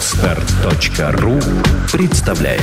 Отстар.ру 0.00 1.38
представляет 1.92 2.62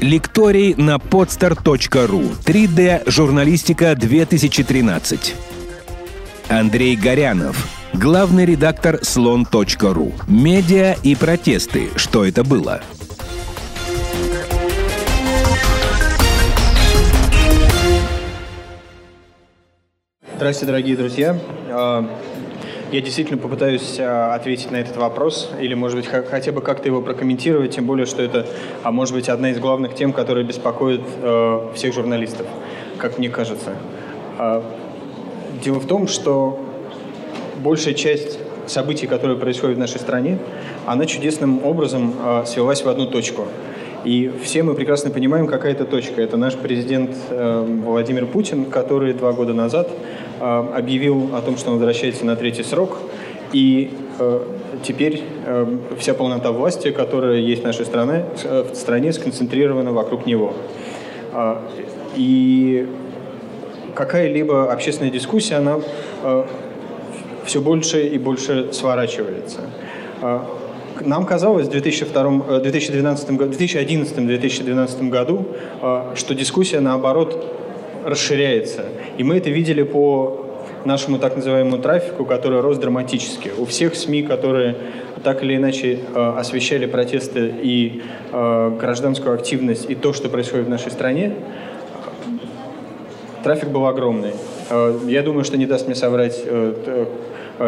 Лекторий 0.00 0.74
на 0.76 0.96
podster.ru 0.96 2.42
3D 2.42 3.10
журналистика 3.10 3.94
2013 3.94 5.34
Андрей 6.48 6.96
Горянов 6.96 7.68
Главный 7.92 8.46
редактор 8.46 9.04
слон.ру 9.04 10.12
Медиа 10.26 10.96
и 11.02 11.14
протесты. 11.14 11.90
Что 11.96 12.24
это 12.24 12.42
было? 12.42 12.80
Здравствуйте, 20.36 20.66
дорогие 20.68 20.96
друзья. 20.96 21.38
А, 22.90 22.94
я 22.94 23.00
действительно 23.00 23.38
попытаюсь 23.38 23.98
а, 23.98 24.34
ответить 24.34 24.70
на 24.70 24.76
этот 24.76 24.96
вопрос, 24.96 25.50
или, 25.60 25.74
может 25.74 25.96
быть, 25.96 26.06
хотя 26.06 26.52
бы 26.52 26.60
как-то 26.60 26.88
его 26.88 27.00
прокомментировать, 27.00 27.74
тем 27.74 27.86
более, 27.86 28.06
что 28.06 28.22
это, 28.22 28.46
а 28.82 28.90
может 28.90 29.14
быть, 29.14 29.28
одна 29.28 29.50
из 29.50 29.58
главных 29.58 29.94
тем, 29.94 30.12
которая 30.12 30.44
беспокоит 30.44 31.02
а, 31.22 31.72
всех 31.74 31.94
журналистов, 31.94 32.46
как 32.98 33.18
мне 33.18 33.28
кажется. 33.28 33.74
Дело 35.62 35.78
в 35.78 35.86
том, 35.86 36.08
что 36.08 36.58
большая 37.58 37.94
часть 37.94 38.38
событий, 38.66 39.06
которые 39.06 39.36
происходят 39.38 39.76
в 39.76 39.80
нашей 39.80 40.00
стране, 40.00 40.38
она 40.86 41.04
чудесным 41.04 41.64
образом 41.64 42.14
свелась 42.46 42.82
в 42.82 42.88
одну 42.88 43.06
точку– 43.06 43.46
и 44.04 44.32
все 44.42 44.62
мы 44.62 44.74
прекрасно 44.74 45.10
понимаем, 45.10 45.46
какая 45.46 45.72
это 45.72 45.84
точка. 45.84 46.22
Это 46.22 46.36
наш 46.36 46.54
президент 46.54 47.14
э, 47.28 47.80
Владимир 47.84 48.26
Путин, 48.26 48.66
который 48.66 49.12
два 49.12 49.32
года 49.32 49.52
назад 49.52 49.90
э, 50.40 50.44
объявил 50.74 51.30
о 51.34 51.42
том, 51.42 51.56
что 51.58 51.70
он 51.70 51.76
возвращается 51.76 52.24
на 52.24 52.36
третий 52.36 52.62
срок. 52.62 52.98
И 53.52 53.90
э, 54.18 54.40
теперь 54.82 55.22
э, 55.44 55.76
вся 55.98 56.14
полнота 56.14 56.50
власти, 56.50 56.92
которая 56.92 57.36
есть 57.36 57.62
в 57.62 57.66
нашей 57.66 57.84
стране, 57.84 58.24
э, 58.44 58.64
в 58.72 58.74
стране 58.74 59.12
сконцентрирована 59.12 59.92
вокруг 59.92 60.24
него. 60.24 60.54
Э, 61.32 61.56
и 62.16 62.88
какая-либо 63.94 64.72
общественная 64.72 65.10
дискуссия, 65.10 65.56
она 65.56 65.80
э, 66.22 66.44
все 67.44 67.60
больше 67.60 68.06
и 68.06 68.18
больше 68.18 68.72
сворачивается. 68.72 69.60
Э, 71.00 71.06
нам 71.06 71.26
казалось 71.26 71.66
в 71.66 71.70
2002, 71.70 72.60
2012, 72.60 73.30
2011-2012 73.30 75.08
году, 75.08 75.46
э, 75.82 76.12
что 76.14 76.34
дискуссия, 76.34 76.80
наоборот, 76.80 77.56
расширяется. 78.04 78.84
И 79.18 79.24
мы 79.24 79.36
это 79.36 79.50
видели 79.50 79.82
по 79.82 80.46
нашему 80.84 81.18
так 81.18 81.36
называемому 81.36 81.78
трафику, 81.78 82.24
который 82.24 82.60
рос 82.60 82.78
драматически. 82.78 83.50
У 83.58 83.66
всех 83.66 83.94
СМИ, 83.94 84.22
которые 84.22 84.76
так 85.22 85.42
или 85.42 85.56
иначе 85.56 85.98
э, 86.14 86.34
освещали 86.38 86.86
протесты 86.86 87.52
и 87.62 88.02
э, 88.32 88.76
гражданскую 88.80 89.34
активность, 89.34 89.90
и 89.90 89.94
то, 89.94 90.12
что 90.12 90.28
происходит 90.28 90.66
в 90.66 90.70
нашей 90.70 90.90
стране, 90.90 91.34
трафик 93.42 93.68
был 93.68 93.86
огромный. 93.86 94.32
Я 95.06 95.22
думаю, 95.22 95.44
что 95.44 95.56
не 95.56 95.66
даст 95.66 95.86
мне 95.86 95.96
соврать 95.96 96.40
Э, 96.46 97.06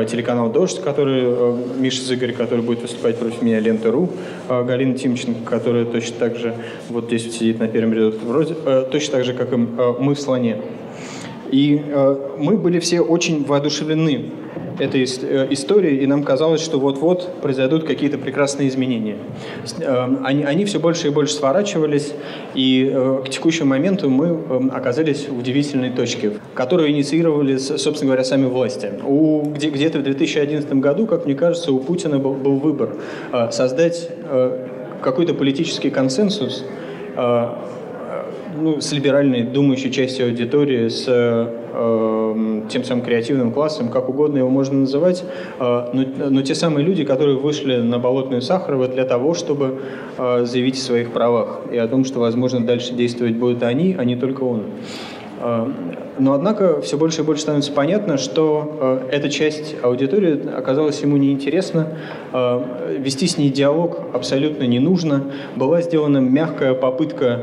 телеканал 0.08 0.50
«Дождь», 0.50 0.82
который 0.82 1.22
э, 1.24 1.56
Миша 1.78 2.02
Зыгорь, 2.02 2.32
который 2.32 2.62
будет 2.62 2.82
выступать 2.82 3.18
против 3.18 3.42
меня, 3.42 3.60
Лента.ру, 3.60 4.08
э, 4.48 4.64
Галина 4.64 4.94
Тимченко, 4.94 5.48
которая 5.48 5.84
точно 5.84 6.16
так 6.18 6.36
же 6.36 6.54
вот 6.88 7.06
здесь 7.06 7.36
сидит 7.36 7.58
на 7.58 7.68
первом 7.68 7.92
ряду, 7.92 8.16
вроде, 8.24 8.54
точно 8.90 9.12
так 9.18 9.24
же, 9.24 9.34
как 9.34 9.52
и 9.52 9.56
мы 9.56 10.14
в 10.14 10.20
«Слоне». 10.20 10.58
И 11.50 11.82
мы 12.38 12.56
были 12.56 12.78
все 12.78 13.02
очень 13.02 13.44
воодушевлены 13.44 14.30
этой 14.78 15.02
э, 15.02 15.46
истории, 15.50 15.96
и 15.98 16.06
нам 16.06 16.22
казалось, 16.22 16.60
что 16.60 16.78
вот-вот 16.78 17.40
произойдут 17.40 17.84
какие-то 17.84 18.18
прекрасные 18.18 18.68
изменения. 18.68 19.16
Э, 19.80 20.08
они, 20.24 20.44
они 20.44 20.64
все 20.64 20.80
больше 20.80 21.08
и 21.08 21.10
больше 21.10 21.34
сворачивались, 21.34 22.12
и 22.54 22.90
э, 22.92 23.22
к 23.24 23.28
текущему 23.30 23.70
моменту 23.70 24.10
мы 24.10 24.70
оказались 24.72 25.28
в 25.28 25.38
удивительной 25.38 25.90
точке, 25.90 26.32
которую 26.54 26.90
инициировали, 26.90 27.56
собственно 27.56 28.10
говоря, 28.10 28.24
сами 28.24 28.46
власти. 28.46 28.90
У, 29.04 29.42
где, 29.50 29.70
где-то 29.70 29.98
в 29.98 30.02
2011 30.02 30.72
году, 30.74 31.06
как 31.06 31.26
мне 31.26 31.34
кажется, 31.34 31.72
у 31.72 31.78
Путина 31.78 32.18
был, 32.18 32.34
был 32.34 32.56
выбор 32.56 32.96
создать 33.50 34.08
какой-то 35.02 35.34
политический 35.34 35.90
консенсус 35.90 36.64
ну, 37.16 38.80
с 38.80 38.92
либеральной 38.92 39.42
думающей 39.42 39.90
частью 39.90 40.26
аудитории, 40.26 40.88
с 40.88 41.06
тем 41.72 42.84
самым 42.84 43.02
креативным 43.02 43.50
классом, 43.50 43.88
как 43.88 44.08
угодно 44.08 44.38
его 44.38 44.50
можно 44.50 44.80
называть, 44.80 45.24
э, 45.58 45.88
но, 45.92 46.30
но 46.30 46.42
те 46.42 46.54
самые 46.54 46.84
люди, 46.84 47.04
которые 47.04 47.38
вышли 47.38 47.76
на 47.76 47.98
Болотную 47.98 48.42
Сахарова 48.42 48.88
для 48.88 49.04
того, 49.04 49.32
чтобы 49.32 49.80
э, 50.18 50.44
заявить 50.44 50.76
о 50.76 50.82
своих 50.82 51.12
правах 51.12 51.60
и 51.72 51.78
о 51.78 51.88
том, 51.88 52.04
что, 52.04 52.20
возможно, 52.20 52.64
дальше 52.64 52.92
действовать 52.92 53.36
будут 53.36 53.62
они, 53.62 53.96
а 53.98 54.04
не 54.04 54.16
только 54.16 54.42
он. 54.42 54.64
Э, 55.40 55.66
но, 56.18 56.34
однако, 56.34 56.82
все 56.82 56.98
больше 56.98 57.22
и 57.22 57.24
больше 57.24 57.42
становится 57.42 57.72
понятно, 57.72 58.18
что 58.18 59.00
эта 59.10 59.30
часть 59.30 59.74
аудитории 59.82 60.46
оказалась 60.54 61.00
ему 61.00 61.16
неинтересна. 61.16 61.86
Вести 62.98 63.26
с 63.26 63.38
ней 63.38 63.48
диалог 63.48 63.98
абсолютно 64.12 64.64
не 64.64 64.78
нужно. 64.78 65.32
Была 65.56 65.80
сделана 65.80 66.18
мягкая 66.18 66.74
попытка 66.74 67.40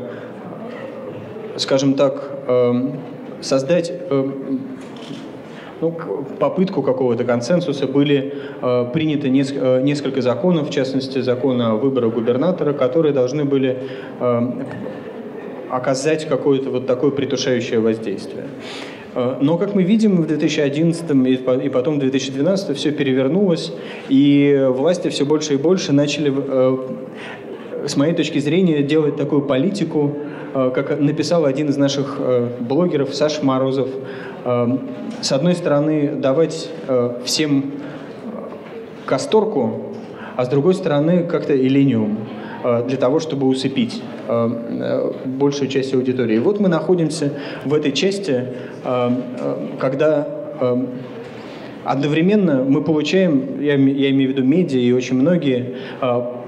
скажем 1.60 1.94
так, 1.96 2.30
эм, 2.48 2.94
создать 3.42 3.92
эм, 4.10 4.60
ну, 5.82 5.92
попытку 6.40 6.82
какого-то 6.82 7.24
консенсуса 7.24 7.88
были 7.88 8.34
э, 8.62 8.86
приняты 8.94 9.28
э, 9.28 9.82
несколько 9.82 10.22
законов, 10.22 10.70
в 10.70 10.72
частности, 10.72 11.20
закон 11.20 11.62
о 11.62 11.76
выборах 11.76 12.14
губернатора, 12.14 12.74
которые 12.74 13.14
должны 13.14 13.46
были 13.46 13.78
э, 14.20 14.52
оказать 15.70 16.28
какое-то 16.28 16.70
вот 16.70 16.88
такое 16.88 17.12
притушающее 17.12 17.80
воздействие. 17.80 18.46
Э, 19.16 19.38
но, 19.40 19.58
как 19.58 19.74
мы 19.74 19.84
видим, 19.84 20.22
в 20.22 20.28
2011 20.28 21.64
и 21.64 21.70
потом 21.70 21.96
в 21.96 22.00
2012 22.00 22.78
все 22.78 22.92
перевернулось, 22.92 23.72
и 24.10 24.68
власти 24.70 25.08
все 25.08 25.26
больше 25.26 25.54
и 25.54 25.58
больше 25.58 25.94
начали, 25.94 26.30
с 27.88 27.96
моей 27.98 28.14
точки 28.14 28.40
зрения, 28.40 28.84
делать 28.84 29.16
такую 29.16 29.44
политику, 29.44 30.16
Э, 30.54 30.72
как 30.74 31.00
написал 31.00 31.46
один 31.46 31.70
из 31.70 31.78
наших 31.78 32.18
э, 32.20 32.50
блогеров, 32.60 33.14
Саша 33.14 33.46
Морозов, 33.46 33.90
э, 34.46 34.78
с 35.22 35.32
одной 35.32 35.54
стороны, 35.54 36.16
давать 36.16 36.70
всем 37.26 37.74
касторку, 39.06 39.94
а 40.36 40.46
с 40.46 40.48
другой 40.48 40.74
стороны, 40.74 41.24
как-то 41.24 41.56
элениум 41.56 42.20
для 42.88 42.98
того, 42.98 43.20
чтобы 43.20 43.48
усыпить 43.48 44.02
большую 45.26 45.68
часть 45.70 45.94
аудитории. 45.94 46.36
И 46.36 46.40
вот 46.40 46.60
мы 46.60 46.70
находимся 46.70 47.34
в 47.66 47.74
этой 47.74 47.92
части, 47.92 48.48
когда 49.80 50.28
одновременно 51.84 52.64
мы 52.64 52.82
получаем, 52.82 53.62
я, 53.62 53.74
я 53.76 54.10
имею 54.12 54.32
в 54.32 54.34
виду 54.34 54.44
медиа 54.44 54.80
и 54.80 54.92
очень 54.92 55.16
многие, 55.16 55.76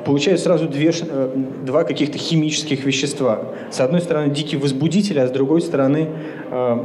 получают 0.06 0.42
сразу 0.42 0.68
две, 0.68 0.92
э, 0.92 1.30
два 1.66 1.84
каких-то 1.84 2.18
химических 2.18 2.86
вещества. 2.86 3.44
С 3.70 3.80
одной 3.80 4.02
стороны, 4.02 4.34
дикий 4.34 4.58
возбудитель, 4.58 5.20
а 5.20 5.28
с 5.28 5.32
другой 5.32 5.62
стороны, 5.62 6.08
э, 6.52 6.78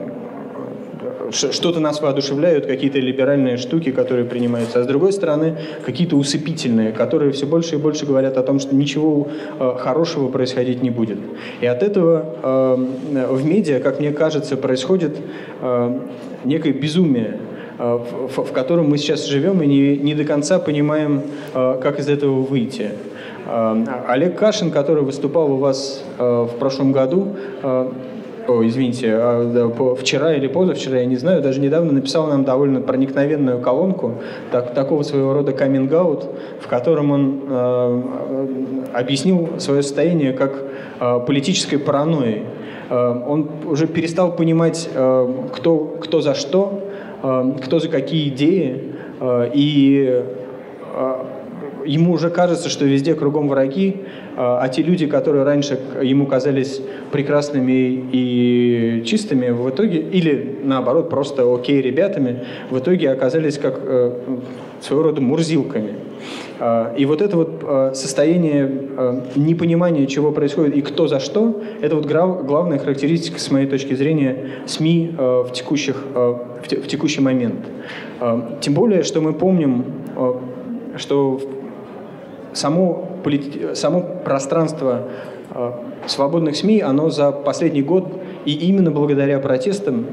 что-то 1.30 1.80
нас 1.80 2.00
воодушевляют, 2.00 2.66
какие-то 2.66 3.00
либеральные 3.00 3.56
штуки, 3.56 3.90
которые 3.90 4.26
принимаются, 4.26 4.80
а 4.80 4.84
с 4.84 4.86
другой 4.86 5.12
стороны, 5.12 5.56
какие-то 5.84 6.16
усыпительные, 6.16 6.92
которые 6.92 7.32
все 7.32 7.46
больше 7.46 7.74
и 7.74 7.78
больше 7.78 8.06
говорят 8.06 8.36
о 8.36 8.42
том, 8.42 8.60
что 8.60 8.76
ничего 8.76 9.28
э, 9.58 9.74
хорошего 9.78 10.28
происходить 10.28 10.82
не 10.82 10.90
будет. 10.90 11.18
И 11.60 11.66
от 11.66 11.82
этого 11.82 12.78
в 13.12 13.44
медиа, 13.44 13.80
как 13.80 14.00
мне 14.00 14.12
кажется, 14.12 14.56
происходит 14.56 15.16
некое 16.44 16.72
безумие 16.72 17.38
в, 17.78 18.44
в 18.44 18.52
котором 18.52 18.88
мы 18.88 18.98
сейчас 18.98 19.26
живем 19.26 19.62
и 19.62 19.66
не, 19.66 19.96
не 19.96 20.14
до 20.14 20.24
конца 20.24 20.58
понимаем, 20.58 21.22
э, 21.54 21.78
как 21.82 21.98
из 21.98 22.08
этого 22.08 22.40
выйти. 22.40 22.90
Э, 23.46 23.84
Олег 24.08 24.36
Кашин, 24.36 24.70
который 24.70 25.02
выступал 25.02 25.52
у 25.52 25.56
вас 25.56 26.02
в 26.18 26.50
прошлом 26.58 26.92
году, 26.92 27.36
о, 28.48 28.64
извините, 28.64 29.18
вчера 29.98 30.34
или 30.34 30.46
позавчера, 30.46 31.00
я 31.00 31.06
не 31.06 31.16
знаю, 31.16 31.42
даже 31.42 31.60
недавно 31.60 31.92
написал 31.92 32.28
нам 32.28 32.44
довольно 32.44 32.80
проникновенную 32.80 33.60
колонку, 33.60 34.14
так, 34.52 34.72
такого 34.72 35.02
своего 35.02 35.32
рода 35.32 35.52
каминг-аут, 35.52 36.26
в 36.60 36.68
котором 36.68 37.10
он 37.10 37.40
э, 37.48 38.02
объяснил 38.94 39.48
свое 39.58 39.82
состояние 39.82 40.32
как 40.32 40.62
э, 41.00 41.20
политической 41.26 41.76
паранойи. 41.76 42.44
Э, 42.88 43.20
он 43.26 43.48
уже 43.64 43.88
перестал 43.88 44.30
понимать, 44.30 44.88
э, 44.94 45.34
кто, 45.52 45.96
кто 46.00 46.20
за 46.20 46.34
что, 46.34 46.82
Э, 46.82 46.85
кто 47.20 47.78
за 47.78 47.88
какие 47.88 48.28
идеи, 48.28 48.92
э, 49.20 49.50
и 49.54 50.22
э, 50.94 51.24
ему 51.86 52.12
уже 52.12 52.30
кажется, 52.30 52.68
что 52.68 52.84
везде 52.84 53.14
кругом 53.14 53.48
враги, 53.48 53.96
а 54.36 54.68
те 54.68 54.82
люди, 54.82 55.06
которые 55.06 55.44
раньше 55.44 55.78
ему 56.02 56.26
казались 56.26 56.80
прекрасными 57.12 58.08
и 58.12 59.02
чистыми, 59.06 59.50
в 59.50 59.70
итоге, 59.70 60.00
или 60.00 60.58
наоборот, 60.62 61.08
просто 61.08 61.52
окей 61.52 61.80
ребятами, 61.80 62.44
в 62.70 62.78
итоге 62.78 63.10
оказались 63.10 63.58
как 63.58 63.80
своего 64.80 65.04
рода 65.04 65.20
мурзилками. 65.20 65.94
А, 66.58 66.94
и 66.96 67.04
вот 67.04 67.20
это 67.20 67.36
вот 67.36 67.62
а, 67.62 67.92
состояние 67.94 68.70
а, 68.96 69.22
непонимания, 69.36 70.06
чего 70.06 70.32
происходит 70.32 70.74
и 70.74 70.82
кто 70.82 71.06
за 71.06 71.20
что, 71.20 71.62
это 71.80 71.96
вот 71.96 72.06
главная 72.06 72.78
характеристика, 72.78 73.38
с 73.38 73.50
моей 73.50 73.66
точки 73.66 73.94
зрения, 73.94 74.50
СМИ 74.66 75.14
в, 75.16 75.50
текущих, 75.52 76.02
в 76.14 76.86
текущий 76.88 77.20
момент. 77.20 77.66
Тем 78.60 78.74
более, 78.74 79.02
что 79.02 79.20
мы 79.20 79.32
помним, 79.32 79.84
что 80.96 81.40
само, 82.56 83.08
само 83.74 84.02
пространство 84.24 85.02
свободных 86.06 86.56
СМИ, 86.56 86.80
оно 86.80 87.10
за 87.10 87.32
последний 87.32 87.82
год, 87.82 88.06
и 88.44 88.52
именно 88.52 88.90
благодаря 88.90 89.38
протестам, 89.38 90.06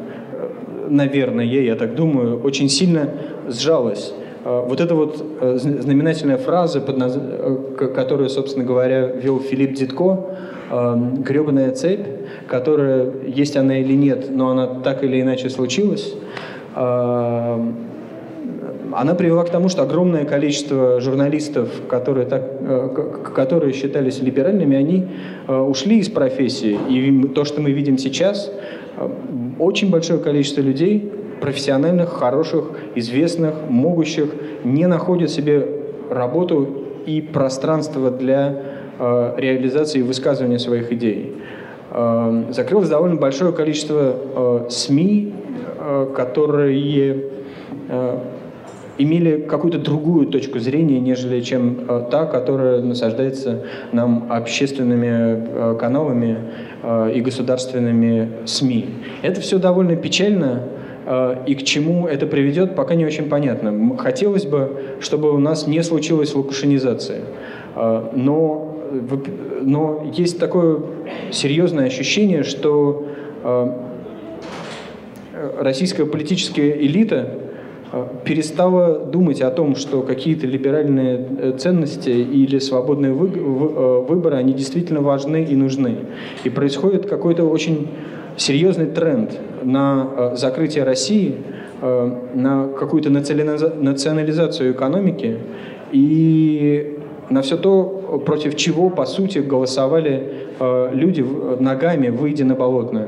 наверное, 0.89 1.45
я 1.45 1.75
так 1.75 1.95
думаю, 1.95 2.41
очень 2.41 2.69
сильно 2.69 3.09
сжалось. 3.47 4.13
А, 4.45 4.61
вот 4.61 4.81
эта 4.81 4.95
вот 4.95 5.23
э, 5.41 5.57
знаменательная 5.57 6.37
фраза, 6.37 6.81
наз... 6.95 7.17
Э, 7.17 7.57
которую, 7.95 8.29
собственно 8.29 8.65
говоря, 8.65 9.07
вел 9.07 9.39
Филипп 9.39 9.73
Дитко, 9.73 10.37
«гребаная 10.71 11.71
цепь», 11.71 12.07
которая, 12.47 13.11
есть 13.27 13.55
она 13.57 13.79
или 13.79 13.93
нет, 13.93 14.29
но 14.31 14.49
она 14.49 14.65
так 14.67 15.03
или 15.03 15.21
иначе 15.21 15.49
случилась, 15.49 16.15
она 18.95 19.15
привела 19.15 19.43
к 19.43 19.49
тому, 19.49 19.69
что 19.69 19.83
огромное 19.83 20.25
количество 20.25 20.99
журналистов, 20.99 21.69
которые, 21.89 22.25
так, 22.25 22.43
э, 22.61 22.89
которые 23.35 23.73
считались 23.73 24.21
либеральными, 24.21 24.75
они 24.75 25.07
ушли 25.47 25.99
из 25.99 26.09
профессии. 26.09 26.77
И 26.89 27.27
то, 27.29 27.43
что 27.45 27.61
мы 27.61 27.71
видим 27.71 27.97
сейчас, 27.97 28.51
очень 29.59 29.89
большое 29.89 30.19
количество 30.19 30.61
людей 30.61 31.11
профессиональных, 31.43 32.09
хороших, 32.09 32.71
известных, 32.95 33.55
могущих, 33.69 34.29
не 34.63 34.87
находят 34.87 35.29
себе 35.29 35.67
работу 36.09 36.83
и 37.05 37.21
пространство 37.21 38.11
для 38.11 38.61
э, 38.97 39.33
реализации 39.37 39.99
и 39.99 40.03
высказывания 40.03 40.59
своих 40.59 40.91
идей. 40.91 41.35
Э, 41.91 42.45
закрылось 42.51 42.89
довольно 42.89 43.17
большое 43.17 43.51
количество 43.51 44.15
э, 44.35 44.69
СМИ, 44.69 45.33
э, 45.79 46.07
которые 46.15 47.23
э, 47.89 48.19
имели 48.97 49.37
какую-то 49.41 49.79
другую 49.79 50.27
точку 50.27 50.59
зрения, 50.59 50.99
нежели 50.99 51.41
чем 51.41 51.85
э, 51.87 52.07
та, 52.11 52.25
которая 52.25 52.81
насаждается 52.81 53.63
нам 53.91 54.27
общественными 54.29 55.07
э, 55.07 55.77
каналами 55.79 56.37
э, 56.83 57.13
и 57.15 57.21
государственными 57.21 58.29
СМИ. 58.45 58.89
Это 59.21 59.41
все 59.41 59.57
довольно 59.57 59.95
печально, 59.95 60.63
и 61.45 61.55
к 61.55 61.63
чему 61.63 62.07
это 62.07 62.25
приведет, 62.25 62.77
пока 62.77 62.95
не 62.95 63.05
очень 63.05 63.27
понятно. 63.27 63.97
Хотелось 63.97 64.45
бы, 64.45 64.97
чтобы 65.01 65.33
у 65.33 65.37
нас 65.37 65.67
не 65.67 65.83
случилась 65.83 66.33
лукашенизация. 66.33 67.21
Э, 67.75 68.09
но, 68.15 68.77
но 69.61 70.09
есть 70.13 70.39
такое 70.39 70.79
серьезное 71.31 71.87
ощущение, 71.87 72.43
что 72.43 73.07
российская 75.59 76.05
политическая 76.05 76.71
элита 76.71 77.27
перестала 78.23 78.99
думать 78.99 79.41
о 79.41 79.51
том, 79.51 79.75
что 79.75 80.01
какие-то 80.01 80.47
либеральные 80.47 81.53
ценности 81.57 82.09
или 82.09 82.59
свободные 82.59 83.13
выборы, 83.13 84.35
они 84.35 84.53
действительно 84.53 85.01
важны 85.01 85.43
и 85.43 85.55
нужны. 85.55 85.97
И 86.43 86.49
происходит 86.49 87.07
какой-то 87.07 87.43
очень 87.43 87.87
серьезный 88.37 88.87
тренд 88.87 89.39
на 89.63 90.09
э, 90.15 90.35
закрытие 90.35 90.83
России, 90.83 91.35
э, 91.81 92.11
на 92.33 92.67
какую-то 92.67 93.09
национализацию 93.09 94.71
экономики 94.71 95.37
и 95.91 96.99
на 97.29 97.41
все 97.41 97.57
то, 97.57 98.21
против 98.25 98.55
чего, 98.55 98.89
по 98.89 99.05
сути, 99.05 99.39
голосовали 99.39 100.33
э, 100.59 100.89
люди 100.93 101.25
ногами, 101.59 102.09
выйдя 102.09 102.45
на 102.45 102.55
болотную. 102.55 103.07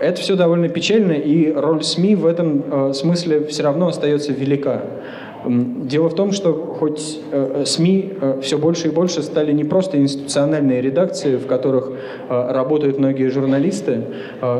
Это 0.00 0.20
все 0.20 0.36
довольно 0.36 0.68
печально, 0.68 1.12
и 1.12 1.52
роль 1.52 1.82
СМИ 1.82 2.16
в 2.16 2.26
этом 2.26 2.92
смысле 2.92 3.44
все 3.46 3.62
равно 3.62 3.88
остается 3.88 4.32
велика. 4.32 4.82
Дело 5.48 6.08
в 6.08 6.14
том, 6.14 6.32
что 6.32 6.52
хоть 6.52 7.20
э, 7.30 7.62
СМИ 7.64 8.14
э, 8.20 8.40
все 8.42 8.58
больше 8.58 8.88
и 8.88 8.90
больше 8.90 9.22
стали 9.22 9.52
не 9.52 9.62
просто 9.62 9.96
институциональные 9.96 10.80
редакции, 10.80 11.36
в 11.36 11.46
которых 11.46 11.92
э, 12.28 12.52
работают 12.52 12.98
многие 12.98 13.28
журналисты, 13.28 14.02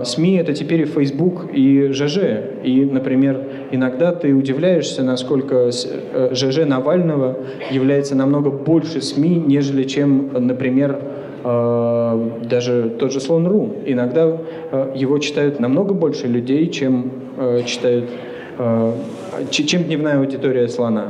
СМИ 0.04 0.36
это 0.36 0.52
теперь 0.52 0.82
и 0.82 0.84
Facebook, 0.84 1.46
и 1.52 1.88
ЖЖ. 1.90 2.18
И, 2.62 2.84
например, 2.84 3.42
иногда 3.72 4.12
ты 4.12 4.32
удивляешься, 4.32 5.02
насколько 5.02 5.70
ЖЖ 5.72 6.66
Навального 6.66 7.36
является 7.70 8.14
намного 8.14 8.50
больше 8.50 9.00
СМИ, 9.00 9.42
нежели 9.46 9.84
чем, 9.84 10.30
например, 10.32 11.00
даже 11.46 12.96
тот 12.98 13.12
же 13.12 13.20
Слон.ру. 13.20 13.76
Иногда 13.86 14.36
его 14.94 15.18
читают 15.18 15.60
намного 15.60 15.94
больше 15.94 16.26
людей, 16.26 16.68
чем 16.70 17.12
читают 17.64 18.10
Э, 18.58 18.94
чем 19.50 19.84
дневная 19.84 20.18
аудитория 20.18 20.68
слона. 20.68 21.08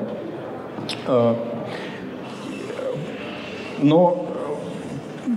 Но 3.79 4.27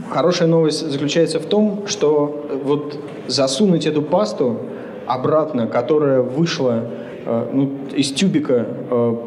хорошая 0.10 0.48
новость 0.48 0.90
заключается 0.90 1.40
в 1.40 1.46
том, 1.46 1.86
что 1.88 2.46
вот 2.64 2.98
засунуть 3.28 3.86
эту 3.86 4.02
пасту 4.02 4.58
обратно, 5.06 5.68
которая 5.68 6.22
вышла 6.22 6.86
ну, 7.54 7.72
из 7.96 8.12
тюбика 8.12 8.66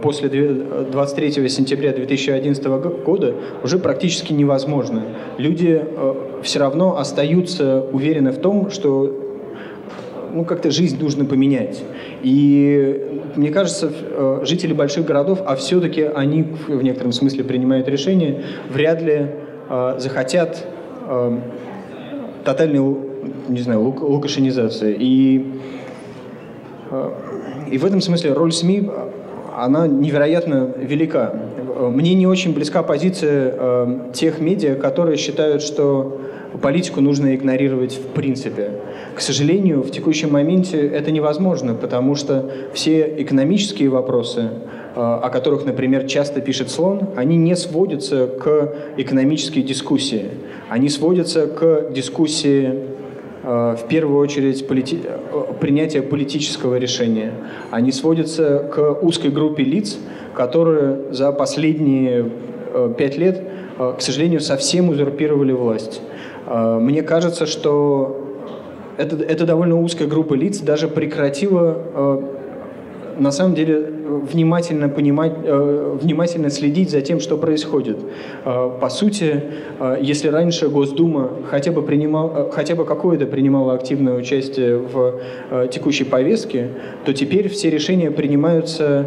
после 0.03 0.29
23 0.29 1.49
сентября 1.49 1.93
2011 1.93 2.65
года 3.05 3.35
уже 3.63 3.79
практически 3.79 4.33
невозможно. 4.33 5.03
Люди 5.39 5.83
все 6.43 6.59
равно 6.59 6.99
остаются 6.99 7.85
уверены 7.93 8.33
в 8.33 8.39
том, 8.39 8.71
что 8.71 9.23
ну, 10.33 10.45
как-то 10.45 10.71
жизнь 10.71 10.99
нужно 11.01 11.25
поменять. 11.25 11.83
И 12.23 13.23
мне 13.37 13.51
кажется, 13.51 13.93
э, 13.93 14.41
жители 14.45 14.73
больших 14.73 15.05
городов, 15.05 15.41
а 15.45 15.57
все-таки 15.57 16.03
они 16.03 16.43
в 16.43 16.83
некотором 16.83 17.13
смысле 17.13 17.45
принимают 17.45 17.89
решения, 17.89 18.43
вряд 18.71 19.03
ли 19.03 19.27
э, 19.69 19.95
захотят 19.99 20.67
э, 21.07 21.39
тотальной, 22.45 22.97
не 23.49 23.61
знаю, 23.61 23.83
лук, 23.83 24.03
лукашенизации. 24.03 24.97
И, 24.99 25.61
э, 26.91 27.11
и 27.73 27.79
в 27.79 27.87
этом 27.87 28.03
смысле 28.03 28.35
роль 28.35 28.53
СМИ, 28.53 28.91
она 29.57 29.87
невероятно 29.87 30.75
велика. 30.77 31.35
Мне 31.91 32.13
не 32.15 32.27
очень 32.27 32.53
близка 32.53 32.83
позиция 32.83 33.55
э, 33.57 33.99
тех 34.13 34.41
медиа, 34.41 34.75
которые 34.75 35.17
считают, 35.17 35.63
что 35.63 36.21
политику 36.61 37.01
нужно 37.01 37.35
игнорировать 37.35 37.95
в 37.95 38.09
принципе. 38.09 38.73
К 39.15 39.21
сожалению, 39.23 39.83
в 39.83 39.91
текущем 39.91 40.33
моменте 40.33 40.87
это 40.87 41.11
невозможно, 41.11 41.75
потому 41.75 42.15
что 42.15 42.51
все 42.75 43.15
экономические 43.23 43.89
вопросы, 43.89 44.41
э, 44.41 45.01
о 45.01 45.31
которых, 45.31 45.65
например, 45.65 46.07
часто 46.07 46.43
пишет 46.43 46.71
Слон, 46.71 47.09
они 47.17 47.39
не 47.39 47.57
сводятся 47.57 48.27
к 48.27 48.75
экономической 48.99 49.63
дискуссии. 49.63 50.27
Они 50.69 50.91
сводятся 50.91 51.47
к 51.47 51.91
дискуссии 51.91 52.69
э, 52.71 52.92
в 53.43 53.81
первую 53.89 54.19
очередь 54.19 54.67
полити... 54.67 55.01
Э, 55.05 55.53
принятия 55.61 56.03
политического 56.03 56.77
решения. 56.77 57.33
Они 57.71 57.93
сводятся 57.93 58.59
к 58.73 59.03
узкой 59.03 59.31
группе 59.31 59.63
лиц, 59.63 59.99
которые 60.35 61.13
за 61.13 61.33
последние 61.33 62.31
пять 62.97 63.19
лет, 63.19 63.43
к 63.77 64.01
сожалению, 64.01 64.41
совсем 64.41 64.89
узурпировали 64.89 65.53
власть. 65.53 66.01
Мне 66.49 67.03
кажется, 67.03 67.45
что 67.45 68.23
это, 68.97 69.17
это 69.17 69.47
довольно 69.47 69.81
узкая 69.81 70.09
группа 70.09 70.35
лиц 70.35 70.61
даже 70.61 70.89
прекратила 70.89 71.77
э, 71.95 72.23
на 73.23 73.33
самом 73.33 73.55
деле 73.55 74.03
внимательно 74.33 74.89
понимать, 74.89 75.33
э, 75.45 75.99
внимательно 76.01 76.51
следить 76.51 76.91
за 76.91 77.01
тем, 77.01 77.21
что 77.21 77.37
происходит. 77.37 77.99
Э, 78.45 78.71
по 78.81 78.89
сути, 78.89 79.43
э, 79.79 79.99
если 80.01 80.29
раньше 80.29 80.69
Госдума 80.69 81.31
хотя 81.49 81.73
бы 81.73 81.83
принимал, 81.83 82.51
хотя 82.53 82.75
бы 82.75 82.85
какое-то 82.85 83.27
принимала 83.27 83.75
активное 83.75 84.15
участие 84.15 84.77
в 84.77 85.21
текущей 85.71 86.05
повестке, 86.05 86.69
то 87.05 87.13
теперь 87.13 87.49
все 87.49 87.71
решения 87.71 88.11
принимаются, 88.11 89.07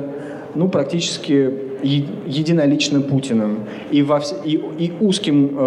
ну, 0.56 0.70
практически 0.70 1.52
единолично 1.84 3.02
Путиным 3.02 3.60
и, 3.92 4.02
во, 4.02 4.22
и, 4.46 4.62
и 4.80 4.94
узким 5.00 5.58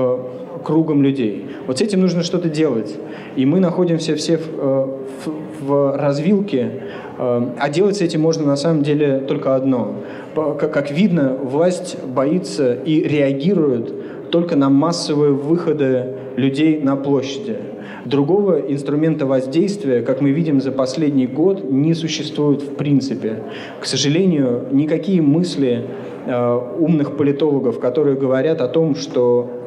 кругом 0.65 1.03
людей. 1.03 1.47
Вот 1.67 1.79
с 1.79 1.83
этим 1.83 2.01
нужно 2.01 2.23
что-то 2.23 2.49
делать. 2.49 2.97
И 3.37 3.47
мы 3.47 3.61
находимся 3.61 4.17
все 4.17 4.39
в, 4.39 4.99
в, 5.25 5.67
в 5.67 5.97
развилке, 5.97 6.71
а 7.19 7.69
делать 7.69 7.97
с 7.97 8.01
этим 8.01 8.21
можно 8.21 8.47
на 8.47 8.57
самом 8.57 8.83
деле 8.83 9.19
только 9.19 9.57
одно. 9.57 9.97
Как, 10.35 10.91
видно, 10.91 11.37
власть 11.43 11.97
боится 12.05 12.75
и 12.75 13.03
реагирует 13.03 14.31
только 14.31 14.57
на 14.57 14.69
массовые 14.69 15.33
выходы 15.33 16.15
людей 16.37 16.81
на 16.81 16.97
площади. 16.97 17.57
Другого 18.05 18.61
инструмента 18.61 19.27
воздействия, 19.27 20.03
как 20.03 20.21
мы 20.21 20.31
видим 20.31 20.61
за 20.61 20.71
последний 20.71 21.27
год, 21.27 21.69
не 21.71 21.95
существует 21.95 22.63
в 22.63 22.75
принципе. 22.77 23.43
К 23.81 23.87
сожалению, 23.87 24.67
никакие 24.71 25.21
мысли 25.21 25.85
э, 26.25 26.61
умных 26.79 27.17
политологов, 27.17 27.81
которые 27.81 28.17
говорят 28.17 28.61
о 28.61 28.69
том, 28.69 28.95
что 28.95 29.58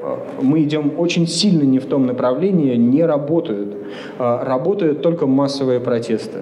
мы 0.41 0.63
идем 0.63 0.93
очень 0.98 1.27
сильно 1.27 1.63
не 1.63 1.79
в 1.79 1.86
том 1.86 2.05
направлении, 2.05 2.75
не 2.75 3.03
работают. 3.03 3.75
Э, 4.20 4.43
работают 4.43 5.01
только 5.01 5.27
массовые 5.27 5.79
протесты. 5.79 6.39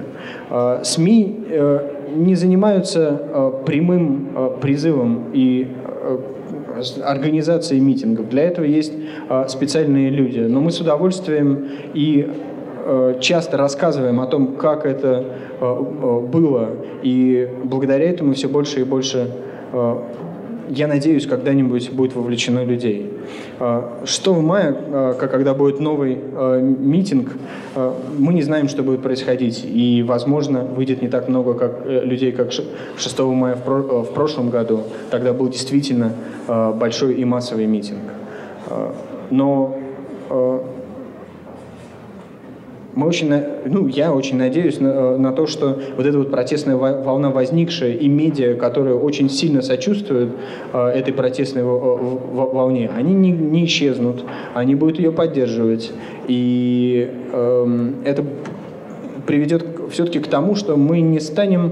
Э, 0.50 0.80
СМИ 0.84 1.46
э, 1.50 1.80
не 2.16 2.36
занимаются 2.36 3.22
э, 3.22 3.52
прямым 3.66 4.30
э, 4.36 4.50
призывом 4.62 5.32
и 5.34 5.68
э, 5.84 6.20
организации 7.04 7.80
митингов. 7.80 8.30
Для 8.30 8.44
этого 8.44 8.66
есть 8.66 8.94
э, 9.30 9.46
специальные 9.48 10.10
люди. 10.10 10.40
Но 10.40 10.62
мы 10.62 10.72
с 10.72 10.80
удовольствием 10.80 11.68
и 11.94 12.30
э, 12.86 13.16
часто 13.20 13.58
рассказываем 13.58 14.20
о 14.22 14.28
том, 14.28 14.56
как 14.56 14.86
это 14.86 15.26
э, 15.60 16.20
было. 16.32 16.70
И 17.04 17.50
благодаря 17.64 18.10
этому 18.10 18.34
все 18.34 18.48
больше 18.48 18.82
и 18.82 18.84
больше 18.84 19.30
я 20.70 20.88
надеюсь, 20.88 21.26
когда-нибудь 21.26 21.92
будет 21.92 22.16
вовлечено 22.16 22.64
людей. 22.64 23.12
6 24.06 24.28
мая, 24.28 25.14
когда 25.14 25.54
будет 25.54 25.80
новый 25.80 26.16
митинг, 26.16 27.32
мы 28.18 28.34
не 28.34 28.42
знаем, 28.42 28.70
что 28.70 28.84
будет 28.84 29.02
происходить. 29.02 29.66
И, 29.66 30.04
возможно, 30.04 30.64
выйдет 30.64 31.02
не 31.02 31.08
так 31.10 31.28
много 31.28 31.54
как, 31.56 31.86
людей, 31.86 32.32
как 32.32 32.52
6 32.52 33.20
мая 33.20 33.56
в 33.56 34.14
прошлом 34.14 34.50
году. 34.50 34.84
Тогда 35.10 35.34
был 35.34 35.50
действительно 35.50 36.14
большой 36.48 37.16
и 37.16 37.26
массовый 37.26 37.66
митинг. 37.66 38.00
Но 39.30 39.76
мы 43.00 43.08
очень, 43.08 43.34
ну, 43.66 43.88
я 43.88 44.14
очень 44.14 44.36
надеюсь 44.36 44.82
на, 44.82 44.88
э, 44.88 45.18
на 45.18 45.32
то, 45.32 45.48
что 45.48 45.80
вот 45.96 46.06
эта 46.06 46.18
вот 46.18 46.32
протестная 46.32 46.76
волна 46.76 47.30
возникшая 47.30 47.94
и 47.94 48.10
медиа, 48.10 48.56
которые 48.56 48.98
очень 48.98 49.30
сильно 49.30 49.62
сочувствуют 49.62 50.32
э, 50.74 50.88
этой 50.90 51.14
протестной 51.14 51.64
волне, 51.64 52.92
они 52.94 53.14
не, 53.14 53.32
не 53.32 53.64
исчезнут, 53.64 54.26
они 54.54 54.76
будут 54.76 55.00
ее 55.00 55.14
поддерживать. 55.14 55.94
И 56.28 57.10
э, 57.32 57.92
это 58.04 58.26
приведет 59.26 59.66
все-таки 59.92 60.20
к 60.20 60.28
тому, 60.28 60.56
что 60.56 60.76
мы 60.76 61.00
не 61.00 61.22
станем 61.22 61.72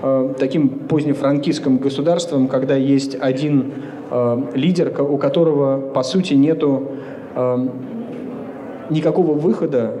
э, 0.00 0.34
таким 0.38 0.68
позднефранкистским 0.68 1.78
государством, 1.78 2.46
когда 2.46 2.76
есть 2.76 3.16
один 3.20 3.72
э, 4.12 4.42
лидер, 4.54 4.94
у 5.02 5.18
которого, 5.18 5.80
по 5.90 6.04
сути, 6.04 6.34
нету 6.34 6.92
э, 7.34 7.68
никакого 8.90 9.32
выхода 9.32 9.94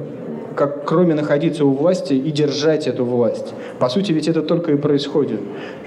как 0.58 0.84
кроме 0.84 1.14
находиться 1.14 1.64
у 1.64 1.70
власти 1.70 2.14
и 2.14 2.32
держать 2.32 2.88
эту 2.88 3.04
власть. 3.04 3.54
По 3.78 3.88
сути, 3.88 4.10
ведь 4.10 4.26
это 4.26 4.42
только 4.42 4.72
и 4.72 4.76
происходит. 4.76 5.38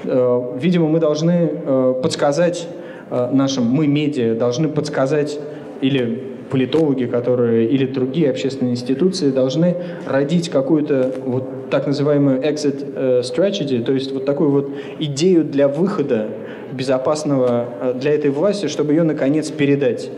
Э, 0.05 0.57
видимо, 0.57 0.87
мы 0.87 0.99
должны 0.99 1.51
э, 1.51 1.93
подсказать 2.01 2.69
э, 3.09 3.29
нашим, 3.33 3.65
мы 3.65 3.85
медиа, 3.85 4.33
должны 4.33 4.69
подсказать 4.69 5.37
или 5.81 6.23
политологи, 6.49 7.03
которые, 7.03 7.67
или 7.67 7.85
другие 7.85 8.29
общественные 8.29 8.71
институции 8.71 9.29
должны 9.29 9.75
родить 10.07 10.49
какую-то 10.49 11.15
вот 11.25 11.69
так 11.69 11.85
называемую 11.87 12.41
exit 12.41 13.21
strategy, 13.23 13.83
то 13.83 13.91
есть 13.91 14.13
вот 14.13 14.25
такую 14.25 14.51
вот 14.51 14.69
идею 14.99 15.43
для 15.43 15.67
выхода 15.67 16.27
безопасного 16.71 17.93
для 17.95 18.11
этой 18.13 18.31
власти, 18.31 18.67
чтобы 18.67 18.93
ее 18.93 19.03
наконец 19.03 19.49
передать 19.49 20.09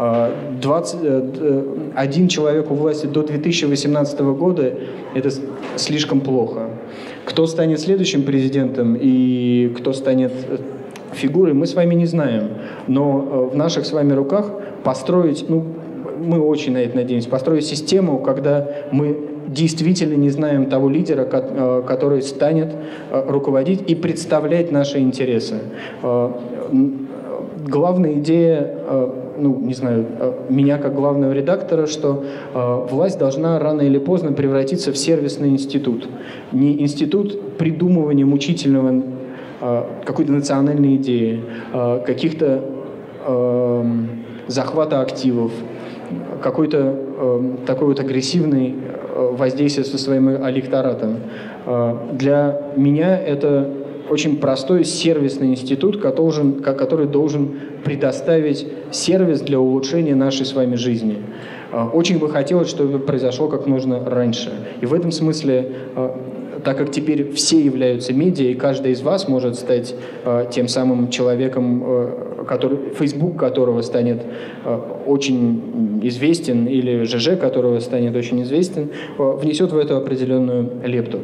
20, 0.00 0.98
а, 1.02 1.92
один 1.94 2.28
человек 2.28 2.70
у 2.70 2.74
власти 2.74 3.06
до 3.06 3.22
2018 3.22 4.20
года– 4.20 4.72
это 5.14 5.30
слишком 5.76 6.20
плохо. 6.20 6.70
Кто 7.26 7.46
станет 7.46 7.80
следующим 7.80 8.22
президентом 8.22 8.96
и 8.98 9.74
кто 9.78 9.92
станет 9.92 10.32
э, 10.48 10.56
фигурой, 11.12 11.52
мы 11.52 11.66
с 11.66 11.74
вами 11.74 11.94
не 11.94 12.06
знаем. 12.06 12.48
Но 12.86 13.50
э, 13.50 13.54
в 13.54 13.56
наших 13.56 13.84
с 13.84 13.92
вами 13.92 14.14
руках 14.14 14.50
построить, 14.84 15.44
ну, 15.48 15.66
мы 16.18 16.40
очень 16.40 16.72
на 16.72 16.78
это 16.78 16.96
надеемся, 16.96 17.28
построить 17.28 17.66
систему, 17.66 18.20
когда 18.20 18.68
мы 18.92 19.18
действительно 19.48 20.14
не 20.14 20.30
знаем 20.30 20.66
того 20.66 20.88
лидера, 20.88 21.28
э, 21.30 21.82
который 21.86 22.22
станет 22.22 22.74
руководить 23.10 23.82
и 23.90 23.94
представлять 23.94 24.72
наши 24.72 24.98
интересы. 24.98 25.56
Главная 27.66 28.14
идея 28.14 28.76
ну, 29.40 29.58
не 29.58 29.74
знаю, 29.74 30.06
э, 30.18 30.32
меня 30.48 30.78
как 30.78 30.94
главного 30.94 31.32
редактора, 31.32 31.86
что 31.86 32.24
э, 32.54 32.86
власть 32.90 33.18
должна 33.18 33.58
рано 33.58 33.82
или 33.82 33.98
поздно 33.98 34.32
превратиться 34.32 34.92
в 34.92 34.98
сервисный 34.98 35.48
институт. 35.48 36.08
Не 36.52 36.80
институт 36.80 37.56
придумывания 37.56 38.26
мучительного 38.26 39.02
э, 39.60 39.82
какой-то 40.04 40.32
национальной 40.32 40.96
идеи, 40.96 41.42
э, 41.72 42.02
каких-то 42.06 42.64
э, 43.26 43.84
захвата 44.46 45.00
активов, 45.00 45.52
какой-то 46.42 46.78
э, 46.78 47.56
такой 47.66 47.88
вот 47.88 48.00
агрессивный 48.00 48.74
э, 48.74 49.34
воздействие 49.36 49.84
со 49.84 49.98
своим 49.98 50.30
электоратом. 50.30 51.16
Э, 51.66 51.96
для 52.12 52.60
меня 52.76 53.18
это 53.18 53.79
очень 54.10 54.38
простой 54.38 54.84
сервисный 54.84 55.52
институт, 55.52 56.00
который, 56.00 56.60
который 56.60 57.06
должен 57.06 57.52
предоставить 57.84 58.66
сервис 58.90 59.40
для 59.40 59.60
улучшения 59.60 60.16
нашей 60.16 60.44
с 60.44 60.52
вами 60.52 60.74
жизни. 60.74 61.18
А, 61.72 61.86
очень 61.86 62.18
бы 62.18 62.28
хотелось, 62.28 62.68
чтобы 62.68 62.98
произошло 62.98 63.48
как 63.48 63.66
можно 63.66 64.04
раньше. 64.04 64.52
И 64.80 64.86
в 64.86 64.94
этом 64.94 65.12
смысле 65.12 65.72
а, 65.94 66.29
так 66.64 66.78
как 66.78 66.90
теперь 66.90 67.32
все 67.32 67.60
являются 67.60 68.12
медиа, 68.12 68.50
и 68.50 68.54
каждый 68.54 68.92
из 68.92 69.02
вас 69.02 69.28
может 69.28 69.56
стать 69.56 69.94
э, 70.24 70.46
тем 70.50 70.68
самым 70.68 71.10
человеком, 71.10 71.82
э, 71.84 72.44
который, 72.46 72.78
Facebook 72.98 73.36
которого 73.36 73.82
станет 73.82 74.22
э, 74.64 74.80
очень 75.06 76.00
известен, 76.02 76.66
или 76.66 77.04
ЖЖ 77.04 77.38
которого 77.38 77.80
станет 77.80 78.16
очень 78.16 78.42
известен, 78.42 78.90
э, 79.18 79.36
внесет 79.40 79.72
в 79.72 79.78
эту 79.78 79.96
определенную 79.96 80.70
лепту. 80.84 81.20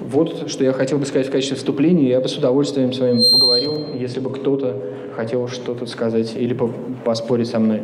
Вот 0.00 0.50
что 0.50 0.64
я 0.64 0.72
хотел 0.72 0.98
бы 0.98 1.06
сказать 1.06 1.28
в 1.28 1.30
качестве 1.30 1.56
вступления. 1.56 2.08
Я 2.08 2.20
бы 2.20 2.28
с 2.28 2.36
удовольствием 2.36 2.92
с 2.92 2.98
вами 2.98 3.24
поговорил, 3.30 3.72
если 3.94 4.20
бы 4.20 4.30
кто-то 4.30 4.76
хотел 5.16 5.48
что-то 5.48 5.86
сказать 5.86 6.34
или 6.36 6.56
поспорить 7.04 7.48
со 7.48 7.58
мной. 7.58 7.82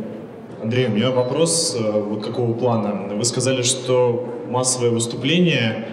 Андрей, 0.62 0.86
у 0.86 0.90
меня 0.90 1.10
вопрос 1.10 1.76
э, 1.78 2.00
вот 2.00 2.24
какого 2.24 2.54
плана. 2.54 3.14
Вы 3.14 3.24
сказали, 3.24 3.62
что 3.62 4.24
массовое 4.48 4.90
выступление 4.90 5.86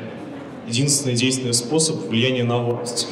единственный 0.67 1.15
действенный 1.15 1.53
способ 1.53 2.07
влияния 2.07 2.43
на 2.43 2.57
власть. 2.59 3.07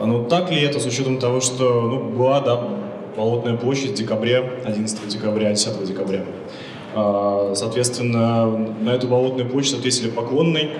А, 0.00 0.06
ну, 0.06 0.24
так 0.24 0.50
ли 0.50 0.60
это 0.60 0.80
с 0.80 0.86
учетом 0.86 1.18
того, 1.18 1.40
что 1.40 1.82
ну, 1.82 2.10
была, 2.10 2.40
да, 2.40 2.68
Болотная 3.16 3.58
площадь 3.58 3.90
в 3.90 3.94
декабре, 3.94 4.62
11 4.64 5.06
декабря, 5.08 5.50
10 5.50 5.84
декабря. 5.84 6.24
А, 6.94 7.52
соответственно, 7.54 8.46
на 8.80 8.90
эту 8.90 9.06
Болотную 9.06 9.48
площадь 9.48 9.78
ответили 9.78 10.10
поклонной, 10.10 10.70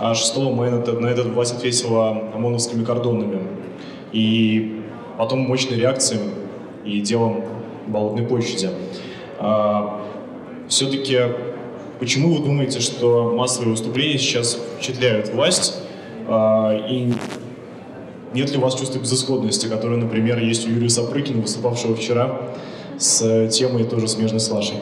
а 0.00 0.14
6 0.14 0.36
мая 0.38 0.72
на, 0.72 1.06
этот 1.06 1.28
власть 1.28 1.54
ответила 1.54 2.30
ОМОНовскими 2.34 2.84
кордонами. 2.84 3.46
И 4.12 4.82
потом 5.16 5.40
мощной 5.40 5.78
реакцией 5.78 6.22
и 6.84 7.00
делом 7.00 7.44
Болотной 7.86 8.24
площади. 8.24 8.70
А, 9.38 10.02
Все-таки 10.68 11.18
Почему 12.00 12.32
вы 12.34 12.42
думаете, 12.42 12.80
что 12.80 13.34
массовые 13.36 13.72
выступления 13.72 14.16
сейчас 14.16 14.54
впечатляют 14.54 15.34
власть? 15.34 15.76
А, 16.26 16.74
и 16.88 17.12
нет 18.32 18.50
ли 18.50 18.56
у 18.56 18.60
вас 18.62 18.74
чувства 18.74 19.00
безысходности, 19.00 19.66
которое, 19.66 19.98
например, 19.98 20.38
есть 20.38 20.66
у 20.66 20.70
Юрия 20.70 20.88
Сапрыкина, 20.88 21.42
выступавшего 21.42 21.94
вчера 21.94 22.52
с 22.98 23.48
темой 23.48 23.84
тоже 23.84 24.08
смежной 24.08 24.40
с 24.40 24.48
вашей? 24.48 24.76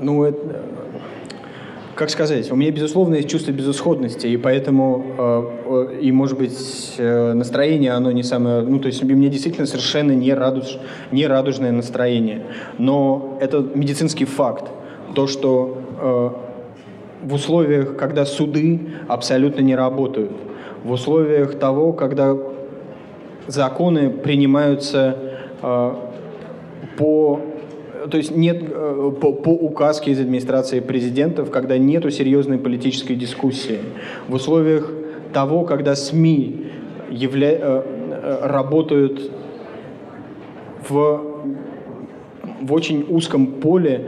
Ну, 0.00 0.24
это, 0.24 0.64
как 2.02 2.10
сказать, 2.10 2.50
у 2.50 2.56
меня, 2.56 2.72
безусловно, 2.72 3.14
есть 3.14 3.30
чувство 3.30 3.52
безысходности, 3.52 4.26
и 4.26 4.36
поэтому, 4.36 5.06
э, 5.16 5.98
и, 6.00 6.10
может 6.10 6.36
быть, 6.36 6.94
э, 6.98 7.32
настроение, 7.32 7.92
оно 7.92 8.10
не 8.10 8.24
самое, 8.24 8.62
ну, 8.62 8.80
то 8.80 8.88
есть 8.88 9.04
у 9.04 9.06
меня 9.06 9.28
действительно 9.28 9.68
совершенно 9.68 10.10
не, 10.10 10.34
радуж, 10.34 10.78
не 11.12 11.28
радужное 11.28 11.70
настроение. 11.70 12.42
Но 12.76 13.38
это 13.40 13.64
медицинский 13.76 14.24
факт. 14.24 14.64
То, 15.14 15.28
что 15.28 15.78
э, 16.00 16.30
в 17.28 17.34
условиях, 17.34 17.96
когда 17.96 18.26
суды 18.26 18.80
абсолютно 19.06 19.60
не 19.60 19.76
работают, 19.76 20.32
в 20.82 20.90
условиях 20.90 21.56
того, 21.56 21.92
когда 21.92 22.36
законы 23.46 24.10
принимаются 24.10 25.16
по 26.98 27.40
то 28.10 28.16
есть 28.16 28.34
нет 28.36 28.62
по, 29.20 29.32
по 29.32 29.50
указке 29.50 30.10
из 30.10 30.20
администрации 30.20 30.80
президентов, 30.80 31.50
когда 31.50 31.78
нету 31.78 32.10
серьезной 32.10 32.58
политической 32.58 33.14
дискуссии, 33.14 33.78
в 34.28 34.34
условиях 34.34 34.90
того, 35.32 35.64
когда 35.64 35.94
СМИ 35.94 36.66
явля... 37.10 37.84
работают 38.42 39.30
в, 40.88 41.22
в 42.60 42.72
очень 42.72 43.06
узком 43.08 43.46
поле 43.46 44.06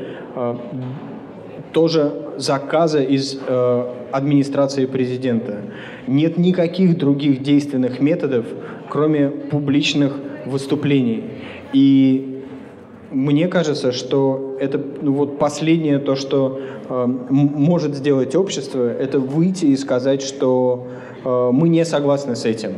тоже 1.72 2.12
заказа 2.36 3.02
из 3.02 3.38
э, 3.46 3.84
администрации 4.12 4.86
президента. 4.86 5.58
Нет 6.06 6.38
никаких 6.38 6.96
других 6.98 7.42
действенных 7.42 8.00
методов, 8.00 8.46
кроме 8.88 9.28
публичных 9.28 10.16
выступлений. 10.46 11.24
И 11.72 12.33
мне 13.14 13.49
кажется, 13.49 13.92
что 13.92 14.56
это 14.61 14.80
ну, 15.00 15.12
вот 15.12 15.38
последнее 15.38 15.99
то, 15.99 16.16
что 16.16 16.61
э, 16.88 17.06
может 17.06 17.94
сделать 17.94 18.35
общество, 18.35 18.88
это 18.88 19.18
выйти 19.18 19.66
и 19.66 19.76
сказать, 19.76 20.23
что 20.23 20.87
э, 21.25 21.50
мы 21.52 21.68
не 21.68 21.85
согласны 21.85 22.37
с 22.37 22.44
этим. 22.44 22.73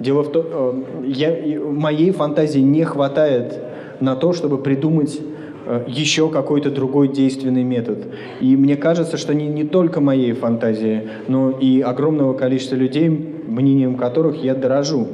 Дело 0.00 0.22
в 0.22 0.32
том, 0.32 0.44
э, 0.48 0.82
я, 1.06 1.60
моей 1.60 2.10
фантазии 2.10 2.60
не 2.60 2.84
хватает 2.84 3.60
на 4.00 4.16
то, 4.16 4.32
чтобы 4.32 4.58
придумать 4.58 5.20
Э, 5.64 5.84
еще 5.86 6.28
какой-то 6.28 6.70
другой 6.70 7.08
действенный 7.08 7.62
метод. 7.62 8.06
И 8.40 8.56
мне 8.56 8.76
кажется, 8.76 9.16
что 9.16 9.34
не, 9.34 9.46
не 9.46 9.64
только 9.64 10.00
моей 10.00 10.32
фантазии, 10.32 11.08
но 11.28 11.50
и 11.50 11.80
огромного 11.80 12.34
количества 12.34 12.74
людей, 12.74 13.08
мнением 13.08 13.96
которых 13.96 14.42
я 14.42 14.54
дорожу. 14.54 15.06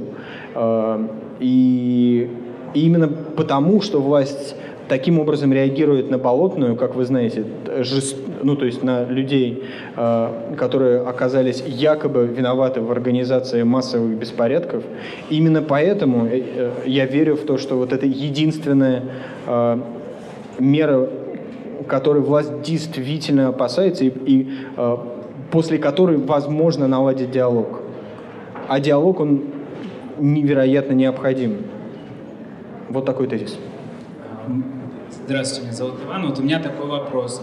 Э, 0.54 1.06
и 1.40 2.30
именно 2.74 3.08
потому, 3.08 3.80
что 3.82 4.00
власть 4.00 4.56
таким 4.88 5.18
образом 5.18 5.52
реагирует 5.52 6.10
на 6.10 6.18
болотную, 6.18 6.76
как 6.76 6.94
вы 6.94 7.04
знаете, 7.04 7.44
жест... 7.80 8.16
ну 8.42 8.56
то 8.56 8.64
есть 8.64 8.82
на 8.82 9.04
людей, 9.04 9.64
э, 9.96 10.54
которые 10.56 11.00
оказались 11.00 11.62
якобы 11.66 12.26
виноваты 12.26 12.80
в 12.80 12.90
организации 12.90 13.62
массовых 13.62 14.16
беспорядков. 14.16 14.82
Именно 15.30 15.62
поэтому 15.62 16.28
я 16.86 17.06
верю 17.06 17.36
в 17.36 17.44
то, 17.44 17.58
что 17.58 17.76
вот 17.76 17.92
это 17.92 18.06
единственное 18.06 19.02
мера, 20.58 21.08
которой 21.86 22.22
власть 22.22 22.62
действительно 22.62 23.48
опасается 23.48 24.04
и, 24.04 24.08
и 24.08 24.48
э, 24.76 24.96
после 25.50 25.78
которой 25.78 26.16
возможно 26.16 26.86
наладить 26.86 27.30
диалог. 27.30 27.80
А 28.68 28.80
диалог, 28.80 29.20
он 29.20 29.44
невероятно 30.18 30.92
необходим. 30.92 31.58
Вот 32.88 33.04
такой 33.04 33.28
тезис. 33.28 33.58
Здравствуйте, 35.28 35.66
меня 35.66 35.76
зовут 35.76 36.02
Иван. 36.06 36.26
Вот 36.26 36.38
у 36.38 36.42
меня 36.42 36.58
такой 36.58 36.86
вопрос. 36.86 37.42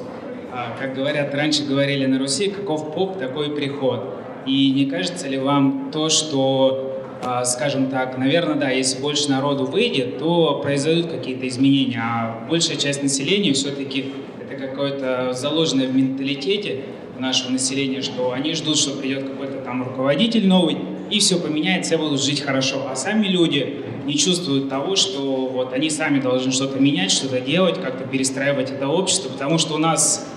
А, 0.51 0.75
как 0.80 0.96
говорят, 0.96 1.36
раньше 1.36 1.65
говорили 1.65 2.08
на 2.08 2.18
Руси, 2.18 2.50
каков 2.50 2.96
поп, 2.96 3.20
такой 3.20 3.56
приход. 3.56 4.15
И 4.48 4.72
не 4.72 4.88
кажется 4.88 5.27
ли 5.27 5.38
вам 5.38 5.92
то, 5.94 6.10
что 6.10 7.00
а, 7.22 7.46
скажем 7.46 7.92
так, 7.92 8.18
наверное, 8.18 8.56
да, 8.56 8.72
если 8.72 9.00
больше 9.00 9.30
народу 9.30 9.65
выйдет, 9.65 10.18
то 10.18 10.62
произойдут 10.63 11.12
какие-то 11.12 11.48
изменения, 11.48 12.01
а 12.01 12.48
большая 12.50 12.77
часть 12.77 13.04
населения 13.04 13.54
все-таки 13.54 14.13
это 14.42 14.60
какое-то 14.60 15.34
заложенное 15.34 15.88
в 15.88 15.96
менталитете 15.96 16.86
нашего 17.20 17.51
населения, 17.51 18.01
что 18.01 18.32
они 18.32 18.56
ждут, 18.56 18.77
что 18.77 18.98
придет 18.98 19.30
какой-то 19.30 19.60
там 19.60 19.84
руководитель 19.84 20.48
новый, 20.48 20.77
и 21.09 21.19
все 21.19 21.39
поменяется, 21.39 21.95
все 21.95 21.97
будут 21.97 22.21
жить 22.21 22.41
хорошо. 22.41 22.88
А 22.89 22.95
сами 22.95 23.27
люди 23.27 23.83
не 24.05 24.15
чувствуют 24.15 24.69
того, 24.69 24.95
что 24.95 25.47
вот 25.47 25.74
они 25.74 25.89
сами 25.89 26.19
должны 26.19 26.51
что-то 26.51 26.79
менять, 26.79 27.12
что-то 27.12 27.39
делать, 27.41 27.81
как-то 27.81 28.05
перестраивать 28.05 28.71
это 28.71 28.88
общество, 28.88 29.29
потому 29.29 29.57
что 29.57 29.75
у 29.75 29.77
нас 29.77 30.27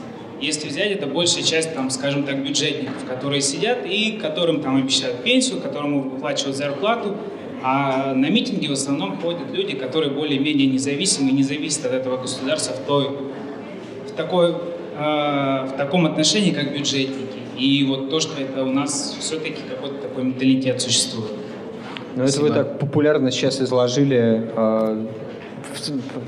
если 0.40 0.68
взять, 0.68 0.92
это 0.92 1.06
большая 1.08 1.42
часть, 1.42 1.74
там, 1.74 1.90
скажем 1.90 2.22
так, 2.22 2.44
бюджетников, 2.44 3.04
которые 3.08 3.40
сидят 3.40 3.84
и 3.84 4.12
которым 4.12 4.60
там 4.60 4.76
обещают 4.76 5.24
пенсию, 5.24 5.60
которым 5.60 6.10
выплачивают 6.10 6.56
зарплату, 6.56 7.16
а 7.62 8.14
на 8.14 8.30
митинги 8.30 8.68
в 8.68 8.72
основном 8.72 9.18
ходят 9.18 9.52
люди, 9.52 9.74
которые 9.74 10.12
более-менее 10.12 10.68
независимы, 10.68 11.32
не 11.32 11.42
зависят 11.42 11.86
от 11.86 11.92
этого 11.92 12.18
государства 12.18 12.74
в, 12.74 12.86
той, 12.86 13.08
в, 14.06 14.12
такой, 14.12 14.50
э, 14.50 14.54
в 14.96 15.74
таком 15.76 16.06
отношении, 16.06 16.52
как 16.52 16.72
бюджетники. 16.72 17.37
И 17.58 17.84
вот 17.84 18.10
то, 18.10 18.20
что 18.20 18.40
это 18.40 18.64
у 18.64 18.70
нас 18.70 19.16
все-таки 19.18 19.62
какой-то 19.68 19.96
такой 19.96 20.24
менталитет 20.24 20.80
существует. 20.80 21.32
Ну, 22.14 22.24
это 22.24 22.40
вы 22.40 22.50
так 22.50 22.78
популярно 22.78 23.30
сейчас 23.30 23.60
изложили 23.60 24.50
э, 24.56 25.06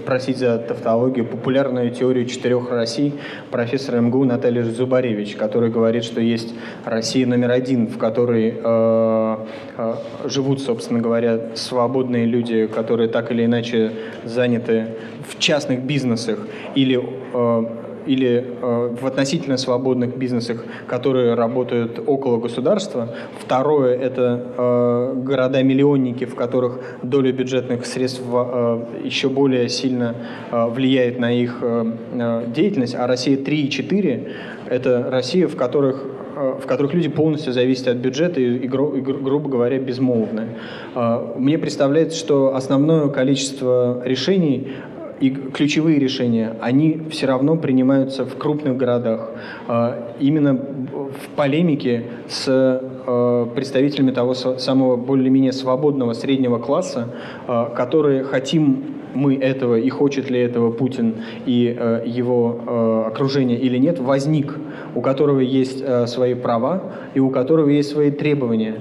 просить 0.04 0.38
за 0.38 0.58
тавтологию, 0.58 1.24
популярную 1.26 1.90
теорию 1.90 2.26
четырех 2.26 2.70
Россий 2.70 3.14
профессора 3.50 4.00
МГУ 4.00 4.24
Натальи 4.24 4.62
Зубаревич, 4.62 5.36
который 5.36 5.70
говорит, 5.70 6.04
что 6.04 6.20
есть 6.20 6.54
Россия 6.84 7.26
номер 7.26 7.50
один, 7.50 7.86
в 7.86 7.98
которой 7.98 8.54
э, 8.62 9.36
э, 9.76 9.94
живут, 10.24 10.60
собственно 10.60 11.00
говоря, 11.00 11.50
свободные 11.54 12.26
люди, 12.26 12.66
которые 12.66 13.08
так 13.08 13.30
или 13.30 13.44
иначе 13.44 13.92
заняты 14.24 14.94
в 15.28 15.38
частных 15.38 15.82
бизнесах 15.82 16.38
или 16.74 17.00
э, 17.32 17.79
или 18.06 18.44
э, 18.60 18.96
в 19.00 19.06
относительно 19.06 19.56
свободных 19.56 20.16
бизнесах, 20.16 20.64
которые 20.86 21.34
работают 21.34 22.00
около 22.06 22.38
государства. 22.38 23.08
Второе– 23.38 23.96
это 24.00 24.46
э, 24.56 25.14
города-миллионники, 25.16 26.24
в 26.24 26.34
которых 26.34 26.80
доля 27.02 27.32
бюджетных 27.32 27.86
средств 27.86 28.22
э, 28.32 28.84
еще 29.04 29.28
более 29.28 29.68
сильно 29.68 30.14
э, 30.50 30.66
влияет 30.68 31.18
на 31.18 31.32
их 31.32 31.58
э, 31.62 31.92
э 32.12 32.44
деятельность. 32.54 32.94
А 32.94 33.06
Россия 33.06 33.36
3 33.36 33.62
и 33.62 33.70
4– 33.70 34.32
это 34.66 35.10
Россия, 35.10 35.48
в 35.48 35.56
которых 35.56 36.04
э, 36.36 36.58
в 36.60 36.66
которых 36.66 36.94
люди 36.94 37.08
полностью 37.08 37.52
зависят 37.52 37.88
от 37.88 37.96
бюджета 37.96 38.40
и, 38.40 38.56
и, 38.58 38.68
гру, 38.68 38.94
и 38.94 39.00
грубо 39.00 39.48
говоря, 39.48 39.78
безмолвны. 39.78 40.48
Э, 40.94 41.34
мне 41.36 41.58
представляется, 41.58 42.18
что 42.18 42.54
основное 42.54 43.08
количество 43.08 44.02
решений 44.04 44.72
и 45.20 45.28
ключевые 45.30 45.98
решения, 45.98 46.56
они 46.60 47.02
все 47.10 47.26
равно 47.26 47.56
принимаются 47.56 48.24
в 48.24 48.36
крупных 48.36 48.76
городах. 48.78 49.30
А, 49.68 50.14
именно 50.18 50.54
в 50.54 51.36
полемике 51.36 52.04
с 52.26 52.46
а, 52.48 53.46
представителями 53.54 54.12
того 54.12 54.34
самого 54.34 54.96
более-менее 54.96 55.52
свободного 55.52 56.14
среднего 56.14 56.58
класса, 56.58 57.08
а, 57.46 57.66
которые 57.68 58.24
хотим 58.24 58.96
мы 59.12 59.34
этого 59.36 59.74
и 59.74 59.90
хочет 59.90 60.30
ли 60.30 60.40
этого 60.40 60.70
Путин 60.70 61.16
и 61.44 61.76
его 62.06 63.04
окружение 63.08 63.58
или 63.58 63.76
нет, 63.76 63.98
возник, 63.98 64.56
у 64.94 65.00
которого 65.00 65.40
есть 65.40 65.82
свои 66.06 66.34
права 66.34 66.92
и 67.14 67.18
у 67.18 67.30
которого 67.30 67.68
есть 67.70 67.90
свои 67.90 68.12
требования. 68.12 68.76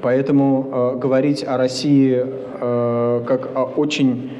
Поэтому 0.00 0.96
говорить 0.98 1.44
о 1.46 1.58
России 1.58 2.24
как 2.60 3.50
о 3.54 3.70
очень 3.76 4.30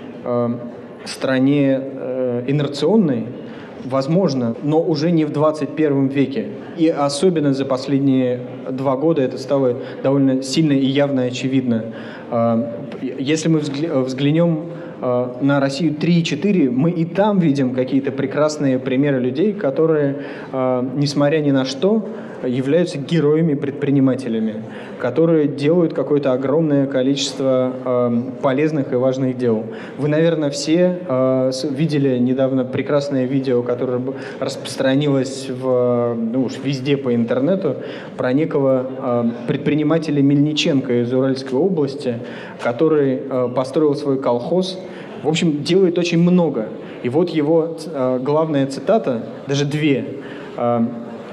стране 1.04 1.80
э, 1.80 2.44
инерционной, 2.46 3.26
возможно, 3.84 4.54
но 4.62 4.80
уже 4.82 5.10
не 5.10 5.24
в 5.24 5.32
21 5.32 6.08
веке. 6.08 6.46
И 6.76 6.88
особенно 6.88 7.52
за 7.52 7.64
последние 7.64 8.40
два 8.70 8.96
года 8.96 9.22
это 9.22 9.38
стало 9.38 9.76
довольно 10.02 10.42
сильно 10.42 10.72
и 10.72 10.86
явно 10.86 11.22
очевидно. 11.22 11.86
Э, 12.30 12.64
если 13.18 13.48
мы 13.48 13.60
взглянем 13.60 14.70
э, 15.00 15.26
на 15.40 15.60
Россию 15.60 15.94
3 15.94 16.20
и 16.20 16.24
4, 16.24 16.70
мы 16.70 16.90
и 16.90 17.04
там 17.04 17.38
видим 17.38 17.74
какие-то 17.74 18.12
прекрасные 18.12 18.78
примеры 18.78 19.20
людей, 19.20 19.52
которые, 19.52 20.16
э, 20.52 20.88
несмотря 20.94 21.38
ни 21.40 21.50
на 21.50 21.64
что, 21.64 22.08
являются 22.46 22.98
героями-предпринимателями, 22.98 24.62
которые 24.98 25.48
делают 25.48 25.94
какое-то 25.94 26.32
огромное 26.32 26.86
количество 26.86 27.72
э, 27.84 28.22
полезных 28.42 28.92
и 28.92 28.96
важных 28.96 29.36
дел. 29.36 29.64
Вы, 29.98 30.08
наверное, 30.08 30.50
все 30.50 30.98
э, 31.06 31.52
видели 31.70 32.18
недавно 32.18 32.64
прекрасное 32.64 33.26
видео, 33.26 33.62
которое 33.62 34.00
распространилось 34.40 35.48
в, 35.48 36.14
ну 36.14 36.44
уж 36.44 36.54
везде 36.62 36.96
по 36.96 37.14
интернету, 37.14 37.76
про 38.16 38.32
некого 38.32 38.86
э, 38.98 39.30
предпринимателя 39.48 40.22
Мельниченко 40.22 41.02
из 41.02 41.12
Уральской 41.12 41.58
области, 41.58 42.18
который 42.62 43.20
э, 43.28 43.48
построил 43.54 43.94
свой 43.94 44.18
колхоз, 44.18 44.78
в 45.22 45.28
общем, 45.28 45.62
делает 45.62 45.98
очень 45.98 46.18
много. 46.18 46.68
И 47.02 47.08
вот 47.08 47.30
его 47.30 47.76
э, 47.86 48.18
главная 48.22 48.66
цитата, 48.66 49.22
даже 49.46 49.64
две, 49.64 50.06
э, 50.56 50.80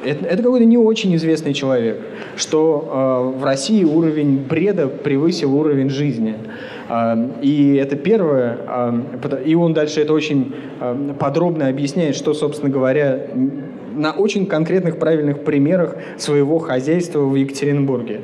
это, 0.04 0.26
это 0.26 0.44
какой-то 0.44 0.66
не 0.66 0.78
очень 0.78 1.16
известный 1.16 1.54
человек, 1.54 2.00
что 2.36 3.34
э, 3.36 3.40
в 3.40 3.44
России 3.44 3.84
уровень 3.84 4.38
бреда 4.38 4.88
превысил 4.88 5.56
уровень 5.56 5.90
жизни. 5.90 6.36
Э, 6.90 7.16
и 7.42 7.76
это 7.76 7.96
первое. 7.96 8.58
Э, 8.68 9.44
и 9.46 9.56
он 9.56 9.74
дальше 9.74 10.02
это 10.02 10.14
очень 10.14 10.54
э, 10.80 11.14
подробно 11.20 11.68
объясняет, 11.68 12.16
что, 12.16 12.34
собственно 12.34 12.72
говоря, 12.72 13.28
на 13.94 14.12
очень 14.12 14.46
конкретных 14.46 14.98
правильных 14.98 15.44
примерах 15.44 15.96
своего 16.18 16.60
хозяйства 16.60 17.20
в 17.20 17.36
Екатеринбурге. 17.36 18.22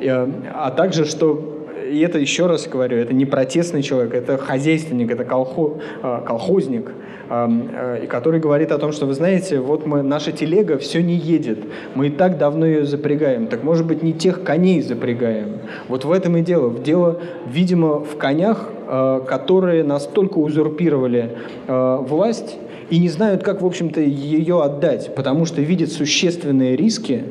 Э, 0.00 0.28
а 0.54 0.70
также, 0.70 1.04
что 1.04 1.56
и 1.90 2.00
это 2.00 2.18
еще 2.18 2.46
раз 2.46 2.68
говорю, 2.68 2.96
это 2.98 3.12
не 3.12 3.26
протестный 3.26 3.82
человек, 3.82 4.14
это 4.14 4.38
хозяйственник, 4.38 5.10
это 5.10 5.24
колхо, 5.24 5.78
э, 6.02 6.20
колхозник, 6.24 6.92
и 7.30 8.06
который 8.08 8.40
говорит 8.40 8.72
о 8.72 8.78
том, 8.78 8.90
что, 8.92 9.06
вы 9.06 9.14
знаете, 9.14 9.60
вот 9.60 9.86
мы, 9.86 10.02
наша 10.02 10.32
телега 10.32 10.78
все 10.78 11.00
не 11.02 11.14
едет, 11.14 11.58
мы 11.94 12.08
и 12.08 12.10
так 12.10 12.38
давно 12.38 12.66
ее 12.66 12.84
запрягаем, 12.84 13.46
так 13.46 13.62
может 13.62 13.86
быть 13.86 14.02
не 14.02 14.12
тех 14.12 14.42
коней 14.42 14.82
запрягаем. 14.82 15.58
Вот 15.88 16.04
в 16.04 16.10
этом 16.10 16.36
и 16.36 16.42
дело. 16.42 16.76
Дело, 16.78 17.20
видимо, 17.46 18.00
в 18.00 18.16
конях, 18.16 18.70
э, 18.88 19.20
которые 19.28 19.84
настолько 19.84 20.38
узурпировали 20.38 21.36
власть, 21.66 22.56
и 22.90 22.98
не 22.98 23.08
знают, 23.08 23.44
как, 23.44 23.62
в 23.62 23.66
общем-то, 23.66 24.00
ее 24.00 24.62
отдать, 24.62 25.14
потому 25.14 25.44
что 25.46 25.62
видят 25.62 25.92
существенные 25.92 26.74
риски 26.74 27.22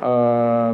по 0.00 0.72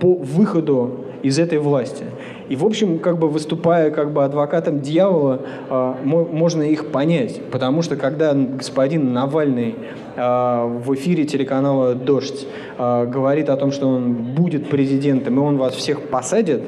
выходу 0.00 1.03
из 1.24 1.38
этой 1.38 1.58
власти. 1.58 2.04
И, 2.50 2.54
в 2.54 2.64
общем, 2.64 2.98
как 2.98 3.18
бы 3.18 3.28
выступая 3.28 3.90
как 3.90 4.12
бы 4.12 4.24
адвокатом 4.24 4.80
дьявола, 4.80 5.40
э, 5.70 5.94
можно 6.04 6.62
их 6.62 6.92
понять. 6.92 7.40
Потому 7.50 7.80
что 7.80 7.96
когда 7.96 8.34
господин 8.34 9.14
Навальный 9.14 9.74
э, 10.16 10.80
в 10.84 10.94
эфире 10.94 11.24
телеканала 11.24 11.94
«Дождь» 11.94 12.46
э, 12.78 13.06
говорит 13.06 13.48
о 13.48 13.56
том, 13.56 13.72
что 13.72 13.88
он 13.88 14.12
будет 14.12 14.68
президентом, 14.68 15.36
и 15.36 15.40
он 15.40 15.56
вас 15.56 15.74
всех 15.74 16.02
посадит, 16.02 16.62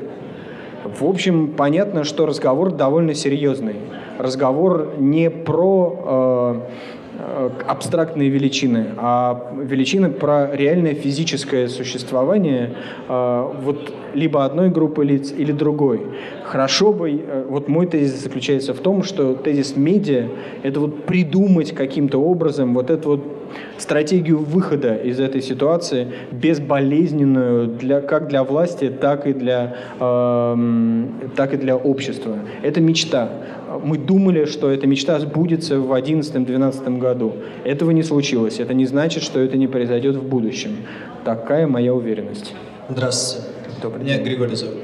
в 0.85 1.05
общем, 1.05 1.49
понятно, 1.49 2.05
что 2.05 2.25
разговор 2.25 2.71
довольно 2.71 3.12
серьезный. 3.12 3.77
Разговор 4.19 4.95
не 4.99 5.29
про 5.29 6.62
абстрактные 7.66 8.29
величины, 8.29 8.87
а 8.96 9.52
величины 9.57 10.11
про 10.11 10.55
реальное 10.55 10.94
физическое 10.94 11.68
существование 11.68 12.74
э, 13.09 13.52
вот 13.62 13.92
либо 14.14 14.44
одной 14.44 14.70
группы 14.70 15.05
лиц 15.05 15.33
или 15.37 15.52
другой. 15.52 16.02
Хорошо 16.44 16.92
бы, 16.92 17.11
э, 17.11 17.46
вот 17.48 17.68
мой 17.68 17.87
тезис 17.87 18.22
заключается 18.22 18.74
в 18.74 18.79
том, 18.79 19.02
что 19.02 19.35
тезис 19.35 19.76
медиа– 19.76 20.29
это 20.62 20.81
вот 20.81 21.05
придумать 21.05 21.72
каким-то 21.72 22.18
образом 22.18 22.74
вот 22.74 22.90
эту 22.90 23.11
вот 23.11 23.24
стратегию 23.79 24.38
выхода 24.38 24.95
из 24.95 25.21
этой 25.21 25.42
ситуации 25.42 26.09
безболезненную 26.33 27.69
для, 27.69 28.01
как 28.01 28.29
для 28.29 28.42
власти, 28.45 28.88
так 28.88 29.27
и 29.27 29.33
для, 29.33 29.77
э, 29.99 31.07
так 31.37 31.55
и 31.55 31.57
для 31.57 31.77
общества. 31.77 32.38
Это 32.62 32.81
мечта. 32.81 33.31
Мы 33.83 33.99
думали, 33.99 34.45
что 34.45 34.71
эта 34.71 34.87
мечта 34.87 35.19
сбудется 35.19 35.79
в 35.79 35.92
2011-2012 35.92 36.99
году. 36.99 37.35
Этого 37.64 37.90
не 37.90 38.03
случилось. 38.03 38.61
Это 38.61 38.75
не 38.75 38.87
значит, 38.87 39.23
что 39.23 39.40
это 39.40 39.57
не 39.57 39.66
произойдет 39.66 40.16
в 40.16 40.23
будущем. 40.23 40.77
Такая 41.25 41.66
моя 41.66 41.92
уверенность. 41.92 42.55
Здравствуйте. 42.88 43.49
Добрый 43.83 44.05
Меня 44.05 44.16
день. 44.16 44.25
Григорий 44.25 44.57
зовут. 44.57 44.77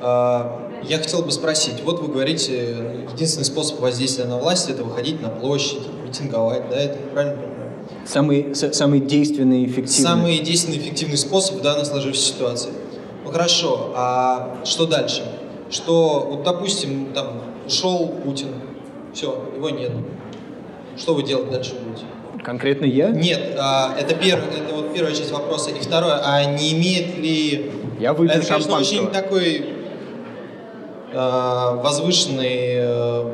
А, 0.00 0.70
я 0.84 0.98
хотел 0.98 1.22
бы 1.22 1.32
спросить, 1.32 1.82
вот 1.84 2.00
вы 2.00 2.12
говорите, 2.12 2.76
единственный 3.12 3.44
способ 3.44 3.80
воздействия 3.80 4.26
на 4.26 4.36
власть– 4.36 4.70
это 4.70 4.84
выходить 4.84 5.20
на 5.22 5.30
площадь, 5.30 5.80
митинговать, 6.04 6.68
да, 6.70 6.76
это 6.76 6.98
правильно? 7.12 7.38
Самый, 8.06 8.54
самый 8.54 9.00
действенный 9.00 9.62
и 9.62 9.66
эффективный. 9.66 10.04
Самый 10.04 10.38
действенный 10.38 10.76
и 10.76 10.80
эффективный 10.80 11.16
способ 11.16 11.56
в 11.56 11.62
данной 11.62 11.84
сложившейся 11.84 12.34
ситуации. 12.34 12.70
Ну 13.24 13.30
хорошо, 13.32 13.92
а 13.96 14.58
что 14.64 14.86
дальше? 14.86 15.24
Что, 15.70 16.28
вот 16.30 16.44
допустим, 16.44 17.12
там 17.12 17.42
ушел 17.66 18.08
Путин, 18.24 18.48
все, 19.12 19.42
его 19.56 19.70
нет. 19.70 19.90
Что 20.96 21.14
вы 21.14 21.24
делать 21.24 21.50
дальше 21.50 21.74
будете? 21.74 22.06
Конкретно 22.44 22.84
я? 22.84 23.10
Нет, 23.10 23.56
а, 23.58 23.96
это, 23.98 24.14
перв, 24.14 24.40
это 24.54 24.74
вот 24.74 24.94
первая 24.94 25.12
часть 25.12 25.32
вопроса. 25.32 25.70
И 25.70 25.80
второе, 25.80 26.20
а 26.24 26.44
не 26.44 26.74
имеет 26.74 27.18
ли... 27.18 27.72
Я 27.98 28.12
выпил 28.12 28.34
Это, 28.34 28.46
конечно, 28.46 28.76
очень 28.76 29.08
такой 29.08 29.66
а, 31.12 31.74
возвышенный 31.82 32.76
э, 32.76 33.30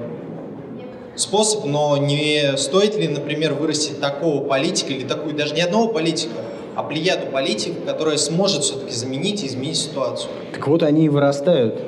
способ, 1.17 1.65
но 1.65 1.97
не 1.97 2.57
стоит 2.57 2.97
ли, 2.99 3.09
например, 3.09 3.55
вырастить 3.55 4.01
такого 4.01 4.45
политика 4.45 4.93
или 4.93 5.05
такую, 5.05 5.35
даже 5.35 5.55
не 5.55 5.61
одного 5.61 5.89
политика, 5.89 6.35
а 6.75 6.83
плеяду 6.83 7.27
политиков, 7.27 7.85
которая 7.85 8.17
сможет 8.17 8.63
все-таки 8.63 8.93
заменить 8.93 9.43
и 9.43 9.47
изменить 9.47 9.77
ситуацию. 9.77 10.31
Так 10.53 10.67
вот 10.67 10.83
они 10.83 11.07
и 11.07 11.09
вырастают. 11.09 11.81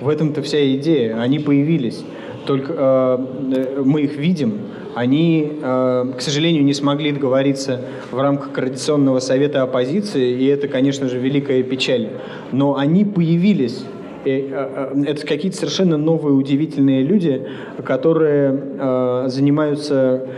В 0.00 0.08
этом-то 0.08 0.42
вся 0.42 0.74
идея. 0.76 1.20
Они 1.20 1.40
появились. 1.40 2.00
Только 2.46 2.72
э, 2.72 3.18
э 3.56 3.82
мы 3.84 4.02
их 4.02 4.16
видим. 4.16 4.60
Они, 4.94 5.52
э, 5.60 6.12
к 6.16 6.20
сожалению, 6.20 6.64
не 6.64 6.72
смогли 6.72 7.12
договориться 7.12 7.80
в 8.10 8.20
рамках 8.20 8.52
Координационного 8.52 9.18
совета 9.20 9.62
оппозиции, 9.62 10.32
и 10.40 10.46
это, 10.46 10.68
конечно 10.68 11.08
же, 11.08 11.18
великая 11.18 11.62
печаль. 11.62 12.10
Но 12.52 12.76
они 12.76 13.04
появились 13.04 13.84
это 14.24 15.26
какие-то 15.26 15.56
совершенно 15.56 15.96
новые, 15.96 16.34
удивительные 16.34 17.02
люди, 17.02 17.46
которые 17.84 18.60
э, 18.78 19.24
занимаются 19.28 20.28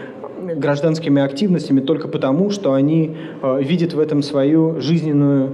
гражданскими 0.56 1.20
активностями 1.22 1.80
только 1.80 2.08
потому, 2.08 2.50
что 2.50 2.72
они 2.72 3.14
видят 3.60 3.92
в 3.92 4.00
этом 4.00 4.22
свою 4.22 4.80
жизненную 4.80 5.50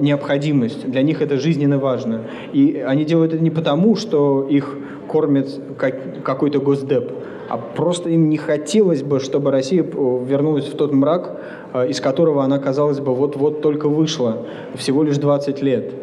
необходимость. 0.00 0.88
Для 0.88 1.02
них 1.02 1.22
это 1.22 1.38
жизненно 1.38 1.78
важно. 1.78 2.24
И 2.52 2.84
они 2.86 3.06
делают 3.06 3.32
это 3.32 3.42
не 3.42 3.50
потому, 3.50 3.96
что 3.96 4.46
их 4.48 4.76
кормит 5.08 5.48
как, 5.78 6.22
какой-то 6.22 6.60
госдеп, 6.60 7.10
а 7.48 7.56
просто 7.56 8.10
им 8.10 8.28
не 8.28 8.36
хотелось 8.36 9.02
бы, 9.02 9.18
чтобы 9.18 9.50
Россия 9.50 9.82
вернулась 9.82 10.66
в 10.66 10.76
тот 10.76 10.92
мрак, 10.92 11.40
из 11.88 12.00
которого 12.00 12.44
она, 12.44 12.58
казалось 12.58 13.00
бы, 13.00 13.14
вот-вот 13.14 13.62
только 13.62 13.88
вышла, 13.88 14.46
всего 14.74 15.02
лишь 15.02 15.16
20 15.16 15.62
лет. 15.62 15.94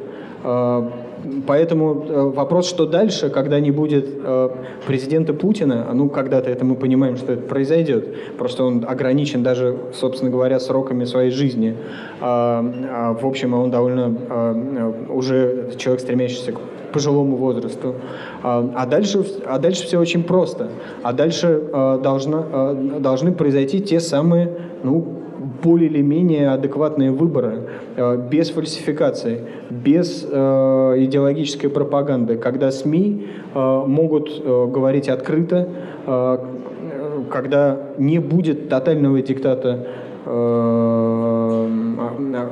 Поэтому 1.48 2.06
э, 2.08 2.22
вопрос, 2.36 2.68
что 2.68 2.86
дальше, 2.86 3.30
когда 3.30 3.60
не 3.60 3.72
будет 3.72 4.08
э, 4.08 4.50
президента 4.86 5.34
Путина, 5.34 5.88
ну, 5.94 6.10
когда-то 6.10 6.50
это 6.50 6.66
мы 6.66 6.76
понимаем, 6.76 7.18
что 7.18 7.34
это 7.34 7.42
произойдет, 7.42 8.36
просто 8.38 8.64
он 8.64 8.86
ограничен 8.88 9.44
даже, 9.44 9.78
собственно 9.94 10.32
говоря, 10.32 10.60
сроками 10.60 11.06
своей 11.06 11.32
жизни. 11.32 11.76
А, 12.22 12.66
а, 12.90 13.14
в 13.14 13.26
общем, 13.26 13.54
он 13.54 13.72
довольно 13.72 14.18
а, 14.30 14.94
уже 15.10 15.72
человек, 15.78 16.02
стремящийся 16.02 16.52
к 16.54 16.60
пожилому 16.94 17.36
возрасту. 17.36 17.96
А 18.42 18.86
дальше, 18.86 19.26
а 19.46 19.60
дальше 19.60 19.84
все 19.84 20.00
очень 20.00 20.24
просто. 20.24 20.70
А 21.04 21.12
дальше 21.12 21.62
должна, 22.02 22.74
должны 23.00 23.34
произойти 23.34 23.82
те 23.82 24.00
самые 24.00 24.50
ну, 24.82 25.06
более 25.64 25.90
или 25.90 26.02
менее 26.02 26.50
адекватные 26.50 27.12
выборы, 27.12 27.54
э, 27.54 27.60
без 27.98 28.50
фальсификаций, 28.50 29.42
без 29.70 30.26
э, 30.30 30.36
идеологической 30.98 31.70
пропаганды, 31.70 32.38
когда 32.38 32.72
СМИ 32.72 33.28
э, 33.54 33.84
могут 33.86 34.44
говорить 34.44 35.08
открыто, 35.08 35.70
когда 37.32 37.80
не 37.98 38.20
будет 38.20 38.70
тотального 38.70 39.22
диктата 39.22 39.88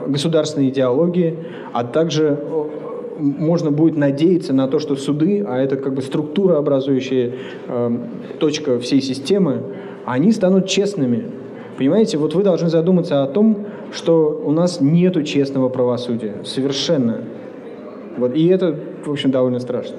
государственной 0.08 0.70
идеологии, 0.70 1.38
а 1.72 1.84
также 1.84 2.40
можно 3.20 3.72
будет 3.72 3.96
надеяться 3.98 4.54
на 4.54 4.68
то, 4.68 4.80
что 4.80 4.96
суды, 4.96 5.46
а 5.48 5.58
это 5.60 5.78
как 5.78 5.94
бы 5.94 6.02
структура, 6.02 6.58
образующая 6.58 7.34
точка 8.40 8.80
всей 8.80 9.02
системы, 9.02 9.62
они 10.06 10.32
станут 10.32 10.68
честными, 10.68 11.26
Понимаете, 11.78 12.18
вот 12.18 12.36
вы 12.36 12.44
должны 12.44 12.70
задуматься 12.70 13.24
о 13.24 13.28
том, 13.28 13.66
что 13.94 14.42
у 14.44 14.52
нас 14.52 14.82
нету 14.82 15.24
честного 15.24 15.70
правосудия. 15.70 16.44
Совершенно. 16.46 17.22
Вот, 18.18 18.36
и 18.36 18.48
это, 18.48 18.78
в 19.06 19.12
общем, 19.12 19.32
довольно 19.32 19.60
страшно. 19.60 19.96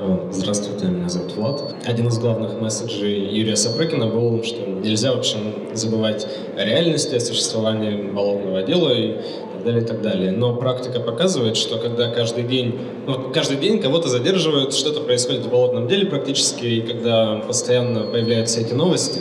Э, 0.00 0.28
здравствуйте, 0.30 0.86
меня 0.86 1.08
зовут 1.08 1.34
Влад. 1.36 1.74
Один 1.86 2.08
из 2.08 2.18
главных 2.18 2.60
месседжей 2.60 3.26
Юрия 3.28 3.56
Сапрыкина 3.56 4.06
был, 4.06 4.42
что 4.42 4.68
нельзя, 4.68 5.12
в 5.12 5.18
общем, 5.18 5.38
забывать 5.72 6.26
о 6.56 6.64
реальности, 6.64 7.14
о 7.14 7.20
существовании 7.20 8.10
болотного 8.10 8.62
дела 8.62 8.90
и 8.90 9.16
так 9.52 9.64
далее, 9.64 9.82
и 9.82 9.86
так 9.86 10.02
далее. 10.02 10.32
Но 10.32 10.56
практика 10.56 11.00
показывает, 11.00 11.56
что 11.56 11.78
когда 11.78 12.10
каждый 12.10 12.44
день, 12.44 12.78
ну, 13.06 13.32
каждый 13.32 13.56
день 13.56 13.80
кого-то 13.80 14.08
задерживают, 14.08 14.74
что-то 14.74 15.00
происходит 15.00 15.46
в 15.46 15.50
болотном 15.50 15.88
деле 15.88 16.06
практически, 16.06 16.64
и 16.64 16.80
когда 16.80 17.36
постоянно 17.46 18.04
появляются 18.04 18.60
эти 18.60 18.74
новости, 18.74 19.20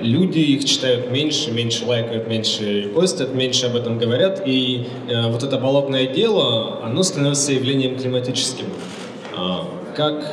люди 0.00 0.38
их 0.38 0.64
читают 0.64 1.10
меньше, 1.10 1.50
меньше 1.50 1.84
лайкают, 1.84 2.28
меньше 2.28 2.90
постят, 2.94 3.34
меньше 3.34 3.66
об 3.66 3.76
этом 3.76 3.98
говорят, 3.98 4.42
и 4.46 4.86
э, 5.08 5.30
вот 5.30 5.42
это 5.42 5.58
болотное 5.58 6.06
дело, 6.06 6.84
оно 6.84 7.02
становится 7.02 7.52
явлением 7.52 7.96
климатическим. 7.96 8.66
А, 9.36 9.66
как 9.96 10.24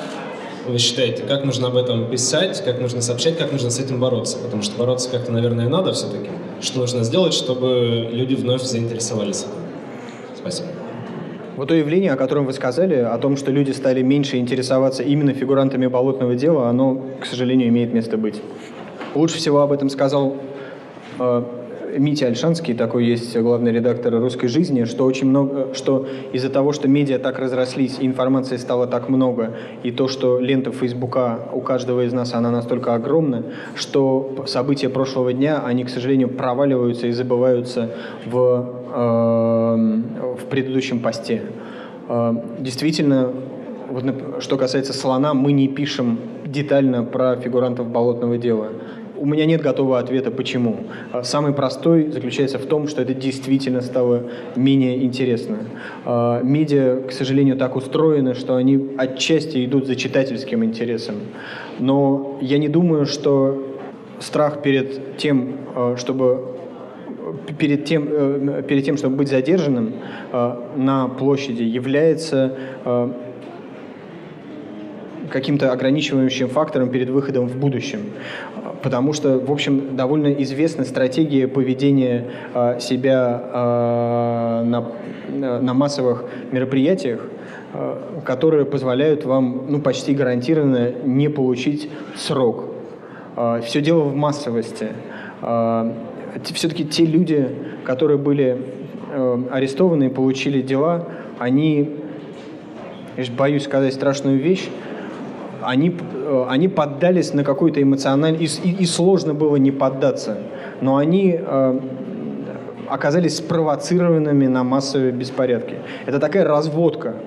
вы 0.67 0.77
считаете, 0.77 1.23
как 1.23 1.43
нужно 1.43 1.67
об 1.67 1.75
этом 1.75 2.09
писать, 2.09 2.63
как 2.63 2.79
нужно 2.79 3.01
сообщать, 3.01 3.37
как 3.37 3.51
нужно 3.51 3.71
с 3.71 3.79
этим 3.79 3.99
бороться? 3.99 4.37
Потому 4.37 4.61
что 4.61 4.77
бороться 4.77 5.09
как-то, 5.09 5.31
наверное, 5.31 5.67
надо 5.67 5.93
все-таки. 5.93 6.29
Что 6.61 6.79
нужно 6.79 7.03
сделать, 7.03 7.33
чтобы 7.33 8.09
люди 8.11 8.35
вновь 8.35 8.61
заинтересовались? 8.61 9.45
Спасибо. 10.37 10.67
Вот 11.55 11.67
то 11.67 11.73
явление, 11.73 12.13
о 12.13 12.15
котором 12.15 12.45
вы 12.45 12.53
сказали, 12.53 12.95
о 12.95 13.17
том, 13.17 13.35
что 13.35 13.51
люди 13.51 13.71
стали 13.71 14.01
меньше 14.01 14.37
интересоваться 14.37 15.03
именно 15.03 15.33
фигурантами 15.33 15.87
болотного 15.87 16.35
дела, 16.35 16.69
оно, 16.69 17.01
к 17.19 17.25
сожалению, 17.25 17.67
имеет 17.67 17.93
место 17.93 18.17
быть. 18.17 18.41
Лучше 19.15 19.37
всего 19.37 19.61
об 19.61 19.71
этом 19.71 19.89
сказал 19.89 20.35
э, 21.19 21.43
Митя 21.97 22.27
Альшанский, 22.27 22.75
такой 22.75 23.05
есть 23.05 23.35
главный 23.37 23.71
редактор 23.71 24.13
«Русской 24.19 24.47
жизни», 24.47 24.83
что 24.83 25.05
очень 25.05 25.27
много, 25.27 25.73
что 25.73 26.07
из-за 26.31 26.49
того, 26.49 26.73
что 26.73 26.87
медиа 26.87 27.17
так 27.17 27.39
разрослись, 27.39 27.97
информации 27.99 28.57
стало 28.57 28.85
так 28.85 29.09
много, 29.09 29.55
и 29.81 29.91
то, 29.91 30.07
что 30.07 30.39
лента 30.39 30.71
Фейсбука 30.71 31.39
у 31.51 31.61
каждого 31.61 32.05
из 32.05 32.13
нас, 32.13 32.33
она 32.33 32.51
настолько 32.51 32.93
огромна, 32.93 33.43
что 33.75 34.45
события 34.45 34.89
прошлого 34.89 35.33
дня, 35.33 35.63
они, 35.65 35.83
к 35.83 35.89
сожалению, 35.89 36.29
проваливаются 36.29 37.07
и 37.07 37.11
забываются 37.11 37.89
в, 38.25 38.69
э, 38.93 40.35
в 40.39 40.45
предыдущем 40.49 40.99
посте. 40.99 41.41
Э, 42.07 42.33
действительно, 42.59 43.31
вот, 43.89 44.03
что 44.39 44.57
касается 44.57 44.93
слона, 44.93 45.33
мы 45.33 45.51
не 45.51 45.67
пишем 45.67 46.19
детально 46.45 47.03
про 47.03 47.35
фигурантов 47.37 47.87
болотного 47.89 48.37
дела. 48.37 48.69
У 49.19 49.25
меня 49.25 49.45
нет 49.45 49.61
готового 49.61 49.99
ответа, 49.99 50.31
почему. 50.31 50.77
А 51.11 51.23
самый 51.23 51.53
простой 51.53 52.09
заключается 52.09 52.57
в 52.57 52.65
том, 52.65 52.87
что 52.87 53.01
это 53.01 53.13
действительно 53.13 53.81
стало 53.81 54.23
менее 54.55 55.03
интересно. 55.03 55.57
А, 56.05 56.41
медиа, 56.41 57.01
к 57.07 57.11
сожалению, 57.11 57.57
так 57.57 57.75
устроены, 57.75 58.33
что 58.33 58.55
они 58.55 58.91
отчасти 58.97 59.65
идут 59.65 59.87
за 59.87 59.95
читательским 59.95 60.63
интересом. 60.63 61.15
Но 61.79 62.37
я 62.41 62.57
не 62.57 62.69
думаю, 62.69 63.05
что 63.05 63.75
страх 64.19 64.61
перед 64.61 65.17
тем, 65.17 65.57
а, 65.75 65.95
чтобы 65.97 66.55
перед 67.57 67.85
тем, 67.85 68.07
э, 68.09 68.63
перед 68.67 68.85
тем, 68.85 68.97
чтобы 68.97 69.17
быть 69.17 69.27
задержанным 69.27 69.93
на 70.75 71.07
площади, 71.07 71.63
является 71.63 72.55
каким-то 75.29 75.71
ограничивающим 75.71 76.49
фактором 76.49 76.89
перед 76.89 77.09
выходом 77.09 77.47
в 77.47 77.55
будущем 77.55 78.01
потому 78.81 79.13
что, 79.13 79.39
в 79.39 79.51
общем, 79.51 79.95
довольно 79.95 80.31
известна 80.43 80.85
стратегия 80.85 81.47
поведения 81.47 82.25
э, 82.53 82.79
себя 82.79 83.41
э, 83.53 84.63
на, 84.63 85.59
на 85.59 85.73
массовых 85.73 86.25
мероприятиях, 86.51 87.21
э, 87.73 87.97
которые 88.25 88.65
позволяют 88.65 89.25
вам 89.25 89.65
ну, 89.69 89.81
почти 89.81 90.13
гарантированно 90.13 90.91
не 91.03 91.29
получить 91.29 91.89
срок. 92.15 92.65
Все 93.63 93.79
дело 93.79 94.01
в 94.01 94.15
массовости. 94.15 94.89
Все-таки 96.43 96.83
те 96.83 97.05
люди, 97.05 97.47
которые 97.85 98.17
были 98.17 98.57
арестованы 99.49 100.07
и 100.07 100.09
получили 100.09 100.61
дела, 100.61 101.07
они, 101.37 101.95
я 103.15 103.23
боюсь 103.37 103.63
сказать 103.63 103.93
страшную 103.93 104.39
вещь, 104.39 104.67
они, 105.69 105.95
э, 106.13 106.45
они 106.49 106.67
поддались 106.67 107.33
на 107.33 107.43
какой-то 107.43 107.81
эмоциональный... 107.81 108.43
И, 108.43 108.71
и, 108.71 108.85
сложно 108.85 109.35
было 109.35 109.57
не 109.57 109.71
поддаться. 109.71 110.37
Но 110.81 110.97
они 110.97 111.39
э, 111.39 111.79
оказались 112.87 113.37
спровоцированными 113.37 114.47
на 114.47 114.63
массовые 114.63 115.11
беспорядки. 115.11 115.75
Это 116.07 116.19
такая 116.19 116.43
разводка. 116.43 117.17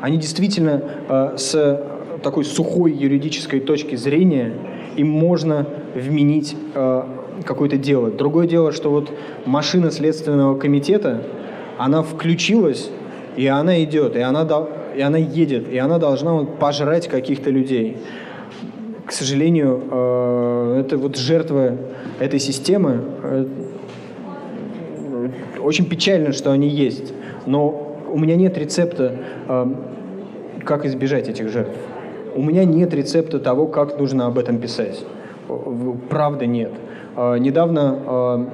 Они 0.00 0.16
действительно 0.16 0.82
э, 1.08 1.34
с 1.36 1.80
такой 2.24 2.44
сухой 2.44 2.92
юридической 2.92 3.60
точки 3.60 3.94
зрения 3.94 4.52
им 4.96 5.08
можно 5.10 5.66
вменить 5.94 6.56
какое-то 7.44 7.76
дело. 7.76 8.10
Другое 8.10 8.46
дело, 8.46 8.72
что 8.72 8.90
вот 8.90 9.10
машина 9.44 9.90
Следственного 9.90 10.58
комитета, 10.58 11.22
она 11.76 12.02
включилась, 12.02 12.90
и 13.36 13.46
она 13.46 13.84
идет, 13.84 14.16
и 14.16 14.20
она 14.20 14.44
и 14.96 15.02
она 15.02 15.18
едет, 15.18 15.68
и 15.68 15.78
она 15.78 15.98
должна 15.98 16.32
вот, 16.32 16.58
пожрать 16.58 17.06
каких-то 17.06 17.50
людей. 17.50 17.98
К 19.04 19.12
сожалению, 19.12 19.82
э, 19.90 20.80
это 20.80 20.96
вот 20.96 21.16
жертва 21.16 21.76
этой 22.18 22.40
системы. 22.40 23.00
Э, 23.22 23.46
очень 25.60 25.86
печально, 25.86 26.32
что 26.32 26.50
они 26.50 26.68
есть, 26.68 27.12
но 27.44 27.98
у 28.10 28.18
меня 28.18 28.36
нет 28.36 28.56
рецепта, 28.56 29.16
э, 29.48 29.66
как 30.64 30.86
избежать 30.86 31.28
этих 31.28 31.50
жертв. 31.50 31.76
У 32.34 32.42
меня 32.42 32.64
нет 32.64 32.94
рецепта 32.94 33.38
того, 33.38 33.66
как 33.66 33.98
нужно 33.98 34.26
об 34.26 34.38
этом 34.38 34.58
писать. 34.58 35.04
Правда 36.10 36.44
нет. 36.44 36.72
Недавно 37.16 38.48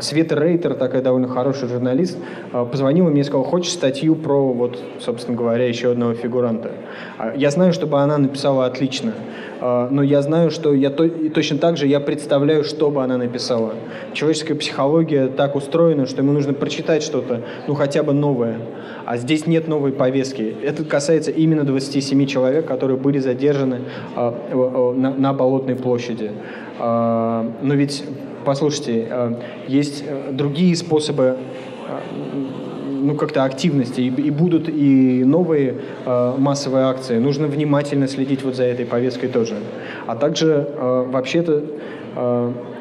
Света 0.00 0.36
Рейтер, 0.36 0.74
такая 0.74 1.02
довольно 1.02 1.28
хороший 1.28 1.68
журналист, 1.68 2.16
а, 2.52 2.64
позвонила 2.64 3.10
мне 3.10 3.20
и 3.20 3.24
сказала, 3.24 3.44
хочешь 3.44 3.72
статью 3.72 4.14
про, 4.14 4.52
вот, 4.52 4.78
собственно 4.98 5.36
говоря, 5.36 5.66
еще 5.66 5.90
одного 5.90 6.14
фигуранта. 6.14 6.70
А, 7.18 7.34
я 7.36 7.50
знаю, 7.50 7.74
чтобы 7.74 8.00
она 8.00 8.16
написала 8.16 8.64
отлично, 8.64 9.12
а, 9.60 9.88
но 9.90 10.02
я 10.02 10.22
знаю, 10.22 10.50
что 10.50 10.72
я 10.72 10.88
то, 10.88 11.04
и 11.04 11.28
точно 11.28 11.58
так 11.58 11.76
же 11.76 11.86
я 11.86 12.00
представляю, 12.00 12.64
что 12.64 12.90
бы 12.90 13.04
она 13.04 13.18
написала. 13.18 13.74
Человеческая 14.14 14.54
психология 14.54 15.26
так 15.28 15.56
устроена, 15.56 16.06
что 16.06 16.22
ему 16.22 16.32
нужно 16.32 16.54
прочитать 16.54 17.02
что-то, 17.02 17.42
ну 17.68 17.74
хотя 17.74 18.02
бы 18.02 18.14
новое. 18.14 18.56
А 19.04 19.18
здесь 19.18 19.46
нет 19.46 19.68
новой 19.68 19.92
повестки. 19.92 20.56
Это 20.62 20.84
касается 20.84 21.30
именно 21.32 21.64
27 21.64 22.24
человек, 22.26 22.66
которые 22.66 22.96
были 22.96 23.18
задержаны 23.18 23.80
на, 24.16 24.94
на 24.94 25.32
Болотной 25.32 25.74
площади. 25.74 26.30
Но 26.78 27.52
ведь 27.62 28.04
послушайте, 28.44 29.06
э, 29.08 29.34
есть 29.68 30.04
э, 30.06 30.32
другие 30.32 30.76
способы 30.76 31.36
э, 31.88 31.98
ну, 33.02 33.16
как-то 33.16 33.44
активности, 33.44 34.00
и, 34.00 34.30
будут 34.30 34.68
и 34.68 35.24
новые 35.24 35.74
массовые 36.06 36.84
акции. 36.84 37.18
Нужно 37.18 37.48
внимательно 37.48 38.06
следить 38.06 38.44
вот 38.44 38.54
за 38.54 38.62
этой 38.62 38.86
повесткой 38.86 39.26
тоже. 39.26 39.56
А 40.06 40.14
также, 40.14 40.68
вообще-то, 40.78 41.64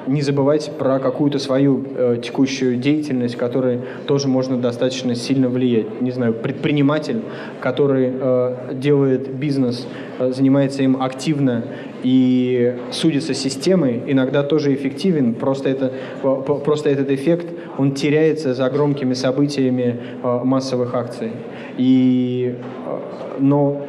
не 0.08 0.22
забывать 0.22 0.72
про 0.78 1.00
какую-то 1.00 1.40
свою 1.40 1.86
э, 1.96 2.18
текущую 2.22 2.78
деятельность, 2.78 3.36
которой 3.36 3.82
тоже 4.08 4.28
можно 4.28 4.58
достаточно 4.58 5.16
сильно 5.16 5.50
влиять. 5.50 6.02
Не 6.02 6.12
знаю, 6.12 6.34
предприниматель, 6.34 7.22
который 7.60 8.12
э, 8.12 8.56
делает 8.74 9.34
бизнес, 9.34 9.88
э, 10.20 10.32
занимается 10.32 10.84
им 10.84 11.02
активно 11.02 11.66
и 12.04 12.78
судится 12.92 13.34
системой, 13.34 14.02
иногда 14.08 14.44
тоже 14.44 14.74
эффективен, 14.74 15.36
просто, 15.36 15.70
это, 15.70 15.94
просто 16.22 16.90
этот 16.90 17.12
эффект, 17.12 17.48
он 17.78 17.94
теряется 17.94 18.54
за 18.54 18.70
громкими 18.70 19.14
событиями 19.14 20.00
э, 20.24 20.40
массовых 20.44 20.96
акций. 20.96 21.32
И, 21.78 22.56
э, 22.86 23.00
но 23.40 23.86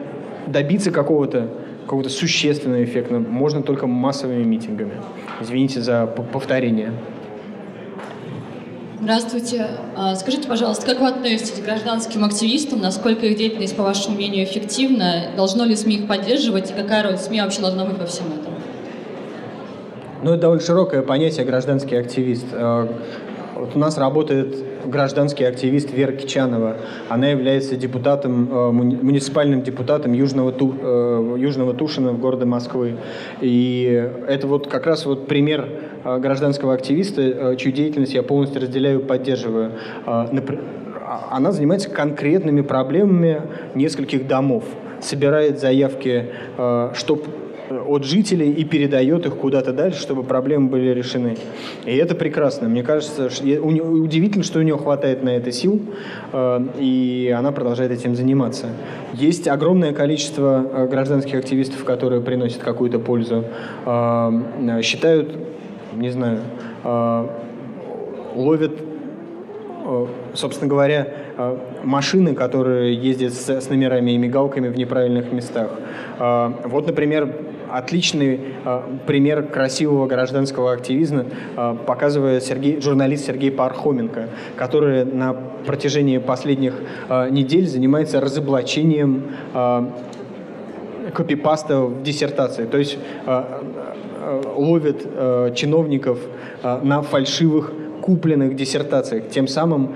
добиться 0.47 0.91
какого-то 0.91 1.49
какого-то 1.83 2.11
существенного 2.11 2.85
эффекта 2.85 3.19
можно 3.19 3.63
только 3.63 3.87
массовыми 3.87 4.45
митингами. 4.45 4.93
Извините 5.43 5.81
за 5.81 6.07
повторение. 6.07 6.93
Здравствуйте. 9.01 9.67
А, 9.97 10.15
скажите, 10.15 10.47
пожалуйста, 10.47 10.87
как 10.87 11.01
вы 11.01 11.09
относитесь 11.09 11.61
к 11.61 11.65
гражданским 11.65 12.25
активистам? 12.25 12.81
Насколько 12.81 13.27
их 13.27 13.37
деятельность, 13.37 13.77
по 13.77 13.83
вашему 13.83 14.15
мнению, 14.15 14.45
эффективна? 14.45 15.33
Должно 15.37 15.65
ли 15.65 15.75
СМИ 15.75 15.97
их 15.97 16.07
поддерживать? 16.07 16.71
И 16.71 16.75
какая 16.75 17.03
роль 17.03 17.19
СМИ 17.19 17.41
вообще 17.41 17.61
должна 17.61 17.85
быть 17.85 17.99
во 17.99 18.07
всем 18.07 18.27
этом? 18.27 18.55
Ну, 20.23 20.31
это 20.31 20.43
довольно 20.43 20.63
широкое 20.63 21.03
понятие 21.03 21.45
гражданский 21.45 21.97
активист. 21.97 22.47
Вот 23.63 23.77
у 23.77 23.79
нас 23.79 23.97
работает 23.97 24.57
гражданский 24.87 25.45
активист 25.45 25.93
Вера 25.93 26.11
Кичанова. 26.11 26.79
Она 27.09 27.29
является 27.29 27.77
депутатом, 27.77 28.49
э, 28.51 28.71
муниципальным 28.73 29.63
депутатом 29.63 30.15
Южного, 30.15 30.51
Ту, 30.51 30.75
э, 30.83 31.37
Южного 31.39 31.73
Тушина 31.73 32.11
в 32.11 32.19
городе 32.19 32.45
Москвы. 32.45 32.97
И 33.41 34.11
это 34.27 34.49
вот 34.49 34.67
как 34.67 34.87
раз 34.87 35.07
вот 35.07 35.29
пример 35.29 35.69
э, 36.03 36.19
гражданского 36.19 36.75
активиста, 36.75 37.55
чью 37.55 37.71
деятельность 37.71 38.15
я 38.15 38.25
полностью 38.25 38.63
разделяю 38.63 38.99
и 38.99 39.05
поддерживаю. 39.05 39.75
А, 40.07 40.29
она 41.31 41.53
занимается 41.53 41.89
конкретными 41.89 42.63
проблемами 42.63 43.43
нескольких 43.77 44.27
домов 44.27 44.65
собирает 45.01 45.59
заявки, 45.59 46.27
чтобы 46.95 47.25
от 47.81 48.05
жителей 48.05 48.53
и 48.53 48.65
передает 48.65 49.27
их 49.27 49.37
куда-то 49.37 49.73
дальше, 49.73 50.01
чтобы 50.01 50.23
проблемы 50.23 50.69
были 50.69 50.91
решены. 50.91 51.37
И 51.85 51.97
это 51.97 52.15
прекрасно. 52.15 52.69
Мне 52.69 52.83
кажется, 52.83 53.27
удивительно, 53.27 54.45
что 54.45 54.59
у 54.59 54.63
нее 54.63 54.77
хватает 54.77 55.23
на 55.23 55.31
это 55.31 55.53
сил, 55.53 55.81
э, 56.33 56.67
и 56.79 57.35
она 57.37 57.53
продолжает 57.53 57.93
этим 57.93 58.15
заниматься. 58.17 58.67
Есть 59.15 59.49
огромное 59.49 59.93
количество 59.93 60.67
э, 60.73 60.87
гражданских 60.89 61.35
активистов, 61.35 61.85
которые 61.85 62.21
приносят 62.21 62.63
какую-то 62.63 62.99
пользу. 62.99 63.45
Э, 63.87 64.81
считают, 64.83 65.37
не 65.95 66.11
знаю, 66.11 66.41
ловят 68.35 68.73
собственно 70.35 70.71
говоря, 70.71 71.09
машины, 71.83 72.35
которые 72.35 72.95
ездят 72.95 73.35
с, 73.35 73.69
номерами 73.69 74.13
и 74.13 74.19
мигалками 74.19 74.69
в 74.69 74.77
неправильных 74.77 75.33
местах. 75.33 75.71
Вот, 76.19 76.87
например, 76.87 77.35
отличный 77.73 78.41
э, 78.65 78.81
пример 79.07 79.45
красивого 79.45 80.07
гражданского 80.07 80.73
активизма 80.73 81.25
э, 81.57 81.77
показывает 81.87 82.45
Сергей, 82.45 82.81
журналист 82.81 83.27
Сергей 83.27 83.51
Пархоменко, 83.51 84.29
который 84.57 85.05
на 85.05 85.33
протяжении 85.67 86.19
последних 86.19 86.75
э, 87.09 87.31
недель 87.31 87.67
занимается 87.67 88.21
разоблачением 88.21 89.25
копипаста 91.15 91.81
в 91.81 92.03
диссертации. 92.03 92.65
То 92.65 92.79
есть 92.79 92.99
ловит 94.57 95.03
чиновников 95.57 96.19
на 96.63 97.03
фальшивых 97.03 97.73
купленных 98.03 98.55
диссертациях, 98.57 99.29
тем 99.29 99.49
самым 99.49 99.95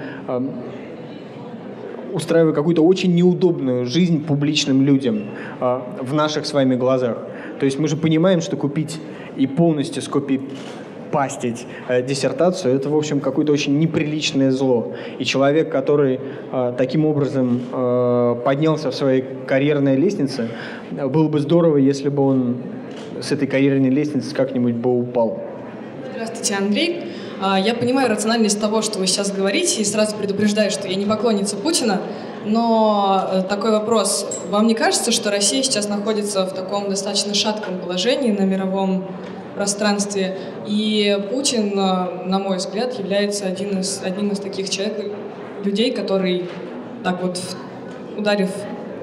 устраивая 2.13 2.53
какую-то 2.53 2.83
очень 2.83 3.15
неудобную 3.15 3.87
жизнь 3.87 4.25
публичным 4.25 4.83
людям 4.83 5.27
в 5.61 6.13
наших 6.13 6.47
с 6.47 6.53
вами 6.53 6.75
глазах. 6.75 7.19
То 7.59 7.67
есть 7.67 7.79
мы 7.79 7.89
же 7.89 7.97
понимаем, 7.97 8.41
что 8.41 8.57
купить 8.57 8.99
и 9.37 9.47
полностью 9.47 10.03
скопить 10.03 10.43
пастить 11.13 11.67
э, 11.89 12.03
диссертацию, 12.03 12.75
это, 12.75 12.89
в 12.91 12.97
общем, 12.97 13.21
какое-то 13.21 13.53
очень 13.53 13.79
неприличное 13.79 14.51
зло. 14.51 14.93
И 15.19 15.25
человек, 15.25 15.71
который 15.71 16.21
э, 16.53 16.75
таким 16.77 17.07
образом 17.07 17.63
э, 17.73 18.37
поднялся 18.45 18.91
в 18.91 18.95
своей 18.95 19.25
карьерной 19.47 19.97
лестнице, 19.97 20.49
было 20.91 21.29
бы 21.29 21.39
здорово, 21.41 21.77
если 21.79 22.09
бы 22.09 22.23
он 22.23 22.57
с 23.21 23.33
этой 23.33 23.49
карьерной 23.49 23.91
лестницы 23.91 24.35
как-нибудь 24.35 24.75
бы 24.75 24.99
упал. 24.99 25.41
Здравствуйте, 26.13 26.55
Андрей. 26.55 27.05
А, 27.41 27.59
я 27.59 27.75
понимаю 27.75 28.09
рациональность 28.09 28.61
того, 28.61 28.83
что 28.83 28.99
вы 28.99 29.07
сейчас 29.07 29.31
говорите, 29.31 29.83
и 29.83 29.85
сразу 29.85 30.17
предупреждаю, 30.17 30.71
что 30.71 30.89
я 30.89 30.95
не 30.97 31.07
поклонница 31.07 31.57
Путина, 31.57 32.01
но 32.47 33.29
э, 33.31 33.43
такой 33.43 33.73
вопрос. 33.73 34.27
Вам 34.51 34.67
не 34.67 34.75
кажется, 34.75 35.11
что 35.11 35.31
Россия 35.31 35.63
сейчас 35.63 35.89
находится 35.89 36.47
в 36.47 36.53
таком 36.53 36.89
достаточно 36.89 37.35
шатком 37.35 37.79
положении 37.79 38.31
на 38.31 38.43
мировом 38.43 39.05
пространстве? 39.55 40.39
И 40.67 41.19
Путин, 41.31 41.79
э, 41.79 42.25
на 42.25 42.39
мой 42.39 42.59
взгляд, 42.59 42.99
является 42.99 43.47
один 43.47 43.81
из, 43.81 44.01
одним 44.03 44.31
из 44.31 44.39
таких 44.39 44.71
человек, 44.71 45.13
людей, 45.65 45.91
который 45.91 46.49
так 47.03 47.23
вот, 47.23 47.39
ударив 48.17 48.51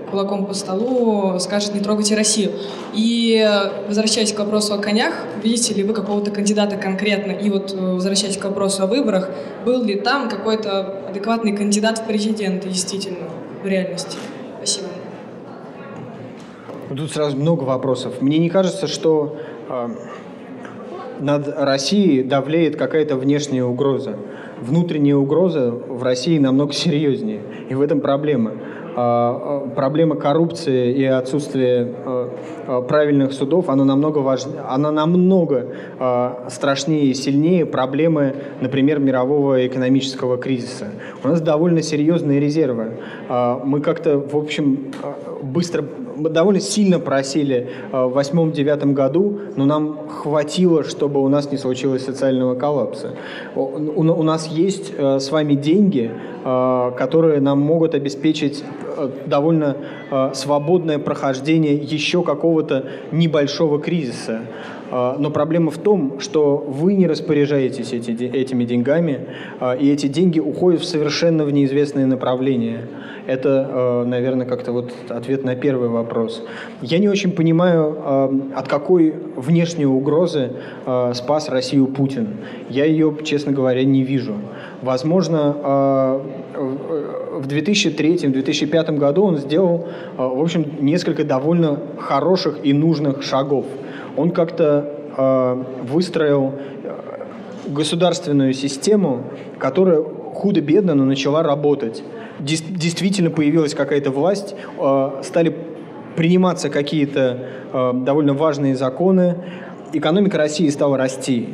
кулаком 0.10 0.46
по 0.46 0.54
столу, 0.54 1.40
скажет 1.40 1.74
«не 1.74 1.82
трогайте 1.82 2.16
Россию». 2.16 2.52
И 2.94 3.50
возвращаясь 3.88 4.32
к 4.32 4.40
вопросу 4.40 4.76
о 4.76 4.78
конях, 4.78 5.14
видите 5.42 5.74
ли 5.74 5.84
вы 5.84 5.94
какого-то 5.94 6.30
кандидата 6.30 6.78
конкретно? 6.78 7.32
И 7.32 7.50
вот 7.50 7.74
э, 7.74 7.78
возвращаясь 7.78 8.38
к 8.38 8.44
вопросу 8.44 8.84
о 8.84 8.86
выборах, 8.86 9.30
был 9.66 9.84
ли 9.84 9.96
там 9.96 10.30
какой-то 10.30 11.10
адекватный 11.10 11.58
кандидат 11.58 11.98
в 11.98 12.06
президенты 12.06 12.70
действительно 12.70 13.33
в 13.64 13.68
реальности? 13.68 14.18
Спасибо. 14.58 14.88
Тут 16.96 17.12
сразу 17.12 17.38
много 17.38 17.64
вопросов. 17.64 18.22
Мне 18.22 18.38
не 18.38 18.50
кажется, 18.50 18.88
что 18.88 19.38
э, 19.70 19.90
над 21.20 21.48
Россией 21.48 22.24
давлеет 22.24 22.76
какая-то 22.76 23.16
внешняя 23.16 23.64
угроза. 23.64 24.18
Внутренняя 24.62 25.16
угроза 25.16 25.72
в 25.72 26.04
России 26.04 26.38
намного 26.38 26.74
серьезнее. 26.74 27.42
И 27.70 27.74
в 27.74 27.82
этом 27.82 28.02
проблема. 28.02 28.54
А, 28.96 29.64
а, 29.66 29.70
проблема 29.70 30.16
коррупции 30.16 30.94
и 30.94 31.04
отсутствие 31.06 31.94
а, 32.06 32.82
правильных 32.82 33.34
судов, 33.34 33.70
она 33.70 33.86
намного, 33.86 34.20
важнее, 34.20 34.62
она 34.68 34.92
намного 34.92 35.68
страшнее 36.50 37.06
и 37.06 37.14
сильнее 37.14 37.66
проблемы, 37.66 38.36
например, 38.62 39.00
мирового 39.00 39.66
экономического 39.66 40.38
кризиса. 40.38 40.88
У 41.24 41.28
нас 41.28 41.42
довольно 41.42 41.82
серьезные 41.82 42.40
резервы. 42.40 42.94
Мы 43.64 43.82
как-то, 43.82 44.20
в 44.20 44.36
общем, 44.36 44.92
быстро 45.44 45.84
довольно 46.18 46.62
сильно 46.62 47.00
просили 47.00 47.70
в 47.92 48.10
восьмом-девятом 48.10 48.94
году, 48.94 49.40
но 49.56 49.66
нам 49.66 50.08
хватило, 50.08 50.84
чтобы 50.84 51.22
у 51.22 51.28
нас 51.28 51.52
не 51.52 51.58
случилось 51.58 52.06
социального 52.06 52.56
коллапса. 52.56 53.12
У 53.56 54.24
нас 54.24 54.48
есть 54.48 54.94
с 54.98 55.32
вами 55.32 55.56
деньги, 55.56 56.12
которые 56.44 57.42
нам 57.42 57.60
могут 57.60 57.96
обеспечить 57.96 58.64
Э, 58.96 59.10
довольно 59.26 59.78
э, 60.12 60.32
свободное 60.34 61.00
прохождение 61.00 61.76
еще 61.76 62.24
какого-то 62.24 62.86
небольшого 63.12 63.80
кризиса. 63.80 64.42
Э, 64.92 65.16
но 65.18 65.30
проблема 65.30 65.72
в 65.72 65.78
том, 65.78 66.20
что 66.20 66.58
вы 66.58 66.94
не 66.96 67.08
распоряжаетесь 67.08 67.94
эти, 67.94 68.12
этими 68.12 68.66
деньгами, 68.66 69.28
и 69.80 69.90
эти 69.90 70.08
деньги 70.08 70.40
уходят 70.40 70.82
в 70.82 70.86
совершенно 70.86 71.46
в 71.46 71.52
неизвестное 71.52 72.06
направление. 72.06 72.82
Это, 73.26 74.04
наверное, 74.06 74.46
как-то 74.46 74.74
вот 74.74 74.92
ответ 75.08 75.46
на 75.46 75.56
первый 75.56 75.88
вопрос. 75.88 76.44
Я 76.82 77.00
не 77.00 77.08
очень 77.08 77.32
понимаю, 77.32 78.52
от 78.54 78.68
какой 78.68 79.14
внешней 79.38 79.86
угрозы 79.86 80.52
спас 81.14 81.48
Россию 81.48 81.88
Путин. 81.88 82.28
Я 82.70 82.84
ее, 82.84 83.16
честно 83.24 83.54
говоря, 83.54 83.86
не 83.86 84.04
вижу. 84.04 84.36
Возможно, 84.82 86.22
в 86.54 87.48
2003-2005 87.48 88.98
году 88.98 89.24
он 89.24 89.38
сделал, 89.38 89.88
в 90.18 90.42
общем, 90.42 90.66
несколько 90.82 91.24
довольно 91.24 91.80
хороших 91.98 92.58
и 92.64 92.74
нужных 92.74 93.24
шагов. 93.24 93.66
Он 94.18 94.32
как-то 94.32 94.90
э, 95.18 95.64
выстроил 95.84 96.54
э, 96.84 96.94
государственную 97.68 98.54
систему, 98.54 99.24
которая 99.60 100.02
худо-бедно, 100.02 100.96
но 100.96 101.06
начала 101.06 101.44
работать. 101.44 102.04
Действительно 102.40 103.30
появилась 103.30 103.74
какая-то 103.76 104.10
власть, 104.10 104.56
стали 105.22 105.56
приниматься 106.16 106.70
какие-то 106.70 107.48
довольно 107.94 108.34
важные 108.34 108.76
законы, 108.76 109.36
экономика 109.94 110.38
России 110.38 110.68
стала 110.70 110.98
расти. 110.98 111.50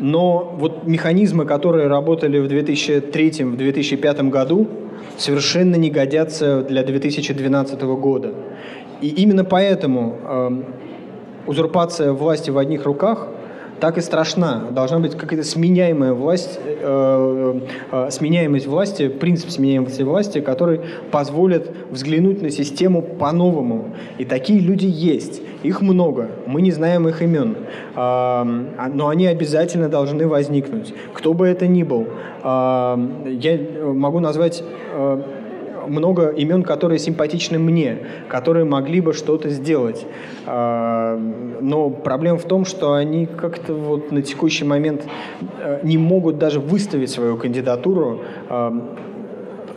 Но 0.00 0.54
вот 0.58 0.84
механизмы, 0.86 1.44
которые 1.44 1.86
работали 1.86 2.38
в 2.38 2.46
2003-2005 2.46 4.28
году, 4.30 4.68
совершенно 5.16 5.76
не 5.76 5.90
годятся 5.90 6.62
для 6.62 6.82
2012 6.82 7.80
года. 7.82 8.34
И 9.00 9.08
именно 9.08 9.44
поэтому 9.44 10.16
э, 10.22 10.62
узурпация 11.46 12.12
власти 12.12 12.50
в 12.50 12.58
одних 12.58 12.84
руках 12.84 13.28
так 13.82 13.98
и 13.98 14.00
страшна. 14.00 14.68
Должна 14.70 15.00
быть 15.00 15.16
какая-то 15.16 15.42
сменяемая 15.42 16.12
власть, 16.12 16.60
э, 16.64 17.60
э, 17.90 18.10
сменяемость 18.12 18.68
власти, 18.68 19.08
принцип 19.08 19.50
сменяемости 19.50 20.02
власти, 20.02 20.40
который 20.40 20.82
позволит 21.10 21.68
взглянуть 21.90 22.42
на 22.42 22.50
систему 22.50 23.02
по-новому. 23.02 23.86
И 24.18 24.24
такие 24.24 24.60
люди 24.60 24.86
есть. 24.86 25.42
Их 25.64 25.80
много. 25.80 26.28
Мы 26.46 26.62
не 26.62 26.70
знаем 26.70 27.08
их 27.08 27.22
имен. 27.22 27.56
Э, 27.96 28.44
но 28.94 29.08
они 29.08 29.26
обязательно 29.26 29.88
должны 29.88 30.28
возникнуть. 30.28 30.94
Кто 31.12 31.34
бы 31.34 31.48
это 31.48 31.66
ни 31.66 31.82
был. 31.82 32.06
Э, 32.44 32.96
я 33.26 33.58
могу 33.92 34.20
назвать 34.20 34.62
э, 34.94 35.22
много 35.86 36.28
имен, 36.30 36.62
которые 36.62 36.98
симпатичны 36.98 37.58
мне, 37.58 37.98
которые 38.28 38.64
могли 38.64 39.00
бы 39.00 39.12
что-то 39.12 39.48
сделать. 39.50 40.06
А, 40.46 41.16
но 41.60 41.90
проблема 41.90 42.38
в 42.38 42.44
том, 42.44 42.64
что 42.64 42.94
они 42.94 43.26
как-то 43.26 43.74
вот 43.74 44.12
на 44.12 44.22
текущий 44.22 44.64
момент 44.64 45.04
э, 45.60 45.80
не 45.82 45.98
могут 45.98 46.38
даже 46.38 46.60
выставить 46.60 47.10
свою 47.10 47.36
кандидатуру 47.36 48.20
а, 48.48 48.72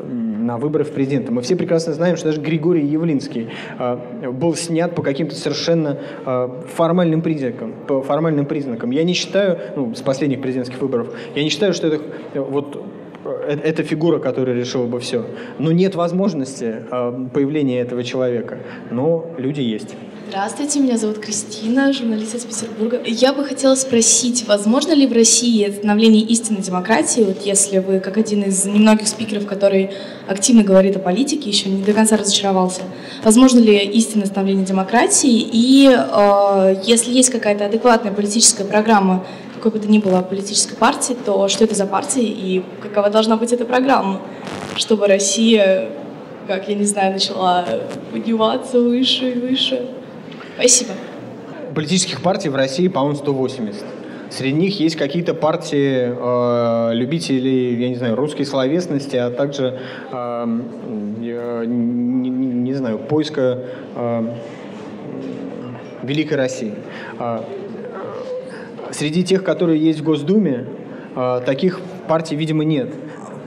на 0.07 0.57
выборы 0.57 0.83
в 0.83 0.91
президенты. 0.91 1.31
Мы 1.31 1.41
все 1.41 1.55
прекрасно 1.55 1.93
знаем, 1.93 2.17
что 2.17 2.27
даже 2.27 2.39
Григорий 2.39 2.85
Явлинский 2.85 3.49
э, 3.79 4.29
был 4.31 4.55
снят 4.55 4.93
по 4.93 5.01
каким-то 5.01 5.35
совершенно 5.35 5.97
э, 6.25 6.49
формальным 6.73 7.21
признакам. 7.21 7.73
По 7.87 8.01
формальным 8.01 8.45
признакам. 8.45 8.91
Я 8.91 9.03
не 9.03 9.13
считаю, 9.13 9.57
ну, 9.75 9.95
с 9.95 10.01
последних 10.01 10.41
президентских 10.41 10.81
выборов, 10.81 11.09
я 11.35 11.43
не 11.43 11.49
считаю, 11.49 11.73
что 11.73 11.87
это 11.87 12.01
вот 12.35 12.77
Э, 12.77 13.04
это 13.25 13.83
фигура, 13.83 14.19
которая 14.19 14.55
решила 14.55 14.85
бы 14.85 14.99
все. 14.99 15.25
Но 15.59 15.71
нет 15.71 15.95
возможности 15.95 16.83
э, 16.89 17.27
появления 17.33 17.79
этого 17.79 18.03
человека. 18.03 18.59
Но 18.91 19.25
люди 19.37 19.61
есть. 19.61 19.95
Здравствуйте, 20.27 20.79
меня 20.79 20.97
зовут 20.97 21.19
Кристина, 21.19 21.93
журналист 21.93 22.33
из 22.33 22.45
Петербурга. 22.45 22.99
Я 23.05 23.31
бы 23.31 23.43
хотела 23.45 23.75
спросить, 23.75 24.45
возможно 24.47 24.91
ли 24.93 25.05
в 25.05 25.13
России 25.13 25.69
становление 25.69 26.23
истинной 26.23 26.61
демократии, 26.61 27.21
вот 27.21 27.45
если 27.45 27.77
вы, 27.77 27.99
как 27.99 28.17
один 28.17 28.41
из 28.41 28.65
немногих 28.65 29.07
спикеров, 29.07 29.45
который 29.45 29.91
активно 30.27 30.63
говорит 30.63 30.95
о 30.97 30.99
политике, 30.99 31.49
еще 31.49 31.69
не 31.69 31.83
до 31.83 31.93
конца 31.93 32.17
разочаровался, 32.17 32.81
возможно 33.23 33.59
ли 33.59 33.77
истинное 33.77 34.25
становление 34.25 34.65
демократии, 34.65 35.47
и 35.51 35.89
э, 35.95 36.75
если 36.83 37.13
есть 37.13 37.29
какая-то 37.29 37.67
адекватная 37.67 38.11
политическая 38.11 38.65
программа 38.65 39.25
какой 39.65 39.79
бы 39.79 39.83
то 39.83 39.91
ни 39.91 39.97
было 39.97 40.21
политической 40.21 40.75
партии, 40.75 41.17
то 41.25 41.47
что 41.47 41.63
это 41.63 41.73
за 41.73 41.87
партия 41.87 42.21
и 42.21 42.61
какова 42.83 43.09
должна 43.09 43.35
быть 43.35 43.51
эта 43.51 43.65
программа, 43.65 44.21
чтобы 44.75 45.07
Россия, 45.07 45.89
как 46.45 46.69
я 46.69 46.75
не 46.75 46.83
знаю, 46.83 47.13
начала 47.13 47.65
подниматься 48.11 48.79
выше 48.79 49.31
и 49.31 49.39
выше. 49.39 49.87
Спасибо. 50.53 50.91
Политических 51.73 52.21
партий 52.21 52.49
в 52.49 52.55
России, 52.55 52.87
по-моему, 52.87 53.15
180. 53.15 53.83
Среди 54.29 54.55
них 54.55 54.79
есть 54.79 54.97
какие-то 54.97 55.33
партии 55.33 56.13
э, 56.15 56.93
любителей, 56.93 57.81
я 57.81 57.89
не 57.89 57.95
знаю, 57.95 58.15
русской 58.15 58.45
словесности, 58.45 59.15
а 59.15 59.31
также, 59.31 59.79
э, 60.11 60.45
не, 61.17 62.29
не 62.29 62.73
знаю, 62.75 62.99
поиска 62.99 63.63
э, 63.95 64.33
великой 66.03 66.37
России. 66.37 66.75
Э, 68.95 68.97
Среди 68.97 69.23
тех, 69.23 69.43
которые 69.43 69.79
есть 69.79 69.99
в 69.99 70.03
Госдуме, 70.03 70.65
а, 71.15 71.41
таких 71.41 71.79
партий, 72.07 72.35
видимо, 72.35 72.63
нет. 72.63 72.93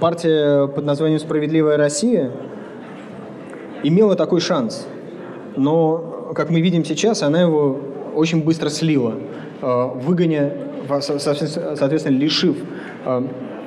Партия 0.00 0.66
под 0.68 0.84
названием 0.84 1.18
«Справедливая 1.18 1.76
Россия» 1.76 2.30
имела 3.82 4.14
такой 4.14 4.40
шанс, 4.40 4.86
но, 5.56 6.32
как 6.34 6.50
мы 6.50 6.60
видим 6.60 6.84
сейчас, 6.84 7.22
она 7.22 7.40
его 7.40 7.80
очень 8.14 8.44
быстро 8.44 8.68
слила, 8.68 9.14
а, 9.62 9.86
выгоня, 9.86 10.52
соответственно, 11.00 12.16
лишив 12.16 12.56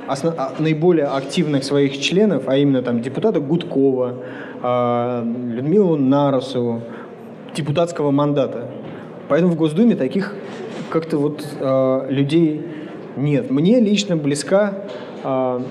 основ, 0.07 0.33
а, 0.37 0.53
наиболее 0.59 1.05
активных 1.05 1.63
своих 1.63 1.99
членов, 1.99 2.43
а 2.47 2.57
именно 2.57 2.81
там 2.81 3.01
депутата 3.01 3.39
Гудкова, 3.39 4.15
э, 4.63 5.23
Людмилу 5.55 5.95
Нарусову, 5.95 6.81
депутатского 7.55 8.11
мандата. 8.11 8.67
Поэтому 9.31 9.53
в 9.53 9.55
Госдуме 9.55 9.95
таких 9.95 10.35
как-то 10.89 11.17
вот 11.17 11.41
э, 11.57 12.05
людей 12.09 12.65
нет. 13.15 13.49
Мне 13.49 13.79
лично 13.79 14.17
близка 14.17 14.73
э, 15.23 15.61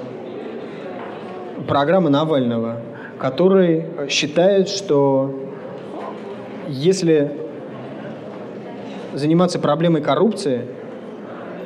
программа 1.68 2.08
Навального, 2.08 2.80
который 3.18 3.84
считает, 4.08 4.70
что 4.70 5.38
если 6.68 7.32
заниматься 9.12 9.58
проблемой 9.58 10.00
коррупции, 10.00 10.62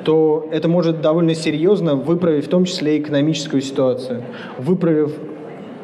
то 0.02 0.48
это 0.50 0.66
может 0.66 1.00
довольно 1.00 1.36
серьезно 1.36 1.94
выправить 1.94 2.46
в 2.46 2.48
том 2.48 2.64
числе 2.64 2.98
экономическую 2.98 3.62
ситуацию. 3.62 4.24
Выправив 4.58 5.14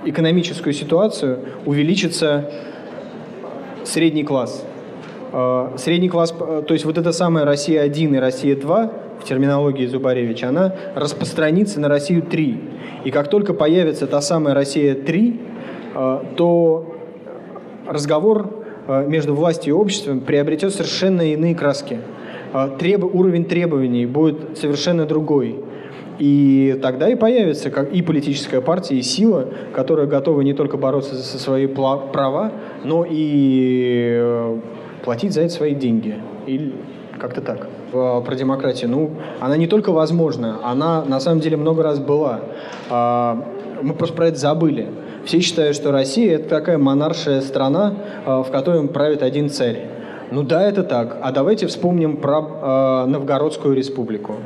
экономическую 0.04 0.72
ситуацию, 0.72 1.38
увеличится 1.66 2.50
средний 3.84 4.24
класс. 4.24 4.66
А, 5.32 5.72
средний 5.76 6.08
класс, 6.08 6.32
то 6.32 6.72
есть 6.74 6.84
вот 6.84 6.98
эта 6.98 7.12
самая 7.12 7.44
Россия-1 7.44 8.16
и 8.16 8.18
Россия-2 8.18 8.92
в 9.20 9.24
терминологии 9.24 9.86
Зубаревича, 9.86 10.48
она 10.48 10.74
распространится 10.94 11.80
на 11.80 11.88
Россию-3. 11.88 12.58
И 13.04 13.10
как 13.10 13.28
только 13.28 13.54
появится 13.54 14.06
та 14.06 14.20
самая 14.20 14.54
Россия-3, 14.54 15.40
а, 15.94 16.24
то 16.36 16.94
разговор 17.86 18.56
между 19.06 19.34
властью 19.34 19.74
и 19.74 19.76
обществом 19.76 20.20
приобретет 20.20 20.72
совершенно 20.72 21.22
иные 21.22 21.54
краски. 21.54 21.98
Треб... 22.78 23.04
Уровень 23.04 23.44
требований 23.44 24.06
будет 24.06 24.58
совершенно 24.58 25.06
другой. 25.06 25.62
И 26.20 26.78
тогда 26.82 27.08
и 27.08 27.14
появится 27.14 27.70
как 27.70 27.92
и 27.92 28.02
политическая 28.02 28.60
партия, 28.60 28.98
и 28.98 29.02
сила, 29.02 29.48
которая 29.74 30.06
готова 30.06 30.42
не 30.42 30.52
только 30.52 30.76
бороться 30.76 31.14
за 31.14 31.38
свои 31.38 31.66
права, 31.66 32.52
но 32.84 33.06
и 33.08 34.18
э, 34.20 34.58
платить 35.04 35.32
за 35.32 35.42
это 35.42 35.52
свои 35.52 35.74
деньги. 35.74 36.16
Или 36.46 36.74
как-то 37.18 37.40
так. 37.40 37.68
Про 37.92 38.34
демократию. 38.34 38.90
Ну, 38.90 39.10
она 39.40 39.56
не 39.56 39.66
только 39.66 39.92
возможна, 39.92 40.58
она 40.64 41.04
на 41.04 41.20
самом 41.20 41.40
деле 41.40 41.56
много 41.56 41.82
раз 41.82 41.98
была. 41.98 42.40
А, 42.88 43.44
мы 43.82 43.94
просто 43.94 44.16
про 44.16 44.28
это 44.28 44.38
забыли. 44.38 44.88
Все 45.24 45.40
считают, 45.40 45.76
что 45.76 45.92
Россия– 45.92 46.34
это 46.36 46.48
такая 46.48 46.78
монаршая 46.78 47.40
страна, 47.40 47.94
а, 48.24 48.42
в 48.42 48.50
которой 48.50 48.86
правит 48.88 49.22
один 49.22 49.50
царь. 49.50 49.88
Ну 50.30 50.42
да, 50.44 50.62
это 50.62 50.84
так. 50.84 51.18
А 51.22 51.32
давайте 51.32 51.66
вспомним 51.66 52.16
про 52.16 52.38
э, 52.38 53.10
Новгородскую 53.10 53.74
республику. 53.74 54.36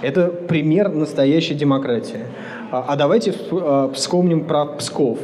Это 0.00 0.28
пример 0.28 0.88
настоящей 0.90 1.54
демократии. 1.54 2.20
А, 2.70 2.84
а 2.86 2.96
давайте 2.96 3.32
э, 3.32 3.90
вспомним 3.92 4.44
про 4.44 4.66
Псков. 4.66 5.18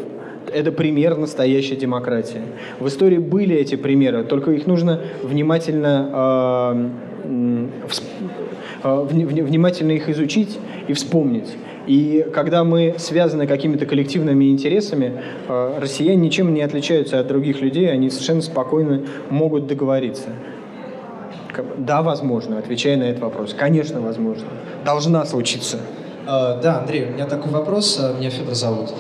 Это 0.53 0.73
пример 0.73 1.17
настоящей 1.17 1.77
демократии. 1.77 2.41
В 2.81 2.89
истории 2.89 3.19
были 3.19 3.57
эти 3.57 3.77
примеры, 3.77 4.25
только 4.25 4.51
их 4.53 4.67
нужно 4.67 5.01
внимательно, 5.23 6.91
э, 8.85 9.07
внимательно 9.11 9.93
их 9.93 10.09
изучить 10.09 10.59
и 10.87 10.93
вспомнить. 10.93 11.49
И 11.87 12.27
когда 12.35 12.65
мы 12.65 12.97
связаны 12.99 13.47
какими-то 13.47 13.87
коллективными 13.87 14.51
интересами, 14.51 15.23
э, 15.49 15.79
россияне 15.81 16.27
ничем 16.27 16.53
не 16.53 16.63
отличаются 16.63 17.19
от 17.19 17.27
других 17.27 17.61
людей, 17.61 17.91
они 17.91 18.11
совершенно 18.11 18.43
спокойно 18.43 19.03
могут 19.31 19.67
договориться. 19.67 20.31
Да, 21.77 22.03
возможно, 22.03 22.59
отвечая 22.59 22.97
на 22.97 23.05
этот 23.05 23.23
вопрос. 23.23 23.55
Конечно, 23.59 24.01
возможно. 24.01 24.47
Должна 24.85 25.25
случиться. 25.25 25.79
Да, 26.27 26.81
Андрей, 26.83 27.07
у 27.07 27.13
меня 27.15 27.25
такой 27.25 27.51
вопрос. 27.51 27.99
Меня 28.19 28.29
Федор 28.31 28.55
зовут. 28.55 28.91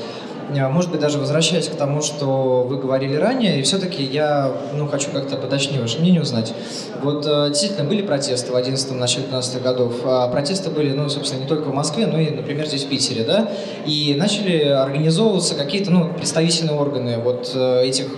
Э, 0.55 0.69
может 0.69 0.91
быть, 0.91 1.01
даже 1.01 1.19
возвращаясь 1.19 1.69
к 1.69 1.75
тому, 1.75 2.03
что 2.03 2.67
вы 2.69 2.79
говорили 2.79 3.15
ранее, 3.15 3.59
и 3.59 3.63
все-таки 3.63 4.03
я 4.03 4.53
ну, 4.75 4.87
хочу 4.87 5.11
как-то 5.11 5.37
поточнее 5.37 5.81
ваше 5.81 5.99
мнение 6.01 6.23
узнать. 6.23 6.55
Вот 7.03 7.27
э, 7.27 7.49
действительно 7.49 7.89
были 7.89 8.03
протесты 8.03 8.53
в 8.53 8.57
11 8.57 8.93
начале 8.93 9.27
12 9.27 9.63
годов. 9.63 10.01
А 10.05 10.29
протесты 10.29 10.71
были, 10.71 10.93
ну, 10.93 11.09
собственно, 11.09 11.41
не 11.41 11.47
только 11.47 11.69
в 11.69 11.75
Москве, 11.75 12.07
но 12.07 12.19
и, 12.19 12.31
например, 12.31 12.67
здесь 12.67 12.85
в 12.85 12.89
Питере, 12.89 13.25
да? 13.25 13.51
И 13.87 14.15
начали 14.17 14.65
организовываться 14.65 15.55
какие-то, 15.55 15.91
ну, 15.91 16.13
представительные 16.13 16.77
органы 16.77 17.19
вот 17.19 17.53
э, 17.55 17.85
этих 17.85 18.09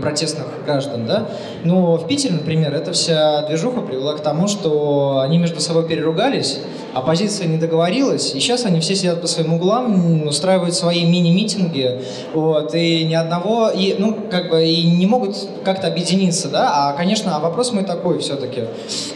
протестных 0.00 0.46
граждан, 0.64 1.06
да? 1.06 1.28
Но 1.64 1.96
в 1.96 2.06
Питере, 2.06 2.34
например, 2.34 2.74
эта 2.74 2.92
вся 2.92 3.42
движуха 3.42 3.80
привела 3.80 4.14
к 4.14 4.20
тому, 4.20 4.48
что 4.48 5.20
они 5.20 5.38
между 5.38 5.60
собой 5.60 5.86
переругались, 5.86 6.60
оппозиция 6.94 7.46
не 7.46 7.58
договорилась, 7.58 8.34
и 8.34 8.40
сейчас 8.40 8.64
они 8.64 8.80
все 8.80 8.94
сидят 8.94 9.20
по 9.20 9.26
своим 9.26 9.54
углам, 9.54 10.26
устраивают 10.26 10.74
свои 10.74 11.04
мини-митинги, 11.04 12.02
вот, 12.32 12.74
и 12.74 13.04
ни 13.04 13.14
одного, 13.14 13.68
и, 13.68 13.96
ну, 13.98 14.16
как 14.30 14.50
бы, 14.50 14.64
и 14.64 14.86
не 14.86 15.06
могут 15.06 15.36
как-то 15.64 15.88
объединиться, 15.88 16.48
да, 16.48 16.70
а, 16.72 16.92
конечно, 16.94 17.36
а 17.36 17.40
вопрос 17.40 17.72
мой 17.72 17.84
такой 17.84 18.18
все-таки, 18.18 18.64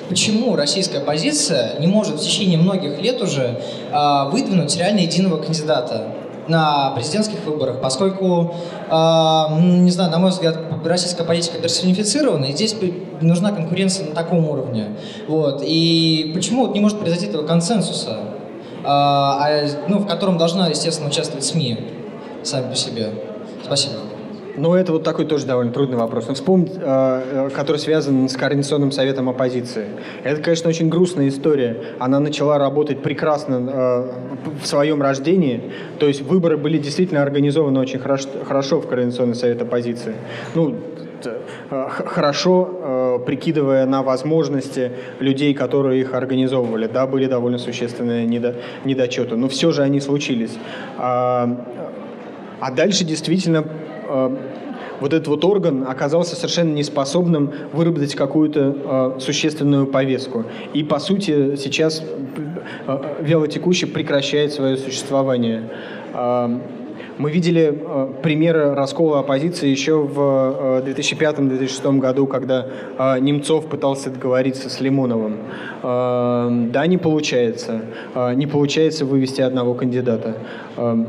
почему 0.08 0.56
российская 0.56 0.98
оппозиция 0.98 1.78
не 1.78 1.86
может 1.86 2.16
в 2.16 2.22
течение 2.22 2.58
многих 2.58 3.00
лет 3.00 3.20
уже 3.22 3.60
э, 3.92 4.30
выдвинуть 4.30 4.76
реально 4.76 5.00
единого 5.00 5.38
кандидата? 5.38 6.19
На 6.50 6.90
президентских 6.90 7.44
выборах, 7.46 7.80
поскольку, 7.80 8.54
э, 8.90 8.94
не 9.60 9.90
знаю, 9.90 10.10
на 10.10 10.18
мой 10.18 10.30
взгляд, 10.30 10.58
российская 10.84 11.24
политика 11.24 11.58
персонифицирована, 11.58 12.46
и 12.46 12.52
здесь 12.52 12.76
нужна 13.20 13.52
конкуренция 13.52 14.08
на 14.08 14.14
таком 14.14 14.48
уровне. 14.48 14.96
Вот. 15.28 15.62
И 15.64 16.32
почему 16.34 16.66
вот 16.66 16.74
не 16.74 16.80
может 16.80 16.98
произойти 16.98 17.26
этого 17.26 17.46
консенсуса, 17.46 18.10
э, 18.10 18.82
а, 18.84 19.48
ну, 19.88 19.98
в 19.98 20.06
котором 20.06 20.36
должна, 20.38 20.68
естественно, 20.68 21.08
участвовать 21.08 21.44
СМИ 21.44 21.78
сами 22.42 22.70
по 22.70 22.76
себе? 22.76 23.10
Спасибо. 23.64 24.09
Ну, 24.56 24.74
это 24.74 24.92
вот 24.92 25.04
такой 25.04 25.26
тоже 25.26 25.46
довольно 25.46 25.72
трудный 25.72 25.96
вопрос. 25.96 26.28
Но 26.28 26.34
вспомнить, 26.34 26.72
э, 26.76 26.80
э, 26.80 27.50
который 27.50 27.76
связан 27.76 28.28
с 28.28 28.36
Координационным 28.36 28.92
советом 28.92 29.28
оппозиции. 29.28 29.86
Это, 30.24 30.42
конечно, 30.42 30.68
очень 30.68 30.88
грустная 30.88 31.28
история. 31.28 31.76
Она 31.98 32.20
начала 32.20 32.58
работать 32.58 33.02
прекрасно 33.02 33.54
э, 33.54 34.12
в 34.62 34.66
своем 34.66 35.02
рождении. 35.02 35.72
То 35.98 36.06
есть 36.06 36.22
выборы 36.22 36.56
были 36.56 36.78
действительно 36.78 37.22
организованы 37.22 37.80
очень 37.80 37.98
хорошо, 37.98 38.28
хорошо 38.46 38.80
в 38.80 38.88
Координационный 38.88 39.34
совет 39.34 39.62
оппозиции. 39.62 40.14
Ну, 40.54 40.76
хорошо, 42.06 43.22
прикидывая 43.26 43.84
на 43.84 44.02
возможности 44.02 44.92
людей, 45.18 45.52
которые 45.52 46.00
их 46.00 46.14
организовывали. 46.14 46.86
Да, 46.86 47.06
были 47.06 47.26
довольно 47.26 47.58
существенные 47.58 48.24
недо, 48.24 48.54
недочеты, 48.86 49.36
но 49.36 49.48
все 49.48 49.70
же 49.70 49.82
они 49.82 50.00
случились. 50.00 50.56
А, 50.96 51.66
а 52.60 52.70
дальше 52.70 53.04
действительно 53.04 53.66
Э, 54.10 54.36
вот 55.00 55.14
этот 55.14 55.28
вот 55.28 55.44
орган 55.44 55.86
оказался 55.88 56.36
совершенно 56.36 56.74
неспособным 56.74 57.52
выработать 57.72 58.14
какую-то 58.14 59.14
э, 59.16 59.20
существенную 59.20 59.86
повестку. 59.86 60.44
И, 60.74 60.82
по 60.82 60.98
сути, 60.98 61.56
сейчас 61.56 62.02
э, 62.86 63.14
вялотекуще 63.20 63.86
прекращает 63.86 64.52
свое 64.52 64.76
существование. 64.76 65.70
Э, 66.12 66.58
мы 67.18 67.30
видели 67.30 67.78
э, 67.78 68.12
примеры 68.22 68.74
раскола 68.74 69.20
оппозиции 69.20 69.68
еще 69.68 70.00
в 70.00 70.82
э, 70.86 70.90
2005-2006 70.90 71.98
году, 71.98 72.26
когда 72.26 72.66
э, 72.98 73.18
Немцов 73.20 73.66
пытался 73.66 74.10
договориться 74.10 74.70
с 74.70 74.80
Лимоновым. 74.80 75.36
Э, 75.82 76.48
да, 76.72 76.86
не 76.86 76.98
получается. 76.98 77.82
Э, 78.14 78.34
не 78.34 78.46
получается 78.46 79.04
вывести 79.04 79.42
одного 79.42 79.74
кандидата. 79.74 80.36
Э, 80.76 81.04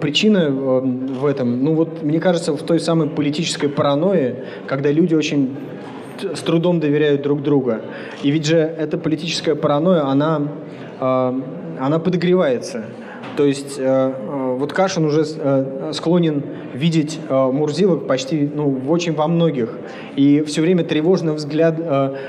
Причина 0.00 0.38
э, 0.38 0.50
в 0.50 1.24
этом, 1.26 1.64
ну 1.64 1.74
вот, 1.74 2.02
мне 2.02 2.20
кажется, 2.20 2.52
в 2.52 2.62
той 2.62 2.80
самой 2.80 3.08
политической 3.08 3.68
паранойи, 3.68 4.36
когда 4.66 4.90
люди 4.90 5.14
очень 5.14 5.56
с 6.20 6.40
трудом 6.40 6.80
доверяют 6.80 7.22
друг 7.22 7.42
друга. 7.42 7.80
И 8.22 8.30
ведь 8.30 8.46
же 8.46 8.58
эта 8.58 8.98
политическая 8.98 9.54
паранойя, 9.54 10.04
она, 10.04 10.48
э, 11.00 11.40
она 11.78 11.98
подогревается. 11.98 12.84
То 13.40 13.46
есть 13.46 13.76
э, 13.78 14.12
вот 14.58 14.74
Кашин 14.74 15.06
уже 15.06 15.24
склонен 15.94 16.42
видеть 16.74 17.18
Мурзилок 17.30 18.06
почти, 18.06 18.46
ну, 18.54 18.82
очень 18.86 19.14
во 19.14 19.28
многих. 19.28 19.78
И 20.14 20.42
все 20.42 20.60
время 20.60 20.84
тревожно 20.84 21.32
взгляд, 21.32 21.80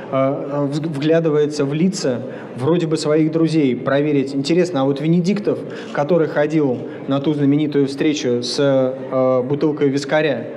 вглядывается 0.09 1.66
в 1.66 1.74
лица 1.74 2.22
вроде 2.55 2.88
бы 2.88 2.95
своих 2.95 3.34
друзей, 3.34 3.76
проверить. 3.76 4.34
Интересно, 4.34 4.84
а 4.84 4.86
вот 4.86 5.01
Венедиктов, 5.01 5.59
который 5.91 6.30
ходил 6.30 6.78
на 7.09 7.20
ту 7.20 7.34
знаменитую 7.34 7.88
встречу 7.88 8.41
с 8.41 8.55
э, 8.57 9.43
бутылкой 9.43 9.89
вискаря, 9.89 10.47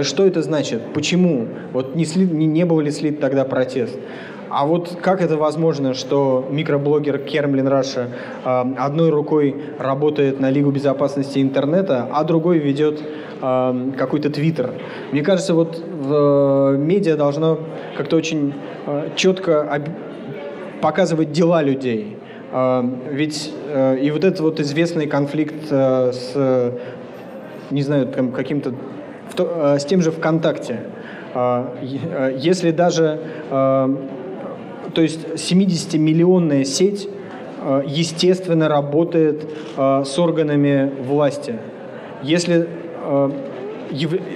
что 0.00 0.24
это 0.24 0.40
значит? 0.40 0.80
Почему? 0.94 1.46
Вот 1.74 1.94
не, 1.94 2.06
слит, 2.06 2.32
не, 2.32 2.46
не 2.46 2.64
был 2.64 2.80
ли 2.80 2.90
слит 2.90 3.20
тогда 3.20 3.44
протест? 3.44 3.98
А 4.50 4.66
вот 4.66 4.98
как 5.00 5.22
это 5.22 5.36
возможно, 5.36 5.94
что 5.94 6.44
микроблогер 6.50 7.18
Kermlin 7.18 7.68
Russia 7.68 8.08
э, 8.44 8.64
одной 8.78 9.10
рукой 9.10 9.54
работает 9.78 10.40
на 10.40 10.50
Лигу 10.50 10.72
безопасности 10.72 11.38
интернета, 11.38 12.08
а 12.12 12.24
другой 12.24 12.58
ведет 12.58 13.00
э, 13.40 13.92
какой-то 13.96 14.28
твиттер? 14.28 14.72
Мне 15.12 15.22
кажется, 15.22 15.54
вот 15.54 15.80
э, 15.80 16.76
медиа 16.76 17.16
должно 17.16 17.60
как-то 17.96 18.16
очень 18.16 18.52
четко 19.14 19.82
показывать 20.80 21.30
дела 21.30 21.62
людей. 21.62 22.16
Ведь 23.08 23.52
и 24.02 24.10
вот 24.10 24.24
этот 24.24 24.40
вот 24.40 24.58
известный 24.58 25.06
конфликт 25.06 25.70
с, 25.70 26.72
не 27.70 27.82
знаю, 27.82 28.08
каким-то, 28.34 28.72
с 29.78 29.84
тем 29.84 30.00
же 30.00 30.10
ВКонтакте. 30.10 30.80
Если 31.82 32.70
даже, 32.72 33.20
то 34.94 35.02
есть 35.02 35.20
70-миллионная 35.34 36.64
сеть, 36.64 37.08
э, 37.60 37.82
естественно, 37.86 38.68
работает 38.68 39.48
э, 39.76 40.02
с 40.04 40.18
органами 40.18 40.90
власти. 41.02 41.58
Если 42.22 42.68
э, 43.02 43.30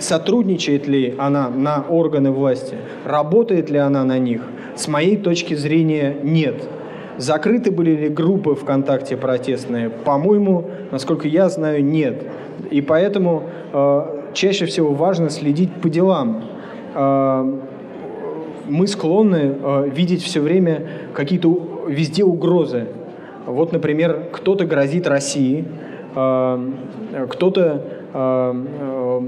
сотрудничает 0.01 0.87
ли 0.87 1.15
она 1.19 1.49
на 1.49 1.85
органы 1.89 2.31
власти, 2.31 2.77
работает 3.05 3.71
ли 3.71 3.79
она 3.79 4.05
на 4.05 4.19
них, 4.19 4.43
с 4.77 4.89
моей 4.89 5.17
точки 5.17 5.55
зрения, 5.55 6.17
нет. 6.23 6.69
Закрыты 7.17 7.71
были 7.71 7.93
ли 7.93 8.09
группы 8.09 8.57
ВКонтакте 8.57 9.17
протестные? 9.17 9.89
По-моему, 9.89 10.71
насколько 10.91 11.29
я 11.29 11.49
знаю, 11.49 11.85
нет. 11.85 12.25
И 12.71 12.81
поэтому 12.81 13.45
э, 13.73 14.03
чаще 14.35 14.67
всего 14.67 14.93
важно 14.93 15.31
следить 15.31 15.73
по 15.81 15.89
делам. 15.89 16.45
Мы 18.67 18.87
склонны 18.87 19.57
э, 19.63 19.91
видеть 19.95 20.23
все 20.23 20.41
время 20.41 20.87
какие-то 21.13 21.87
везде 21.89 22.25
угрозы. 22.25 22.87
Вот, 23.47 23.73
например, 23.73 24.29
кто-то 24.33 24.65
грозит 24.65 25.07
России, 25.07 25.65
э, 26.15 26.73
кто-то 27.31 27.83
э, 28.13 28.65
э, 28.81 29.21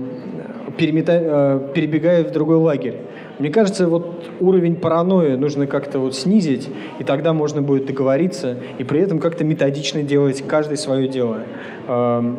перемета... 0.77 1.71
перебегает 1.75 2.31
в 2.31 2.33
другой 2.33 2.57
лагерь. 2.57 2.97
Мне 3.39 3.51
кажется, 3.51 3.87
вот 3.87 4.25
уровень 4.41 4.77
паранойи 4.77 5.37
нужно 5.37 5.67
как-то 5.67 5.99
вот 5.99 6.15
снизить, 6.15 6.71
и 6.99 7.05
тогда 7.05 7.35
можно 7.35 7.61
будет 7.61 7.87
договориться, 7.87 8.57
и 8.79 8.85
при 8.85 9.01
этом 9.01 9.19
как-то 9.19 9.45
методично 9.45 10.03
делать 10.03 10.43
каждый 10.47 10.79
свое 10.79 11.07
дело. 11.07 11.41
Эм, 11.87 12.39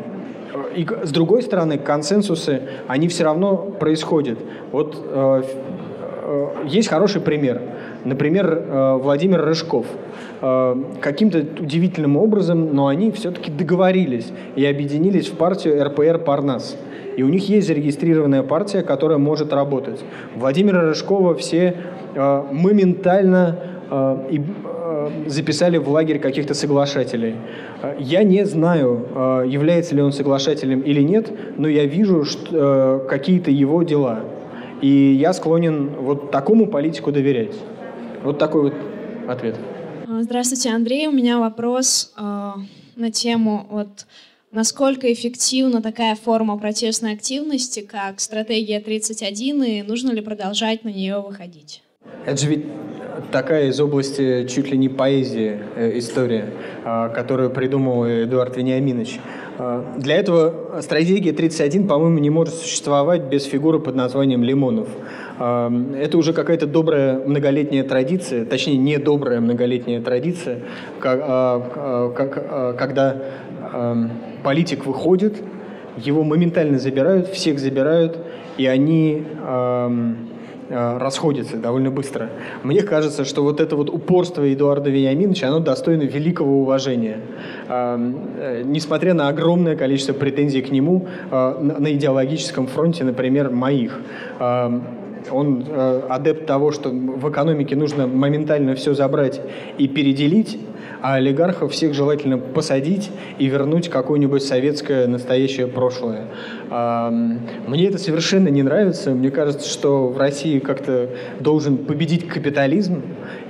и 0.76 0.88
с 1.04 1.12
другой 1.12 1.43
стороны, 1.43 1.78
консенсусы, 1.78 2.62
они 2.88 3.08
все 3.08 3.26
равно 3.26 3.58
происходят. 3.58 4.39
Вот 4.72 4.95
э, 4.98 5.43
э, 5.43 5.66
есть 6.66 6.90
хороший 6.90 7.22
пример. 7.22 7.62
Например, 8.04 8.46
э, 8.48 8.98
Владимир 9.02 9.44
Рыжков. 9.44 9.86
Каким-то 11.02 11.40
удивительным 11.40 12.16
образом, 12.16 12.76
но 12.76 12.86
они 12.86 13.12
все-таки 13.12 13.50
договорились 13.50 14.32
и 14.56 14.64
объединились 14.66 15.30
в 15.30 15.36
партию 15.36 15.84
РПР 15.84 16.20
«Парнас» 16.20 16.78
и 17.18 17.24
у 17.24 17.30
них 17.30 17.50
есть 17.50 17.68
зарегистрированная 17.68 18.44
партия, 18.44 18.84
которая 18.84 19.18
может 19.18 19.52
работать. 19.52 20.00
Владимира 20.36 20.82
Рыжкова 20.82 21.34
все 21.34 21.76
э, 22.14 22.44
моментально 22.52 23.58
э, 23.90 24.28
и, 24.30 24.40
э, 24.40 25.10
записали 25.26 25.78
в 25.78 25.90
лагерь 25.90 26.20
каких-то 26.20 26.54
соглашателей. 26.54 27.36
Э, 27.82 27.96
я 27.98 28.24
не 28.24 28.46
знаю, 28.46 29.08
э, 29.16 29.46
является 29.48 29.96
ли 29.96 30.02
он 30.04 30.14
соглашателем 30.14 30.82
или 30.82 31.02
нет, 31.02 31.32
но 31.58 31.68
я 31.68 31.86
вижу 31.86 32.24
э, 32.52 33.00
какие-то 33.10 33.50
его 33.50 33.82
дела. 33.82 34.20
И 34.82 35.18
я 35.20 35.34
склонен 35.34 35.90
вот 35.90 36.32
такому 36.32 36.68
политику 36.68 37.12
доверять. 37.12 37.56
Вот 38.24 38.38
такой 38.38 38.64
вот 38.64 38.74
ответ. 39.28 39.56
Здравствуйте, 40.08 40.70
Андрей. 40.70 41.08
У 41.08 41.12
меня 41.12 41.40
вопрос 41.40 42.14
э, 42.18 42.52
на 42.96 43.12
тему 43.12 43.66
вот 43.70 44.06
Насколько 44.52 45.12
эффективна 45.12 45.82
такая 45.82 46.16
форма 46.16 46.58
протестной 46.58 47.14
активности, 47.14 47.82
как 47.82 48.22
стратегия 48.22 48.80
31, 48.80 49.64
и 49.64 49.82
нужно 49.82 50.12
ли 50.12 50.22
продолжать 50.22 50.86
на 50.86 50.90
нее 50.90 51.20
выходить? 51.20 51.84
Это 52.26 52.38
же 52.38 52.47
ведь 52.47 52.66
такая 53.32 53.68
из 53.68 53.80
области 53.80 54.45
чуть 54.47 54.72
ли 54.72 54.78
не 54.78 54.89
поэзии 54.89 55.60
э, 55.76 55.97
история, 55.97 56.45
э, 56.86 57.10
которую 57.14 57.49
придумал 57.49 58.05
Эдуард 58.05 58.55
Вениаминович. 58.58 59.20
Э, 59.58 59.84
для 59.97 60.18
этого 60.18 60.82
стратегия 60.82 61.34
31, 61.34 61.88
по-моему, 61.88 62.20
не 62.20 62.30
может 62.30 62.55
существовать 62.55 63.24
без 63.24 63.45
фигуры 63.45 63.80
под 63.80 63.95
названием 63.95 64.43
Лимонов. 64.43 64.88
Это 65.39 66.18
уже 66.18 66.34
какая-то 66.34 66.66
добрая 66.66 67.20
многолетняя 67.20 67.84
традиция, 67.84 68.43
точнее, 68.43 68.78
не 68.78 68.97
добрая 68.97 69.39
многолетняя 69.39 70.01
традиция, 70.01 70.62
когда 70.99 71.62
политик 74.43 74.88
выходит, 74.88 75.36
его 75.95 76.24
моментально 76.24 76.80
забирают, 76.80 77.28
всех 77.28 77.60
забирают, 77.60 78.18
и 78.58 78.66
они 78.66 79.26
расходятся 80.70 81.57
довольно 81.57 81.91
быстро. 81.91 82.30
Мне 82.63 82.84
кажется, 82.84 83.26
что 83.26 83.43
вот 83.43 83.59
это 83.59 83.76
вот 83.76 83.89
упорство 83.89 84.51
Эдуарда 84.51 84.89
Вениаминовича, 84.89 85.47
оно 85.47 85.59
достойно 85.59 86.03
великого 86.03 86.61
уважения. 86.61 87.22
Эм, 87.70 88.18
э, 88.38 88.63
несмотря 88.65 89.13
на 89.13 89.30
огромное 89.30 89.76
количество 89.76 90.13
претензий 90.13 90.61
к 90.61 90.72
нему 90.72 91.07
э, 91.32 91.76
на, 91.80 91.93
идеологическом 91.93 92.68
фронте, 92.68 93.03
например, 93.03 93.49
моих. 93.49 93.99
Э, 94.39 94.80
он 95.32 95.65
э, 95.68 96.01
адепт 96.09 96.45
того, 96.45 96.72
что 96.72 96.89
в 96.89 97.30
экономике 97.30 97.76
нужно 97.76 98.07
моментально 98.07 98.76
все 98.76 98.93
забрать 98.93 99.41
и 99.78 99.88
переделить, 99.88 100.59
а 101.02 101.16
олигархов 101.16 101.72
всех 101.72 101.93
желательно 101.93 102.38
посадить 102.38 103.12
и 103.38 103.48
вернуть 103.48 103.89
какое-нибудь 103.89 104.43
советское 104.43 105.08
настоящее 105.08 105.68
прошлое. 105.68 106.26
Мне 106.70 107.88
это 107.88 107.98
совершенно 107.98 108.50
не 108.50 108.64
нравится. 108.64 109.12
Мне 109.12 109.32
кажется, 109.32 109.70
что 109.70 110.08
в 110.10 110.18
России 110.18 110.60
как-то 110.60 111.10
должен 111.39 111.78
победить 111.78 112.28
капитализм, 112.28 113.02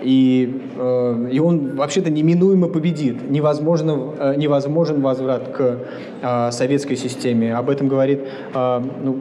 и, 0.03 0.61
э, 0.75 1.29
и 1.31 1.39
он 1.39 1.75
вообще-то 1.75 2.09
неминуемо 2.09 2.67
победит. 2.67 3.29
Невозможно, 3.29 4.13
э, 4.19 4.35
невозможен 4.37 5.01
возврат 5.01 5.49
к 5.49 5.79
э, 6.21 6.51
советской 6.51 6.95
системе. 6.95 7.55
Об 7.55 7.69
этом 7.69 7.87
говорит 7.87 8.21
ну, 8.53 9.19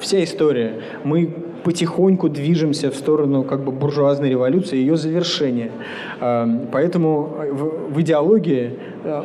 вся 0.00 0.22
история. 0.22 0.80
Мы 1.04 1.43
потихоньку 1.64 2.28
движемся 2.28 2.90
в 2.90 2.94
сторону 2.94 3.42
как 3.42 3.64
бы 3.64 3.72
буржуазной 3.72 4.30
революции, 4.30 4.76
ее 4.76 4.96
завершения. 4.96 5.70
Эм, 6.20 6.68
поэтому 6.70 7.22
в, 7.52 7.94
в 7.94 8.00
идеологии 8.00 8.70
э, 9.04 9.22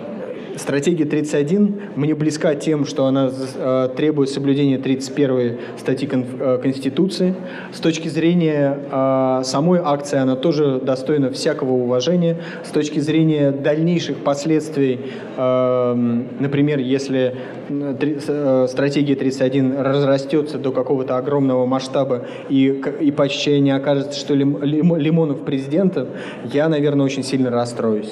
Стратегия 0.60 1.06
31 1.06 1.82
мне 1.96 2.14
близка 2.16 2.54
тем, 2.54 2.86
что 2.86 3.06
она 3.06 3.32
э, 3.32 3.90
требует 3.96 4.30
соблюдения 4.30 4.78
31 4.78 5.58
статьи 5.78 6.06
кон, 6.06 6.26
э, 6.38 6.60
Конституции. 6.62 7.34
С 7.74 7.80
точки 7.80 8.10
зрения 8.10 8.78
э, 8.92 9.42
самой 9.46 9.80
акции 9.82 10.20
она 10.20 10.36
тоже 10.36 10.82
достойна 10.84 11.32
всякого 11.32 11.72
уважения. 11.72 12.42
С 12.66 12.72
точки 12.72 13.00
зрения 13.00 13.52
дальнейших 13.52 14.18
последствий, 14.18 15.00
э, 15.38 16.24
например, 16.40 16.80
если 16.80 17.36
э, 17.70 18.68
стратегия 18.70 19.16
31 19.16 19.78
разрастется 19.80 20.58
до 20.58 20.74
какого-то 20.74 21.16
огромного 21.16 21.66
масштаба 21.66 22.26
и, 22.50 22.84
и 23.00 23.12
почти 23.12 23.62
не 23.62 23.72
окажется, 23.72 24.20
что 24.20 24.34
Лим, 24.34 24.62
Лимонов 24.62 25.46
президентом, 25.46 26.10
я, 26.52 26.68
наверное, 26.68 27.06
очень 27.06 27.24
сильно 27.24 27.50
расстроюсь 27.50 28.12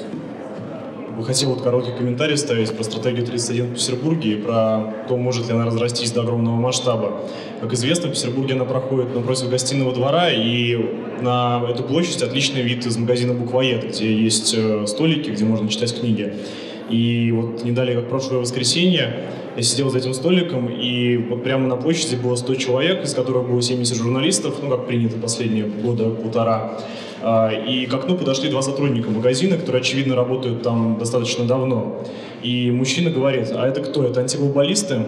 бы 1.18 1.24
хотел 1.24 1.49
вот 1.49 1.63
короткий 1.63 1.91
комментарий 1.91 2.38
ставить 2.38 2.72
про 2.72 2.84
стратегию 2.84 3.26
31 3.26 3.72
в 3.72 3.74
Петербурге 3.74 4.34
и 4.34 4.36
про 4.36 4.93
то, 5.07 5.18
может 5.18 5.47
ли 5.47 5.53
она 5.53 5.65
разрастись 5.65 6.11
до 6.11 6.22
огромного 6.22 6.55
масштаба. 6.55 7.22
Как 7.59 7.74
известно, 7.74 8.09
в 8.09 8.11
Петербурге 8.11 8.53
она 8.53 8.65
проходит 8.65 9.15
напротив 9.15 9.49
гостиного 9.49 9.93
двора, 9.93 10.30
и 10.30 10.78
на 11.22 11.63
эту 11.70 11.84
площадь 11.84 12.22
отличный 12.22 12.61
вид 12.61 12.86
из 12.86 12.97
магазина 12.97 13.34
«Буквоед», 13.34 13.89
где 13.89 14.13
есть 14.15 14.53
э, 14.55 14.86
столики, 14.86 15.32
где 15.32 15.43
можно 15.43 15.68
читать 15.68 15.99
книги. 15.99 16.36
И 16.89 17.32
вот 17.32 17.63
не 17.63 17.72
далее, 17.72 17.97
как 17.97 18.09
прошлое 18.09 18.39
воскресенье, 18.39 19.26
я 19.55 19.63
сидел 19.63 19.89
за 19.89 19.97
этим 19.97 20.13
столиком, 20.13 20.70
и 20.70 21.18
вот 21.18 21.43
прямо 21.43 21.68
на 21.68 21.76
площади 21.76 22.15
было 22.15 22.36
100 22.36 22.55
человек, 22.55 23.03
из 23.03 23.13
которых 23.15 23.49
было 23.49 23.61
70 23.61 23.97
журналистов, 23.97 24.59
ну, 24.61 24.70
как 24.70 24.86
принято 24.86 25.18
последние 25.18 25.65
года 25.65 26.11
полтора. 26.11 26.80
А, 27.22 27.49
и 27.51 27.86
к 27.86 27.93
окну 27.93 28.18
подошли 28.18 28.49
два 28.49 28.61
сотрудника 28.61 29.09
магазина, 29.09 29.57
которые, 29.57 29.82
очевидно, 29.82 30.15
работают 30.15 30.61
там 30.63 30.97
достаточно 30.99 31.45
давно. 31.45 32.03
И 32.43 32.72
мужчина 32.72 33.09
говорит, 33.09 33.51
а 33.53 33.68
это 33.68 33.82
кто? 33.82 34.03
Это 34.03 34.22
антиглобалисты? 34.22 35.01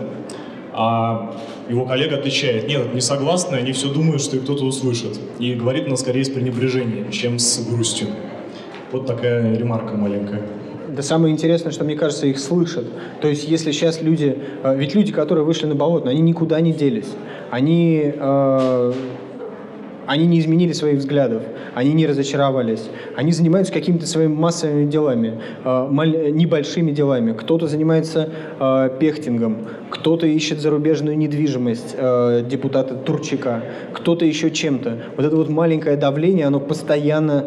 А 0.73 1.35
его 1.69 1.85
коллега 1.85 2.17
отвечает, 2.17 2.67
нет, 2.67 2.93
не 2.93 3.01
согласны, 3.01 3.55
они 3.55 3.73
все 3.73 3.91
думают, 3.93 4.21
что 4.21 4.37
их 4.37 4.43
кто-то 4.43 4.63
услышит. 4.65 5.19
И 5.37 5.53
говорит 5.53 5.87
она 5.87 5.97
скорее 5.97 6.23
с 6.23 6.29
пренебрежением, 6.29 7.11
чем 7.11 7.37
с 7.37 7.65
грустью. 7.67 8.07
Вот 8.91 9.05
такая 9.05 9.55
ремарка 9.55 9.95
маленькая. 9.95 10.41
Да 10.87 11.03
самое 11.03 11.31
интересное, 11.31 11.71
что 11.71 11.83
мне 11.83 11.95
кажется, 11.95 12.25
их 12.25 12.39
слышат. 12.39 12.85
То 13.21 13.27
есть, 13.27 13.47
если 13.47 13.71
сейчас 13.71 14.01
люди, 14.01 14.37
э, 14.63 14.75
ведь 14.75 14.95
люди, 14.95 15.11
которые 15.11 15.45
вышли 15.45 15.67
на 15.67 15.75
болото, 15.75 16.09
они 16.09 16.21
никуда 16.21 16.59
не 16.61 16.73
делись. 16.73 17.09
Они 17.51 18.11
э, 18.15 18.93
они 20.09 20.25
не 20.25 20.39
изменили 20.39 20.73
своих 20.73 20.97
взглядов, 20.97 21.43
они 21.75 21.93
не 21.93 22.07
разочаровались. 22.07 22.89
Они 23.15 23.31
занимаются 23.31 23.71
какими-то 23.71 24.07
своими 24.07 24.33
массовыми 24.33 24.89
делами, 24.89 25.39
э, 25.63 25.87
небольшими 26.31 26.89
делами. 26.89 27.33
Кто-то 27.33 27.67
занимается 27.67 28.27
э, 28.59 28.89
пехтингом, 28.99 29.67
кто-то 29.91 30.25
ищет 30.25 30.61
зарубежную 30.61 31.15
недвижимость, 31.15 31.93
э, 31.95 32.43
депутата 32.49 32.95
Турчика, 32.95 33.61
кто-то 33.93 34.25
еще 34.25 34.49
чем-то. 34.49 34.97
Вот 35.15 35.27
это 35.27 35.35
вот 35.35 35.49
маленькое 35.49 35.95
давление, 35.95 36.47
оно 36.47 36.59
постоянно 36.59 37.45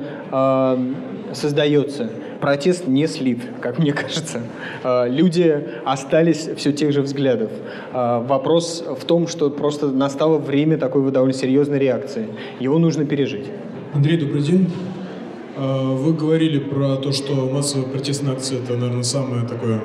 создается. 1.32 2.10
Протест 2.42 2.88
не 2.88 3.06
слит, 3.06 3.38
как 3.62 3.78
мне 3.78 3.92
кажется. 3.92 4.42
Э, 4.82 5.08
люди 5.08 5.64
остались 5.86 6.48
все 6.56 6.72
тех 6.72 6.92
же 6.92 7.00
взглядов. 7.00 7.50
Э, 7.92 8.20
вопрос 8.26 8.84
в 8.86 9.04
том, 9.04 9.28
что 9.28 9.48
просто 9.48 9.88
настало 9.88 10.38
время 10.38 10.76
такой 10.76 11.10
довольно 11.10 11.32
серьезной 11.32 11.78
реакции. 11.78 12.26
Его 12.60 12.78
нужно 12.78 13.06
пережить. 13.06 13.46
Андрей, 13.94 14.18
добрый 14.18 14.42
день. 14.42 14.68
Вы 15.56 16.14
говорили 16.14 16.58
про 16.58 16.96
то, 16.96 17.12
что 17.12 17.34
массовая 17.34 17.86
протестная 17.86 18.32
акция– 18.32 18.58
это, 18.62 18.74
наверное, 18.74 19.02
самое 19.02 19.46
такое 19.46 19.82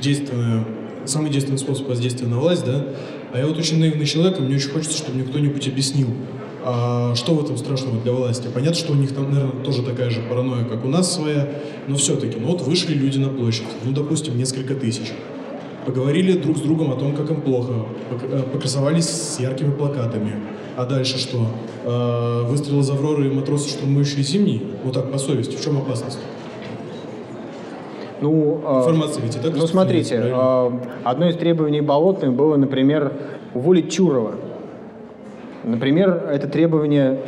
действенное, 0.00 0.64
самый 1.04 1.30
действенный 1.30 1.58
способ 1.58 1.86
воздействия 1.86 2.26
на 2.26 2.38
власть, 2.38 2.64
да? 2.64 2.86
А 3.32 3.38
я 3.38 3.46
вот 3.46 3.58
очень 3.58 3.78
наивный 3.78 4.06
человек, 4.06 4.38
и 4.38 4.42
мне 4.42 4.56
очень 4.56 4.70
хочется, 4.70 4.96
чтобы 4.96 5.18
мне 5.18 5.24
кто-нибудь 5.24 5.68
объяснил, 5.68 6.08
а 6.64 7.14
что 7.14 7.34
в 7.34 7.44
этом 7.44 7.56
страшного 7.56 8.00
для 8.00 8.12
власти? 8.12 8.48
Понятно, 8.52 8.76
что 8.76 8.92
у 8.92 8.96
них 8.96 9.14
там, 9.14 9.32
наверное, 9.32 9.64
тоже 9.64 9.82
такая 9.82 10.10
же 10.10 10.20
паранойя, 10.22 10.64
как 10.64 10.84
у 10.84 10.88
нас 10.88 11.12
своя, 11.12 11.48
но 11.88 11.96
все-таки, 11.96 12.38
ну 12.38 12.48
вот 12.48 12.62
вышли 12.62 12.94
люди 12.94 13.18
на 13.18 13.28
площадь, 13.28 13.66
ну, 13.84 13.92
допустим, 13.92 14.36
несколько 14.36 14.74
тысяч, 14.74 15.12
поговорили 15.86 16.38
друг 16.38 16.58
с 16.58 16.60
другом 16.60 16.92
о 16.92 16.96
том, 16.96 17.14
как 17.14 17.30
им 17.30 17.40
плохо, 17.40 17.72
э, 18.30 18.42
покрасовались 18.52 19.08
с 19.08 19.40
яркими 19.40 19.72
плакатами. 19.72 20.34
А 20.76 20.86
дальше 20.86 21.18
что? 21.18 21.46
Э, 21.84 22.44
выстрел 22.46 22.80
из 22.80 22.90
Авроры 22.90 23.26
и 23.26 23.30
матросы, 23.30 23.68
штурмующие 23.68 24.22
зимний? 24.22 24.62
Вот 24.84 24.94
так, 24.94 25.10
по 25.10 25.18
совести, 25.18 25.56
в 25.56 25.62
чем 25.62 25.78
опасность? 25.78 26.18
Ну, 28.20 28.60
а, 28.64 28.80
Информация 28.82 29.22
ведь 29.24 29.34
и 29.34 29.38
так 29.40 29.56
Ну, 29.56 29.66
смотрите, 29.66 30.16
правильно? 30.16 30.80
одно 31.02 31.28
из 31.28 31.36
требований 31.36 31.80
Болотных 31.80 32.32
было, 32.32 32.56
например, 32.56 33.12
уволить 33.52 33.90
Чурова. 33.90 34.34
Например, 35.64 36.28
это 36.30 36.48
требование 36.48 37.18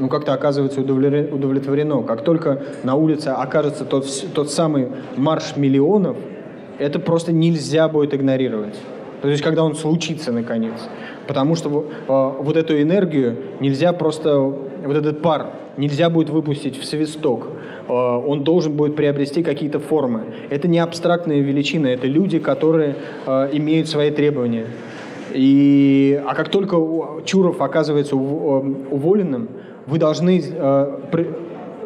ну, 0.00 0.08
как-то 0.08 0.32
оказывается 0.32 0.80
удовлетворено. 0.80 2.02
Как 2.02 2.22
только 2.24 2.62
на 2.82 2.94
улице 2.94 3.28
окажется 3.28 3.84
тот, 3.84 4.06
тот 4.34 4.50
самый 4.50 4.88
марш 5.16 5.56
миллионов, 5.56 6.16
это 6.78 6.98
просто 6.98 7.32
нельзя 7.32 7.88
будет 7.88 8.14
игнорировать. 8.14 8.74
То 9.22 9.28
есть, 9.28 9.42
когда 9.42 9.64
он 9.64 9.74
случится, 9.74 10.32
наконец. 10.32 10.74
Потому 11.26 11.54
что 11.54 11.86
э, 12.08 12.42
вот 12.42 12.56
эту 12.56 12.80
энергию 12.80 13.36
нельзя 13.60 13.92
просто, 13.92 14.38
вот 14.38 14.96
этот 14.96 15.22
пар 15.22 15.46
нельзя 15.76 16.10
будет 16.10 16.28
выпустить 16.28 16.78
в 16.78 16.84
свисток. 16.84 17.48
Э, 17.88 17.92
он 17.92 18.44
должен 18.44 18.74
будет 18.74 18.96
приобрести 18.96 19.42
какие-то 19.42 19.78
формы. 19.78 20.24
Это 20.50 20.68
не 20.68 20.78
абстрактные 20.78 21.40
величины, 21.40 21.86
это 21.88 22.06
люди, 22.06 22.38
которые 22.38 22.96
э, 23.26 23.48
имеют 23.52 23.88
свои 23.88 24.10
требования. 24.10 24.66
И, 25.34 26.20
а 26.26 26.34
как 26.34 26.48
только 26.48 26.76
Чуров 27.24 27.60
оказывается 27.60 28.16
уволенным, 28.16 29.48
вы 29.86 29.98
должны 29.98 30.42
э, 30.42 30.98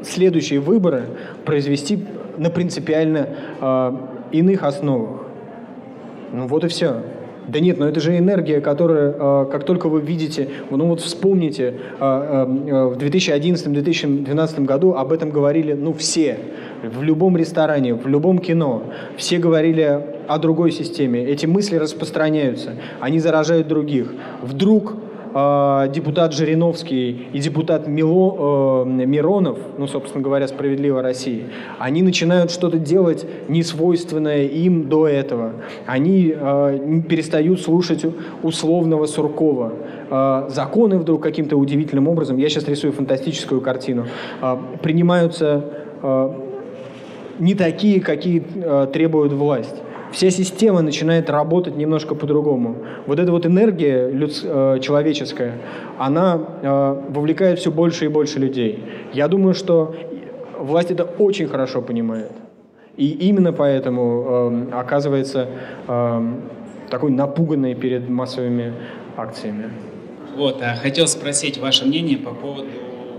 следующие 0.02 0.60
выборы 0.60 1.04
произвести 1.44 2.04
на 2.36 2.50
принципиально 2.50 3.28
э, 3.60 3.92
иных 4.32 4.62
основах. 4.62 5.22
Ну 6.32 6.46
вот 6.46 6.64
и 6.64 6.68
все. 6.68 7.02
Да 7.48 7.60
нет, 7.60 7.78
но 7.78 7.88
это 7.88 7.98
же 7.98 8.16
энергия, 8.16 8.60
которая, 8.60 9.14
э, 9.18 9.46
как 9.50 9.64
только 9.64 9.88
вы 9.88 10.02
видите, 10.02 10.50
ну 10.70 10.86
вот 10.86 11.00
вспомните, 11.00 11.74
э, 11.98 12.04
э, 12.68 12.84
в 12.84 12.98
2011-2012 12.98 14.64
году 14.66 14.92
об 14.92 15.12
этом 15.12 15.30
говорили, 15.30 15.72
ну 15.72 15.94
все, 15.94 16.38
в 16.82 17.02
любом 17.02 17.36
ресторане, 17.36 17.94
в 17.94 18.06
любом 18.06 18.38
кино, 18.38 18.84
все 19.16 19.38
говорили 19.38 20.00
о 20.28 20.38
другой 20.38 20.72
системе. 20.72 21.24
Эти 21.24 21.46
мысли 21.46 21.76
распространяются, 21.76 22.76
они 23.00 23.18
заражают 23.18 23.66
других. 23.68 24.12
Вдруг 24.42 24.94
э, 25.34 25.88
депутат 25.92 26.32
Жириновский 26.34 27.28
и 27.32 27.38
депутат 27.38 27.86
Мило, 27.88 28.84
э, 28.84 29.06
Миронов, 29.06 29.58
ну, 29.78 29.86
собственно 29.86 30.22
говоря, 30.22 30.46
«Справедливо 30.48 31.02
России», 31.02 31.44
они 31.78 32.02
начинают 32.02 32.50
что-то 32.50 32.78
делать 32.78 33.26
несвойственное 33.48 34.44
им 34.44 34.88
до 34.88 35.08
этого. 35.08 35.52
Они 35.86 36.34
э, 36.34 37.00
перестают 37.08 37.60
слушать 37.60 38.04
условного 38.42 39.06
Суркова. 39.06 39.72
Э, 40.10 40.46
законы 40.48 40.98
вдруг 40.98 41.22
каким-то 41.22 41.56
удивительным 41.56 42.08
образом, 42.08 42.36
я 42.36 42.48
сейчас 42.48 42.68
рисую 42.68 42.92
фантастическую 42.92 43.60
картину, 43.60 44.06
э, 44.42 44.56
принимаются 44.82 45.64
э, 46.02 46.47
не 47.38 47.54
такие, 47.54 48.00
какие 48.00 48.42
э, 48.54 48.86
требует 48.92 49.32
власть 49.32 49.76
вся 50.12 50.30
система 50.30 50.82
начинает 50.82 51.30
работать 51.30 51.76
немножко 51.76 52.14
по-другому. 52.14 52.76
Вот 53.06 53.18
эта 53.18 53.30
вот 53.32 53.46
энергия 53.46 54.10
людс, 54.10 54.42
э, 54.44 54.78
человеческая, 54.80 55.58
она 55.98 56.40
э, 56.62 57.02
вовлекает 57.10 57.58
все 57.58 57.70
больше 57.70 58.06
и 58.06 58.08
больше 58.08 58.38
людей. 58.38 58.82
Я 59.12 59.28
думаю, 59.28 59.54
что 59.54 59.94
власть 60.58 60.90
это 60.90 61.04
очень 61.04 61.46
хорошо 61.46 61.82
понимает. 61.82 62.32
И 62.96 63.10
именно 63.28 63.52
поэтому 63.52 64.70
э, 64.72 64.74
оказывается 64.74 65.48
э, 65.86 66.32
такой 66.90 67.10
напуганной 67.10 67.74
перед 67.74 68.08
массовыми 68.08 68.72
акциями. 69.16 69.70
Вот, 70.36 70.62
а 70.62 70.76
хотел 70.76 71.06
спросить 71.06 71.58
ваше 71.58 71.86
мнение 71.86 72.18
по 72.18 72.30
поводу 72.30 72.68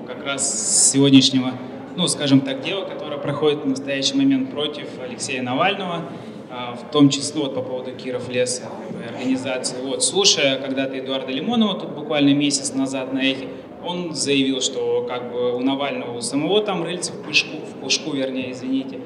как 0.07 0.25
раз 0.25 0.91
сегодняшнего, 0.91 1.51
ну, 1.99 2.07
скажем 2.07 2.39
так, 2.39 2.61
дела, 2.61 2.85
которое 2.85 3.17
проходит 3.17 3.59
в 3.59 3.67
настоящий 3.67 4.15
момент 4.15 4.51
против 4.51 4.87
Алексея 5.03 5.41
Навального. 5.41 6.05
А, 6.49 6.73
в 6.73 6.91
том 6.91 7.09
числе 7.09 7.41
вот 7.41 7.53
по 7.53 7.61
поводу 7.61 7.91
Киров 7.91 8.29
леса 8.29 8.63
организации. 9.07 9.75
Вот, 9.83 10.01
слушая 10.01 10.57
когда-то 10.59 10.97
Эдуарда 10.97 11.31
Лимонова 11.31 11.77
тут 11.77 11.89
буквально 11.89 12.33
месяц 12.33 12.73
назад 12.73 13.11
на 13.13 13.19
эхе, 13.19 13.49
он 13.83 14.13
заявил, 14.13 14.61
что 14.61 15.05
как 15.09 15.31
бы 15.31 15.53
у 15.55 15.59
Навального 15.59 16.17
у 16.17 16.21
самого 16.21 16.61
там 16.61 16.83
рыльца 16.83 17.11
в 17.11 17.17
пушку, 17.17 17.57
в 17.57 17.81
пушку, 17.81 18.13
вернее, 18.13 18.53
извините. 18.53 18.99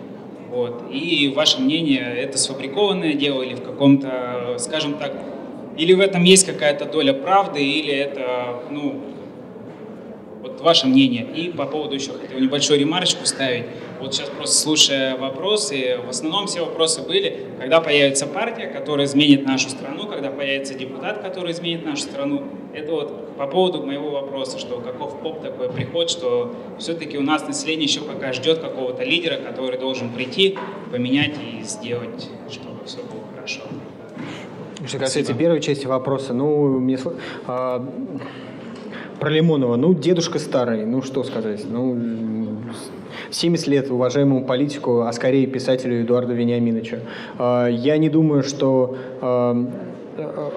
Вот. 0.52 0.84
И 0.92 1.34
ваше 1.36 1.62
мнение, 1.62 2.16
это 2.16 2.38
сфабрикованное 2.38 3.14
дело 3.14 3.42
или 3.42 3.56
в 3.56 3.64
каком-то, 3.64 4.56
скажем 4.60 4.94
так, 5.00 5.14
или 5.78 5.94
в 5.94 6.00
этом 6.00 6.24
есть 6.24 6.46
какая-то 6.46 6.86
доля 6.86 7.14
правды, 7.14 7.64
или 7.64 7.92
это, 7.92 8.62
ну, 8.70 9.02
вот 10.44 10.60
ваше 10.62 10.88
мнение. 10.88 11.26
И 11.36 11.50
по 11.50 11.66
поводу 11.66 11.96
еще 11.96 12.12
хотел 12.12 12.38
небольшую 12.38 12.80
ремарочку 12.80 13.26
ставить. 13.26 13.66
Вот 14.00 14.14
сейчас 14.14 14.30
просто 14.30 14.56
слушая 14.56 15.18
вопросы, 15.18 15.98
в 16.06 16.10
основном 16.10 16.48
все 16.48 16.66
вопросы 16.66 17.02
были, 17.02 17.48
когда 17.58 17.80
появится 17.80 18.28
партия, 18.28 18.68
которая 18.68 19.08
изменит 19.08 19.46
нашу 19.46 19.70
страну, 19.70 20.06
когда 20.08 20.30
появится 20.30 20.74
депутат, 20.74 21.22
который 21.22 21.54
изменит 21.54 21.86
нашу 21.86 22.04
страну. 22.04 22.44
Это 22.74 22.92
вот 22.92 23.38
по 23.38 23.48
поводу 23.48 23.84
моего 23.84 24.12
вопроса, 24.12 24.60
что 24.60 24.82
каков 24.82 25.22
поп 25.22 25.42
такой 25.42 25.70
приход, 25.70 26.10
что 26.10 26.54
все-таки 26.78 27.18
у 27.18 27.22
нас 27.22 27.48
население 27.48 27.86
еще 27.86 28.02
пока 28.02 28.34
ждет 28.34 28.60
какого-то 28.60 29.04
лидера, 29.04 29.38
который 29.38 29.80
должен 29.80 30.10
прийти, 30.10 30.58
поменять 30.92 31.36
и 31.42 31.64
сделать, 31.64 32.30
чтобы 32.52 32.86
все 32.86 32.98
было 32.98 33.24
хорошо. 33.34 33.62
Что 34.86 35.00
касается 35.00 35.34
первой 35.34 35.62
части 35.62 35.86
вопроса, 35.86 36.34
ну, 36.34 36.80
мне, 36.80 37.00
а, 37.48 37.88
про 39.20 39.30
Лимонова, 39.30 39.76
ну, 39.76 39.94
дедушка 39.94 40.40
старый, 40.40 40.86
ну, 40.86 41.02
что 41.02 41.24
сказать, 41.24 41.64
ну, 41.70 41.98
70 43.32 43.68
лет 43.68 43.92
уважаемому 43.92 44.46
политику, 44.46 45.02
а 45.02 45.14
скорее 45.14 45.48
писателю 45.48 46.02
Эдуарду 46.04 46.34
Вениаминовичу. 46.34 46.98
А, 47.38 47.68
я 47.68 47.98
не 47.98 48.10
думаю, 48.10 48.44
что 48.44 48.98
а, 49.22 49.56
а, 50.18 50.52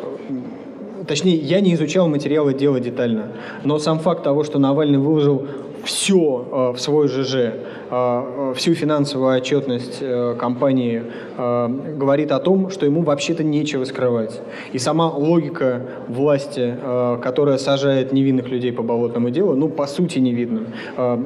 точнее, 1.07 1.36
я 1.36 1.61
не 1.61 1.74
изучал 1.74 2.09
материалы 2.09 2.54
дела 2.54 2.80
детально, 2.80 3.32
но 3.64 3.78
сам 3.78 3.98
факт 3.98 4.22
того, 4.22 4.44
что 4.44 4.59
Навальный 4.59 4.98
выложил 4.98 5.46
все 5.84 6.72
в 6.74 6.78
свой 6.78 7.09
ЖЖ, 7.09 7.52
всю 7.89 8.74
финансовую 8.74 9.37
отчетность 9.37 9.99
э, 10.01 10.34
компании 10.39 11.05
э, 11.37 11.68
говорит 11.97 12.32
о 12.32 12.41
том, 12.41 12.70
что 12.70 12.84
ему 12.87 13.03
вообще-то 13.03 13.45
нечего 13.45 13.84
скрывать. 13.84 14.41
И 14.72 14.78
сама 14.78 15.09
логика 15.09 15.82
власти, 16.09 16.76
которая 17.22 17.59
сажает 17.59 18.12
невинных 18.12 18.49
людей 18.49 18.72
по 18.72 18.82
болотному 18.82 19.30
делу, 19.30 19.55
ну, 19.55 19.68
по 19.68 19.87
сути, 19.87 20.18
не 20.18 20.32
видно, 20.32 20.66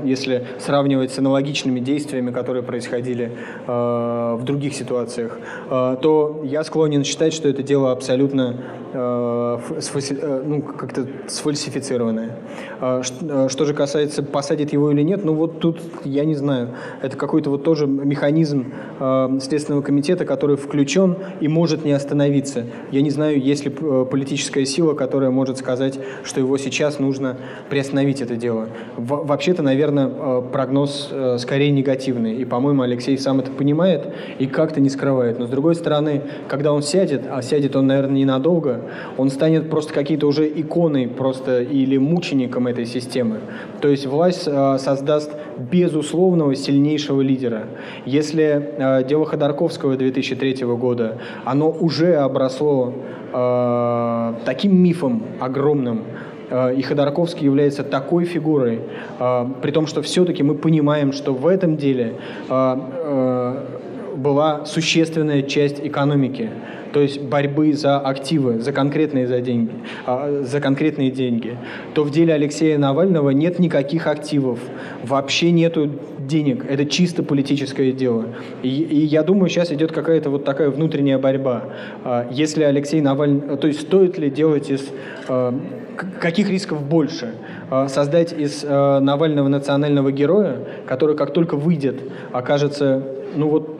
если 0.04 0.46
сравнивать 0.58 1.12
с 1.12 1.18
аналогичными 1.18 1.80
действиями, 1.80 2.30
которые 2.30 2.62
происходили 2.62 3.32
в 3.66 4.40
других 4.42 4.74
ситуациях, 4.74 5.38
то 5.68 6.40
я 6.44 6.64
склонен 6.64 7.04
считать, 7.04 7.32
что 7.32 7.48
это 7.48 7.62
дело 7.62 7.92
абсолютно 7.92 8.56
ну, 8.92 10.62
как-то 10.62 11.06
сфальсифицированное. 11.28 12.36
Что 13.48 13.64
же 13.64 13.74
касается, 13.74 14.22
посадит 14.22 14.72
его 14.72 14.90
или 14.90 15.02
нет, 15.02 15.24
ну 15.24 15.34
вот 15.34 15.60
тут 15.60 15.80
я 16.04 16.24
не 16.24 16.34
знаю, 16.34 16.49
знаю. 16.50 16.68
Это 17.02 17.16
какой-то 17.16 17.50
вот 17.50 17.62
тоже 17.62 17.86
механизм 17.86 18.72
э, 18.98 19.38
Следственного 19.40 19.82
комитета, 19.82 20.24
который 20.24 20.56
включен 20.56 21.16
и 21.40 21.48
может 21.48 21.84
не 21.84 21.92
остановиться. 21.92 22.64
Я 22.90 23.02
не 23.02 23.10
знаю, 23.10 23.40
есть 23.40 23.64
ли 23.64 23.72
э, 23.80 24.06
политическая 24.10 24.64
сила, 24.66 24.94
которая 24.94 25.30
может 25.30 25.58
сказать, 25.58 25.98
что 26.24 26.40
его 26.40 26.58
сейчас 26.58 26.98
нужно 26.98 27.36
приостановить 27.68 28.20
это 28.20 28.36
дело. 28.36 28.68
В, 28.96 29.26
вообще-то, 29.26 29.62
наверное, 29.62 30.08
э, 30.08 30.42
прогноз 30.52 31.08
э, 31.12 31.38
скорее 31.38 31.70
негативный. 31.70 32.34
И, 32.36 32.44
по-моему, 32.44 32.82
Алексей 32.82 33.16
сам 33.16 33.38
это 33.38 33.52
понимает 33.52 34.12
и 34.38 34.46
как-то 34.46 34.80
не 34.80 34.90
скрывает. 34.90 35.38
Но, 35.38 35.46
с 35.46 35.50
другой 35.50 35.74
стороны, 35.74 36.22
когда 36.48 36.72
он 36.72 36.82
сядет, 36.82 37.22
а 37.30 37.42
сядет 37.42 37.76
он, 37.76 37.86
наверное, 37.86 38.16
ненадолго, 38.16 38.80
он 39.16 39.30
станет 39.30 39.70
просто 39.70 39.92
какие-то 39.94 40.26
уже 40.26 40.48
иконой 40.48 41.06
просто 41.06 41.60
или 41.62 41.96
мучеником 41.98 42.66
этой 42.66 42.86
системы. 42.86 43.38
То 43.80 43.88
есть 43.88 44.06
власть 44.06 44.30
власть 44.30 44.46
э, 44.46 44.78
безусловного 46.40 46.54
сильнейшего 46.54 47.20
лидера. 47.20 47.64
Если 48.06 48.70
э, 48.76 49.04
дело 49.04 49.26
Ходорковского 49.26 49.96
2003 49.96 50.64
года, 50.76 51.18
оно 51.44 51.70
уже 51.70 52.16
обросло 52.16 52.94
э, 53.32 54.34
таким 54.44 54.76
мифом 54.82 55.22
огромным, 55.40 56.02
э, 56.50 56.74
и 56.76 56.82
Ходорковский 56.82 57.44
является 57.44 57.84
такой 57.84 58.24
фигурой, 58.24 58.80
э, 59.18 59.46
при 59.62 59.70
том, 59.70 59.86
что 59.86 60.02
все-таки 60.02 60.42
мы 60.42 60.54
понимаем, 60.54 61.12
что 61.12 61.32
в 61.32 61.46
этом 61.46 61.76
деле 61.76 62.14
была 64.16 64.66
существенная 64.66 65.42
часть 65.42 65.80
экономики 65.80 66.50
то 66.92 67.00
есть 67.00 67.20
борьбы 67.20 67.72
за 67.72 67.98
активы, 67.98 68.58
за 68.58 68.72
конкретные, 68.72 69.26
за 69.26 69.40
деньги, 69.40 69.70
за 70.42 70.60
конкретные 70.60 71.10
деньги, 71.10 71.56
то 71.94 72.02
в 72.02 72.10
деле 72.10 72.34
Алексея 72.34 72.78
Навального 72.78 73.30
нет 73.30 73.58
никаких 73.58 74.06
активов, 74.06 74.58
вообще 75.04 75.52
нету 75.52 75.90
денег, 76.30 76.64
это 76.68 76.86
чисто 76.86 77.22
политическое 77.22 77.92
дело. 77.92 78.26
И, 78.62 78.68
и 78.68 79.04
я 79.04 79.22
думаю, 79.22 79.50
сейчас 79.50 79.72
идет 79.72 79.92
какая-то 79.92 80.30
вот 80.30 80.44
такая 80.44 80.70
внутренняя 80.70 81.18
борьба. 81.18 81.64
А, 82.04 82.28
если 82.30 82.62
Алексей 82.62 83.00
Навальный, 83.00 83.56
то 83.56 83.66
есть 83.66 83.80
стоит 83.80 84.16
ли 84.16 84.30
делать 84.30 84.70
из 84.70 84.88
а, 85.28 85.58
каких 86.20 86.48
рисков 86.48 86.82
больше? 86.82 87.34
Создать 87.86 88.32
из 88.32 88.64
Навального 88.64 89.46
национального 89.46 90.10
героя, 90.10 90.56
который 90.86 91.16
как 91.16 91.32
только 91.32 91.56
выйдет, 91.56 92.00
окажется, 92.32 93.04
ну 93.36 93.48
вот 93.48 93.79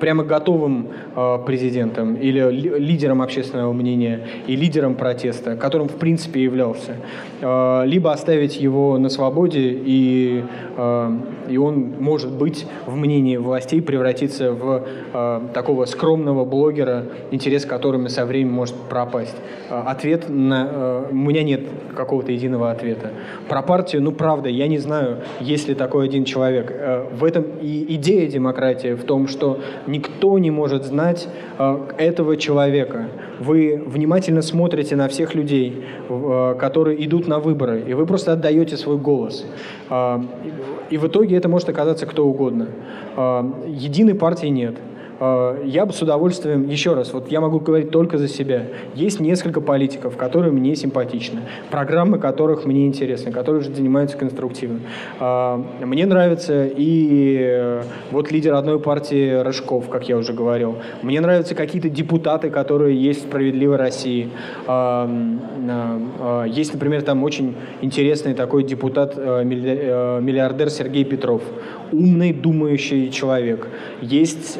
прямо 0.00 0.24
готовым 0.24 0.88
э, 1.14 1.38
президентом 1.46 2.14
или 2.14 2.40
лидером 2.78 3.22
общественного 3.22 3.72
мнения 3.72 4.20
и 4.46 4.56
лидером 4.56 4.94
протеста, 4.94 5.56
которым 5.56 5.88
в 5.88 5.96
принципе 5.96 6.42
являлся, 6.42 6.96
э, 7.40 7.82
либо 7.86 8.12
оставить 8.12 8.60
его 8.60 8.98
на 8.98 9.08
свободе 9.08 9.60
и, 9.60 10.44
э, 10.76 11.10
и 11.48 11.56
он 11.56 11.94
может 11.98 12.32
быть 12.32 12.66
в 12.86 12.96
мнении 12.96 13.36
властей 13.36 13.80
превратиться 13.82 14.52
в 14.52 14.82
такого 15.54 15.84
скромного 15.86 16.44
блогера, 16.44 17.04
интерес 17.30 17.64
которыми 17.64 18.08
со 18.08 18.26
временем 18.26 18.52
может 18.52 18.74
пропасть. 18.74 19.36
Ответ 19.70 20.28
на... 20.28 21.06
У 21.10 21.14
меня 21.14 21.42
нет 21.42 21.60
какого-то 21.96 22.32
единого 22.32 22.70
ответа. 22.70 23.12
Про 23.48 23.62
партию, 23.62 24.02
ну 24.02 24.12
правда, 24.12 24.48
я 24.48 24.68
не 24.68 24.78
знаю, 24.78 25.18
есть 25.40 25.68
ли 25.68 25.74
такой 25.74 26.06
один 26.06 26.24
человек. 26.24 26.72
В 27.12 27.24
этом 27.24 27.44
и 27.60 27.94
идея 27.94 28.28
демократии 28.28 28.94
в 28.94 29.04
том, 29.04 29.28
что 29.28 29.60
никто 29.86 30.38
не 30.38 30.50
может 30.50 30.84
знать 30.84 31.28
э, 31.58 31.78
этого 31.98 32.36
человека. 32.36 33.08
Вы 33.40 33.82
внимательно 33.86 34.42
смотрите 34.42 34.96
на 34.96 35.08
всех 35.08 35.34
людей, 35.34 35.84
э, 36.08 36.54
которые 36.58 37.04
идут 37.04 37.26
на 37.26 37.38
выборы, 37.38 37.84
и 37.86 37.94
вы 37.94 38.06
просто 38.06 38.32
отдаете 38.32 38.76
свой 38.76 38.96
голос. 38.98 39.46
Э, 39.90 40.20
и 40.90 40.98
в 40.98 41.06
итоге 41.06 41.36
это 41.36 41.48
может 41.48 41.68
оказаться 41.68 42.06
кто 42.06 42.26
угодно. 42.26 42.68
Единой 43.66 44.14
партии 44.14 44.46
нет. 44.46 44.76
Э, 45.18 45.62
я 45.64 45.86
бы 45.86 45.92
с 45.92 46.02
удовольствием, 46.02 46.68
еще 46.68 46.94
раз, 46.94 47.12
вот 47.12 47.30
я 47.30 47.40
могу 47.40 47.60
говорить 47.60 47.90
только 47.90 48.18
за 48.18 48.28
себя. 48.28 48.66
Есть 48.94 49.20
несколько 49.20 49.60
политиков, 49.60 50.16
которые 50.16 50.52
мне 50.52 50.76
симпатичны, 50.76 51.42
программы 51.70 52.18
которых 52.18 52.64
мне 52.64 52.86
интересны, 52.86 53.32
которые 53.32 53.62
же 53.62 53.74
занимаются 53.74 54.16
конструктивно. 54.16 54.80
Э, 55.20 55.62
мне 55.80 56.06
нравится 56.06 56.66
и 56.66 57.38
э, 57.40 57.82
вот 58.10 58.30
лидер 58.30 58.54
одной 58.54 58.80
партии 58.80 59.42
Рыжков, 59.42 59.88
как 59.88 60.08
я 60.08 60.16
уже 60.16 60.32
говорил. 60.32 60.76
Мне 61.02 61.20
нравятся 61.20 61.54
какие-то 61.54 61.88
депутаты, 61.88 62.50
которые 62.50 62.96
есть 62.96 63.24
в 63.24 63.28
«Справедливой 63.28 63.76
России». 63.76 64.30
Есть, 66.46 66.74
например, 66.74 67.02
там 67.02 67.22
очень 67.22 67.54
интересный 67.80 68.34
такой 68.34 68.64
депутат-миллиардер 68.64 70.70
Сергей 70.70 71.04
Петров. 71.04 71.42
Умный, 71.92 72.32
думающий 72.32 73.10
человек. 73.10 73.68
Есть 74.00 74.58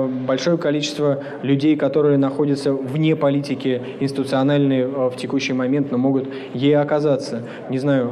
большое 0.00 0.58
количество 0.58 1.22
людей, 1.42 1.76
которые 1.76 2.18
находятся 2.18 2.72
вне 2.72 3.16
политики 3.16 3.82
институциональной 4.00 4.80
э, 4.80 5.10
в 5.10 5.16
текущий 5.16 5.52
момент, 5.52 5.90
но 5.90 5.98
могут 5.98 6.28
ей 6.54 6.76
оказаться. 6.76 7.42
Не 7.70 7.78
знаю, 7.78 8.10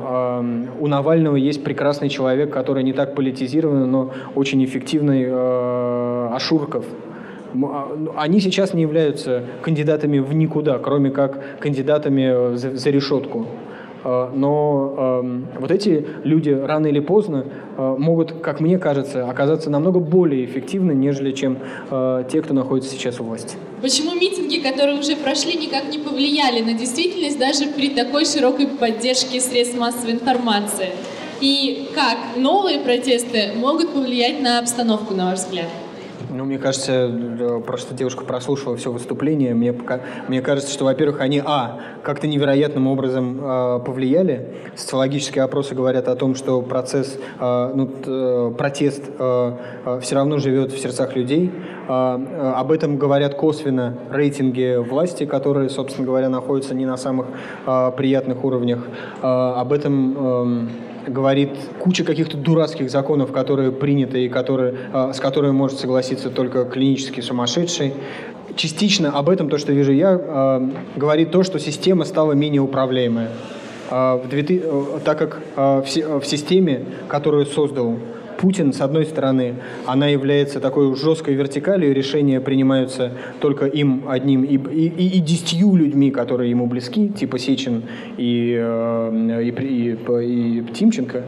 у 0.80 0.86
Навального 0.86 1.36
есть 1.36 1.62
прекрасный 1.64 2.08
человек, 2.08 2.50
который 2.50 2.82
не 2.82 2.92
так 2.92 3.14
политизирован, 3.14 3.90
но 3.90 4.12
очень 4.34 4.64
эффективный 4.64 5.24
э, 5.26 6.28
Ашурков. 6.32 6.84
А, 7.54 7.94
ну, 7.96 8.12
они 8.16 8.40
сейчас 8.40 8.74
не 8.74 8.82
являются 8.82 9.44
кандидатами 9.62 10.18
в 10.18 10.32
никуда, 10.32 10.78
кроме 10.78 11.10
как 11.10 11.58
кандидатами 11.60 12.56
за, 12.56 12.76
за 12.76 12.90
решетку. 12.90 13.46
Э, 14.04 14.30
но 14.34 15.20
эм, 15.22 15.48
вот 15.58 15.70
эти 15.70 16.06
люди 16.24 16.50
рано 16.50 16.86
или 16.86 17.00
поздно 17.00 17.46
э, 17.76 17.96
могут, 17.98 18.32
как 18.40 18.60
мне 18.60 18.78
кажется, 18.78 19.28
оказаться 19.28 19.70
намного 19.70 19.98
более 19.98 20.44
эффективны, 20.44 20.92
нежели 20.92 21.32
чем 21.32 21.58
э, 21.90 22.24
те, 22.30 22.42
кто 22.42 22.54
находится 22.54 22.90
сейчас 22.90 23.18
у 23.20 23.24
власти. 23.24 23.56
Почему 23.80 24.14
митинги, 24.14 24.58
которые 24.58 24.98
уже 24.98 25.16
прошли, 25.16 25.54
никак 25.54 25.90
не 25.90 25.98
повлияли 25.98 26.62
на 26.62 26.74
действительность 26.74 27.38
даже 27.38 27.66
при 27.66 27.90
такой 27.90 28.24
широкой 28.24 28.66
поддержке 28.66 29.40
средств 29.40 29.78
массовой 29.78 30.12
информации? 30.12 30.90
И 31.40 31.88
как 31.94 32.18
новые 32.36 32.78
протесты 32.80 33.52
могут 33.56 33.92
повлиять 33.92 34.40
на 34.40 34.60
обстановку, 34.60 35.14
на 35.14 35.26
ваш 35.26 35.40
взгляд? 35.40 35.68
Ну, 36.30 36.44
мне 36.44 36.58
кажется, 36.58 37.62
просто 37.66 37.94
девушка 37.94 38.24
прослушала 38.24 38.76
все 38.76 38.90
выступление. 38.90 39.54
Мне, 39.54 39.74
мне 40.28 40.42
кажется, 40.42 40.72
что, 40.72 40.84
во-первых, 40.84 41.20
они, 41.20 41.42
а, 41.44 41.80
как-то 42.02 42.26
невероятным 42.26 42.86
образом 42.86 43.40
э, 43.40 43.80
повлияли. 43.84 44.54
Социологические 44.76 45.44
опросы 45.44 45.74
говорят 45.74 46.08
о 46.08 46.16
том, 46.16 46.34
что 46.34 46.62
процесс, 46.62 47.18
э, 47.40 47.72
ну, 47.74 47.90
э, 48.04 48.54
протест 48.56 49.02
э, 49.18 49.52
э, 49.84 50.00
все 50.00 50.14
равно 50.14 50.38
живет 50.38 50.72
в 50.72 50.78
сердцах 50.78 51.16
людей. 51.16 51.50
Э, 51.88 52.18
э, 52.18 52.52
об 52.56 52.72
этом 52.72 52.96
говорят 52.98 53.34
косвенно 53.34 53.96
рейтинги 54.10 54.76
власти, 54.76 55.24
которые, 55.24 55.70
собственно 55.70 56.06
говоря, 56.06 56.28
находятся 56.28 56.74
не 56.74 56.86
на 56.86 56.96
самых 56.96 57.26
э, 57.66 57.92
приятных 57.96 58.44
уровнях. 58.44 58.86
Э, 59.22 59.54
об 59.56 59.72
этом... 59.72 60.66
Э, 60.68 60.93
говорит 61.06 61.50
куча 61.78 62.04
каких-то 62.04 62.36
дурацких 62.36 62.90
законов, 62.90 63.32
которые 63.32 63.72
приняты 63.72 64.24
и 64.24 64.28
которые, 64.28 64.74
а, 64.92 65.12
с 65.12 65.20
которыми 65.20 65.52
может 65.52 65.78
согласиться 65.78 66.30
только 66.30 66.64
клинически 66.64 67.20
сумасшедший. 67.20 67.94
Частично 68.56 69.10
об 69.10 69.28
этом, 69.28 69.48
то, 69.48 69.58
что 69.58 69.72
вижу 69.72 69.92
я, 69.92 70.18
а, 70.20 70.70
говорит 70.96 71.30
то, 71.30 71.42
что 71.42 71.58
система 71.58 72.04
стала 72.04 72.32
менее 72.32 72.62
управляемая. 72.62 73.30
А, 73.90 74.22
так 75.04 75.18
как 75.18 75.40
в 75.56 76.24
системе, 76.24 76.84
которую 77.08 77.46
создал 77.46 77.96
Путин, 78.44 78.74
с 78.74 78.82
одной 78.82 79.06
стороны, 79.06 79.54
она 79.86 80.06
является 80.06 80.60
такой 80.60 80.94
жесткой 80.96 81.32
вертикалью, 81.32 81.94
решения 81.94 82.42
принимаются 82.42 83.12
только 83.40 83.64
им 83.64 84.04
одним 84.06 84.44
и, 84.44 84.56
и, 84.58 85.16
и 85.16 85.20
десятью 85.20 85.74
людьми, 85.74 86.10
которые 86.10 86.50
ему 86.50 86.66
близки, 86.66 87.08
типа 87.08 87.38
Сечин 87.38 87.84
и, 88.18 88.54
э, 88.60 89.42
и, 89.42 89.48
и, 89.48 90.58
и 90.58 90.64
Тимченко, 90.74 91.22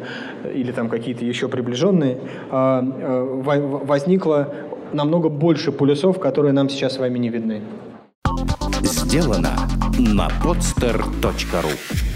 или 0.55 0.73
там 0.73 0.91
какие-то 0.91 1.25
еще 1.25 1.49
приближенные, 1.49 2.19
а, 2.51 2.85
э, 2.85 3.41
возникло 3.87 4.53
намного 4.93 5.31
больше 5.31 5.73
полюсов, 5.73 6.21
которые 6.21 6.53
нам 6.53 6.69
сейчас 6.69 6.97
с 6.97 6.99
вами 6.99 7.19
не 7.19 7.31
видны. 7.31 7.63
Сделано 8.83 9.57
на 9.99 10.29
podster.ru 10.45 12.16